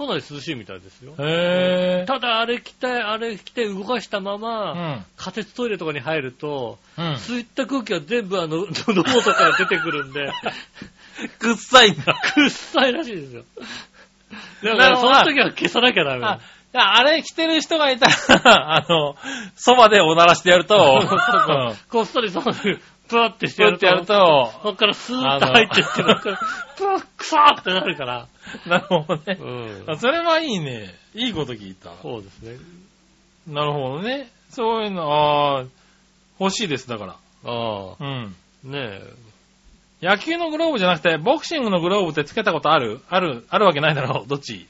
[0.00, 1.14] かなり涼しいみたいですよ。
[1.18, 4.38] へぇただあれ着て、あれ着て動かしたまー。
[4.38, 7.04] ま、仮設トイレとかに入ると、うん。
[7.04, 7.12] うん。
[7.14, 10.32] 吸った空気は全部あの、 喉元から出てくるんで、
[11.38, 12.14] くっさいんだ。
[12.34, 13.44] くっさいらしいですよ。
[14.64, 16.40] だから、その時は消さなきゃダメあ
[16.72, 19.16] だ。、あれ着てる人がいたら、 あの、
[19.56, 22.80] そばでおならしてやると、うんこっそりそういう、
[23.10, 26.40] プワってしてやると、プってやると、そっからスーッと入ってって、なんか、
[26.78, 28.28] プワッ、クサーってなるから。
[28.66, 29.36] なるほどね。
[29.38, 29.84] うん。
[29.90, 30.94] あそれはいいね。
[31.14, 31.90] いいこと聞いた。
[32.00, 32.56] そうですね。
[33.48, 34.30] なるほどね。
[34.50, 35.64] そういうの、ああ、
[36.38, 37.16] 欲しいです、だから。
[37.44, 38.34] あうん。
[38.64, 39.00] あ、ね
[40.02, 40.06] え。
[40.06, 43.00] 野球のグローブじゃなくて、ボクシングのグローブってつけたことある？
[43.10, 44.26] ある、あるわけないだろう？
[44.28, 44.66] どっち？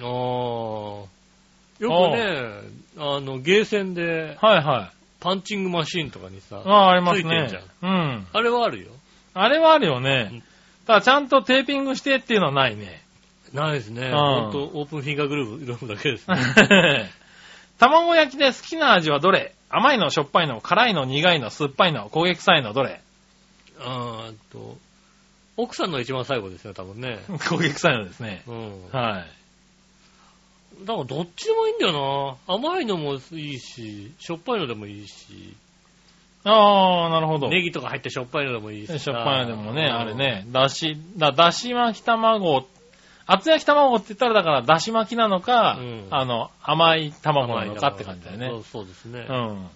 [0.00, 0.06] ああ。
[0.06, 1.08] よ
[1.78, 2.52] くね、
[2.98, 4.99] あの、ゲーセンで、はいはい。
[5.20, 7.90] パンチングマシーンとかにさ、ああ、ありますついてんじねゃん。
[7.90, 8.26] うん。
[8.32, 8.88] あれはあるよ。
[9.34, 10.42] あれはあるようねん。
[10.86, 13.02] ただちゃんとテーピングしてっていうのはないね。
[13.52, 14.08] ないですね。
[14.08, 16.36] んほんと、オープンフィンガーグルーブ、グルーブだけですね。
[17.78, 19.54] 卵焼きで好きな味はどれ？
[19.70, 23.00] 甘いの、しょっぱいの、辛いの、苦いの、酸っぱいの、焦げ臭いの、どれ？
[23.80, 24.76] あーっと、
[25.56, 27.20] 奥さんの一番最後ですよ、多分ね。
[27.28, 28.42] 焦げ臭いのですね。
[28.46, 28.90] うん。
[28.90, 29.26] はい。
[30.84, 32.54] だからどっちでもいいんだよな。
[32.54, 35.54] 甘いのもいいし、しょっぱいのでもいいし、
[36.44, 37.48] ああ、なるほど。
[37.48, 38.98] ネギとか入ってしょっぱいのでもいいしさ。
[38.98, 40.14] しょっぱいのでもね、うんあれ。
[40.14, 42.66] ね、だし、だ、だし巻き卵、
[43.26, 48.62] 厚焼き卵って言ったらだからだし巻きなのか、うんあの、甘い卵なのかって感じだよねそう。
[48.62, 49.26] そうですね。
[49.28, 49.70] うん。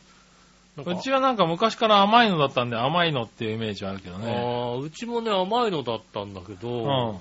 [0.76, 4.32] うちはなんか昔から甘いのだったんで甘いのっていうイメージはあるけどね。
[4.32, 7.18] あーうちもね、甘いのだったんだけど、うん。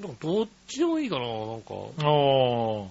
[0.00, 1.74] なんかどっちでもいいかな、なんか。
[2.08, 2.88] おー。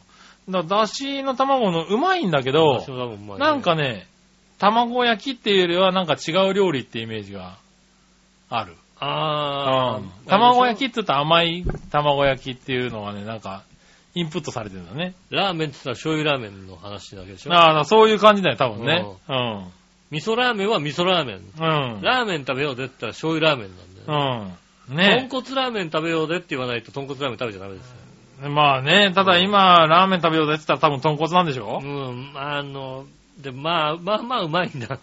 [0.52, 4.08] だだしの卵のうまいんだけど私、も多分うまいねなんかね、
[4.58, 7.58] 卵焼きっていうよりはなんか違う料理ってイメージが
[8.50, 8.76] ある。
[9.00, 13.64] あうんー、卵焼きって言ったら甘い卵焼きっていうのがね、なんか、
[14.16, 15.14] インプットされてるんだね。
[15.30, 17.54] ラーメンって言ったら醤油ラーメンの話だけでしょ？
[17.54, 19.06] ああ、そういう感じだよ、多分ね。
[19.30, 19.66] うん。
[20.12, 21.36] 味噌ラーメンは味噌ラーメン。
[21.38, 21.40] う
[22.00, 22.02] ん。
[22.02, 24.46] ラーメン食べようでって言ったら醤油ラーメンなんだよね。
[24.46, 24.54] うん。
[24.90, 27.90] ね豚骨ラーメン食べようでって言わないと豚骨ラーメン食べちゃダメです
[28.44, 28.50] よ。
[28.50, 31.80] まあね、ただ今、ラーメン食べようぜって言ったら多分豚骨なんでしょ？
[31.84, 33.06] うん、あの、
[33.38, 34.98] で、まあ、まあまあうまいんだ。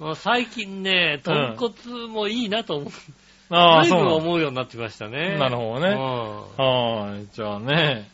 [0.00, 2.90] も う最近ね、豚骨もいいなと思う。
[3.54, 5.36] ああ、随分そうなの思うようになってきましたね。
[5.38, 7.26] なるほどねうんはい。
[7.32, 8.08] じゃあね。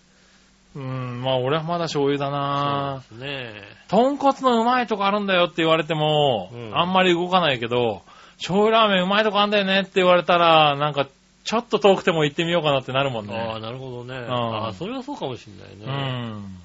[0.77, 3.55] うん、まあ俺はまだ醤油だなね。
[3.89, 8.03] 豚骨のうまいとこあるんだよって言われても、うんあんまり動かないけど、
[8.39, 11.07] 醤油ラーメンうまいとこあんだよねって言われたら、なんか、
[11.45, 13.61] ちょっと遠くても行ってみようかなってなるもんああ、ね。
[13.61, 14.19] なるほどね。
[14.19, 15.53] んああ、それはそうかもしれ
[15.85, 16.19] うないね。
[16.33, 16.59] ん。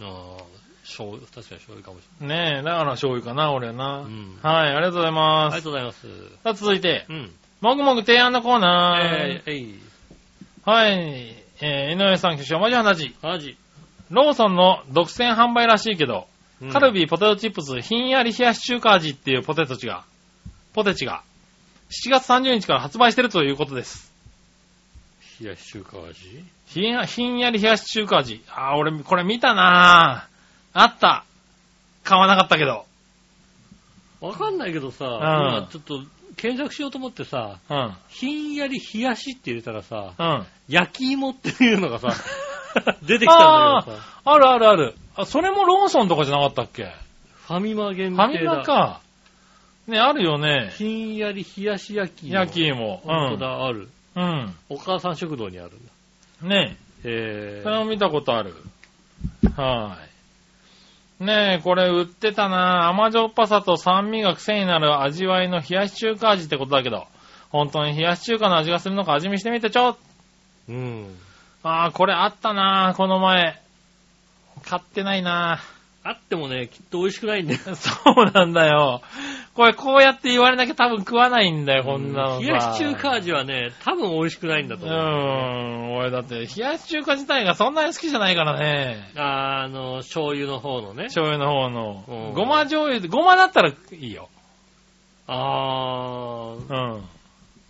[0.00, 0.42] ああ、
[0.82, 2.52] 醤油、確かに醤油かもしれない。
[2.52, 3.98] ねえ、だから醤油かな、俺はな。
[4.00, 5.56] うんはい、ありがとうございあます。
[5.56, 6.06] りがとうございます。
[6.44, 7.32] さあ、続いて、うん。
[7.60, 9.02] もぐもぐ提案のコーナー。
[9.02, 9.78] えー、えい。
[10.64, 10.92] はい、
[11.60, 13.14] えー、井上さん、挙手おまじはなじ。
[14.10, 16.26] ローソンの独占販売らしいけど、
[16.62, 20.04] うんカルビーポテトチップスひんやり冷やし中華味っていうポテトチが、
[20.74, 21.22] ポテチが、
[21.90, 24.12] 7月30日から発売してるということです。
[25.40, 26.44] 冷やし中華味？
[26.66, 28.42] ひんやひんやり冷やし中華味。
[28.50, 30.80] あー、俺、これ見たなぁ。
[30.80, 31.24] あった。
[32.02, 32.86] 買わなかったけど。
[34.20, 36.02] わかんないけどさ、ん今ちょっと
[36.36, 37.94] 検索しようと思ってさ、うん。
[38.08, 40.46] ひんやり冷やしって入れたらさ、うん。
[40.68, 42.12] 焼き芋っていうのがさ、
[43.02, 44.96] 出てきたんだけどさ、あるあるある。
[45.16, 46.92] あ、それもローソンとかじゃなかったっけ？
[47.46, 48.52] ファミマ限ファ定だ。
[48.52, 49.00] ミマか。
[49.86, 50.72] ね、あるよね。
[50.76, 52.34] ひんやり冷やし焼き芋。
[52.34, 52.96] 焼き芋。
[53.04, 53.88] ほんとだ、ある。
[54.16, 54.54] うん。
[54.68, 55.72] お母さん食堂にある。
[56.42, 58.54] ねえそれも見たことある。
[59.56, 59.98] は
[61.20, 61.24] い。
[61.24, 67.06] ねえ、これ売ってたな甘じょっぱさと酸味が癖になる味わいの冷やし中華味ってことだけど、
[67.50, 69.96] 本当に冷やし中華の味がするのか味見してみてちょ
[70.68, 71.14] うん。
[71.62, 73.60] ああ、これあったなこの前。
[74.64, 75.60] 買ってないな
[76.06, 77.60] あってもね、きっと美味しくないんだよ。
[77.74, 79.00] そうなんだよ。
[79.54, 82.46] これこうやって言われなきゃ多分食わないんだよ、こんなのさ。
[82.46, 85.00] 冷やし中華味はね、多分美味しくないんだとう思う。
[85.00, 89.10] ーん、俺だって冷やし中華自体がそんなに好きじゃないからね。
[89.16, 91.04] あーあの、醤油の方のね。
[91.04, 92.30] 醤油の方うの。
[92.30, 94.28] んごま醤油、ごまだったらいいよ。
[95.26, 97.02] あー、うん。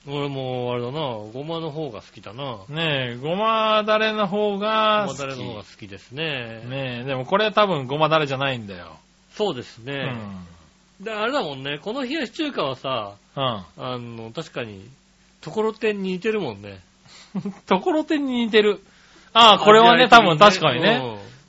[0.06, 1.00] 俺もあれだな、
[1.32, 2.58] ごまの方が好きだな。
[2.68, 5.18] ねえ、ごまだれの方が好き。
[5.18, 6.62] ごまだれの方が好きですね。
[6.68, 8.98] ねえ、でもこれ多分ごまだれじゃないんだよ。
[9.32, 10.12] そうですうね。
[11.00, 11.04] ん。
[11.04, 13.42] で、あれだもんね、この冷やし中華はさ、うん。
[13.42, 14.86] あの、確かに、
[15.40, 16.80] ところてんに似てるもんね。
[17.66, 18.80] ところてんに似てる。
[19.32, 21.00] ああ、これはね、多分確かにね。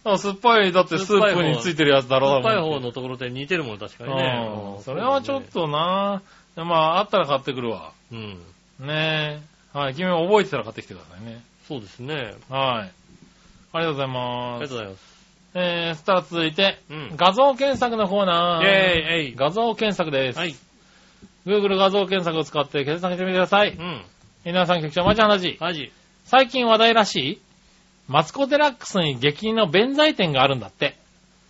[0.06, 0.11] うん。
[0.11, 4.49] あ酸っぱい、だってスープについてるやつだろ酸っぱい方のところてんに似てるもん、確かにね。
[4.77, 4.84] うん。
[4.84, 6.22] それはちょっとな
[6.64, 7.91] まあ、あったら買ってくるわ。
[8.11, 8.40] うん。
[8.80, 9.41] ね
[9.73, 9.77] え。
[9.77, 11.41] はい、君も覚えてたら買ってきてくださいね。
[11.68, 12.15] そうですね。
[12.49, 12.91] はい。
[13.73, 14.61] ありがとうございあります。
[14.61, 15.15] がとうございます。
[15.57, 18.64] えー、そしたら続いて、うん画像検索のコーナー。
[18.64, 20.40] イェーイ画像検索です。
[20.40, 20.56] はい。
[21.45, 23.72] Google 画像検索を使って検索してみてください。
[23.72, 24.03] うん。
[24.45, 25.57] 皆さん局長、マジ話。
[25.60, 25.91] マジ。
[26.26, 27.41] 最近話題らしい
[28.07, 30.95] マツコデラックスに激似の弁財天があるんだって。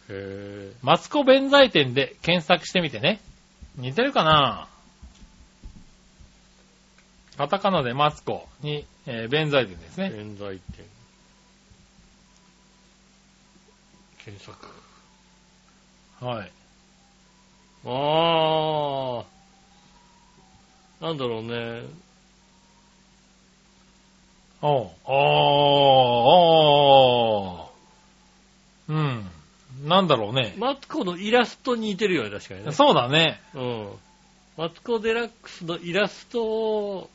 [0.09, 3.19] へマツコ弁財天で検索してみてね。
[3.77, 4.67] 似てるかな？
[7.37, 10.09] カタカナでマツコに、えー、弁財天ですぇね。
[10.09, 10.85] 弁財天。
[14.23, 14.67] 検索。
[16.21, 16.51] はい。
[17.85, 21.05] あー。
[21.05, 21.83] なんだろうね。
[24.61, 24.89] おう。
[25.05, 25.15] おー、
[27.57, 28.93] おー。
[28.93, 29.25] うん。
[29.83, 30.55] なんだろうね。
[30.57, 32.71] マツコのイラストに似てるよね、確かにね。
[32.71, 33.41] そうだね。
[33.53, 33.89] うん。
[34.57, 37.09] マツコデラックスのイラストを、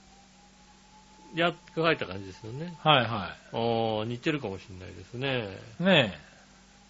[1.34, 2.74] やっ、描いた感じですよね。
[2.82, 5.58] はいはあー、似てるかもしれないですね。
[5.80, 5.84] い。
[5.84, 6.18] ね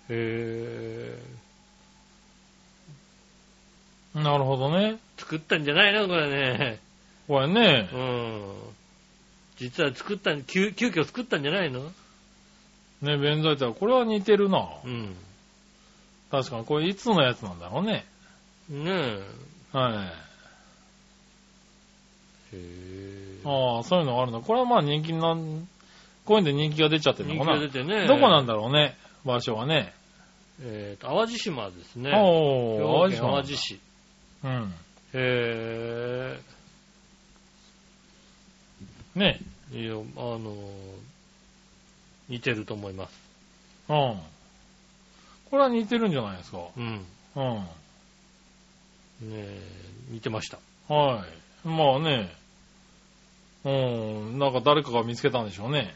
[0.08, 1.14] へ
[4.14, 4.18] え。
[4.18, 4.98] なるほどね。
[5.18, 6.80] 作ったんじゃないのこれね。
[7.28, 7.96] これねう。
[7.96, 8.54] ん。
[9.56, 11.92] 実は作ったん、急、急遽作ったんじゃないの
[13.02, 13.72] ね、弁財天。
[13.72, 14.68] これは似てるな。
[14.84, 15.14] うん。
[16.30, 16.64] 確かに。
[16.64, 18.04] これいつのやつなんだろうね。
[18.68, 19.18] ね
[19.72, 20.30] はい。
[22.52, 22.56] え。
[22.56, 23.48] へー。
[23.48, 24.43] ああ、そういうのがあるの。
[24.43, 25.68] これはまあ人気なん、
[26.24, 27.60] こういうんで人気が出ちゃってる人気のかな。
[27.60, 28.06] が出てね。
[28.06, 29.93] どこなんだろうね、場所はね。
[30.62, 32.12] えーと、淡路島ですね。
[32.14, 33.81] おー、淡路市。
[34.44, 34.74] うん。
[35.14, 36.39] へ
[39.14, 39.82] ねー。
[39.82, 40.47] いや、あのー、
[42.28, 43.20] 似てると思います。
[43.89, 44.20] うん。
[45.51, 46.59] これは似てるんじゃないですか。
[46.77, 47.06] うん。
[47.36, 47.55] うん。
[49.20, 49.60] ねえ、
[50.10, 50.59] 似てました。
[50.93, 51.24] は
[51.64, 51.68] い。
[51.68, 52.39] まあね。
[53.64, 54.38] うん。
[54.38, 55.94] なんか誰かが見つけたんでしょうね。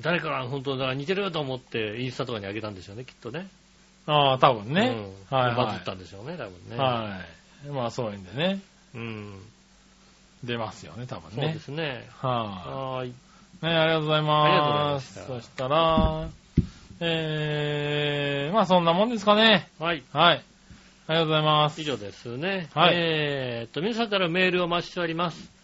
[0.00, 3.48] 誰かが本当だから似てると思ってインスタとかにあげたんでしょうね、きっとね。
[4.06, 4.96] ああ、多分ね。
[5.30, 5.36] うん。
[5.36, 6.76] はいはいバズったんでしょうね、多分ね。
[6.76, 7.20] は
[7.66, 7.68] い。
[7.68, 8.60] まあそういうんでね。
[8.94, 9.40] うん。
[10.44, 11.60] 出ますよね、多分ねそうで。
[11.60, 12.08] すね。
[12.20, 13.08] はい。
[13.08, 13.10] い。
[13.10, 14.46] ね、ありがとうございます。
[14.46, 16.28] ありがとうございましたそしたら、
[17.00, 19.68] えー、まあそんなもんですかね。
[19.80, 20.04] はい。
[20.12, 20.44] はい。
[21.08, 21.80] ありがとうございます。
[21.80, 22.68] 以上ですね。
[22.72, 25.57] はいえーっと、皆さんからメールをお待ちしております。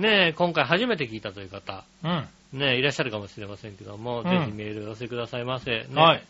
[0.00, 2.28] ねえ、今回初めて聞いたという方、うん。
[2.58, 5.70] ねえ、いらっしゃるかもしれませんけども、うんぜひメールを寄せくださいませ。
[5.70, 6.22] ねはい。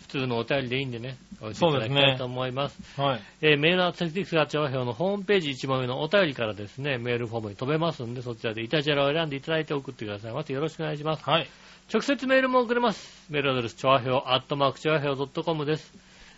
[0.00, 3.00] 普通のお便りでいいんでね、お寄せいただきたいと思います。
[3.00, 3.20] はい。
[3.42, 10.54] えーメールのアクセスが調和表のホームページ一番上のお便りからですね、メールフォームに飛べますんで、そちらでイタジェラを選んでいただいて送ってくださいませ。
[10.54, 11.28] よろしくお願いします。
[11.28, 11.48] はい。
[11.92, 13.26] 直接メールも送れます。
[13.30, 15.92] メールアドレス、調和表、アットマーク調和表 .com です。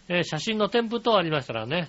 [0.08, 1.88] えー写真の添付等ありましたらね、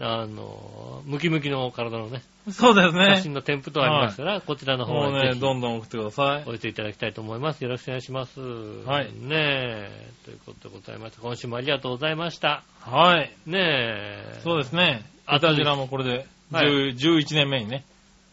[0.00, 3.16] あの、ムキムキの体のね、そうですね。
[3.16, 6.52] 写真の添付等ありましたら、こちらの方もうね、どんどん送ってくださいお。
[6.52, 7.62] 寄せいただきたいと思います。
[7.62, 8.40] よろしくお願いします。
[8.40, 12.62] はいねえ、ということでございまして、今週もありがとうございました。
[12.80, 13.30] はい。
[13.44, 15.04] ねえ、そうですね。
[15.26, 17.84] あイタジラもこれで、はい10 11年目にね、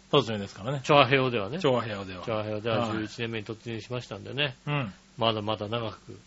[0.10, 0.80] 突入ですからね。
[0.84, 2.23] 調和表ではね、調和部屋では。
[2.23, 4.94] 調和表でははい11年目に突入しましたんでね、うん。
[5.18, 6.18] まだまだ長く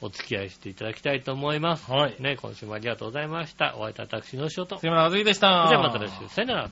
[0.00, 1.90] お付き合いしていただきたいと思います。
[1.90, 2.16] はい。
[2.20, 3.76] ね、今週もありがとうございました。
[3.76, 4.78] お会いいたい私の仕事。
[4.78, 5.66] 杉村和樹でした。
[5.68, 6.28] じゃあまた来週。
[6.28, 6.68] さよなら。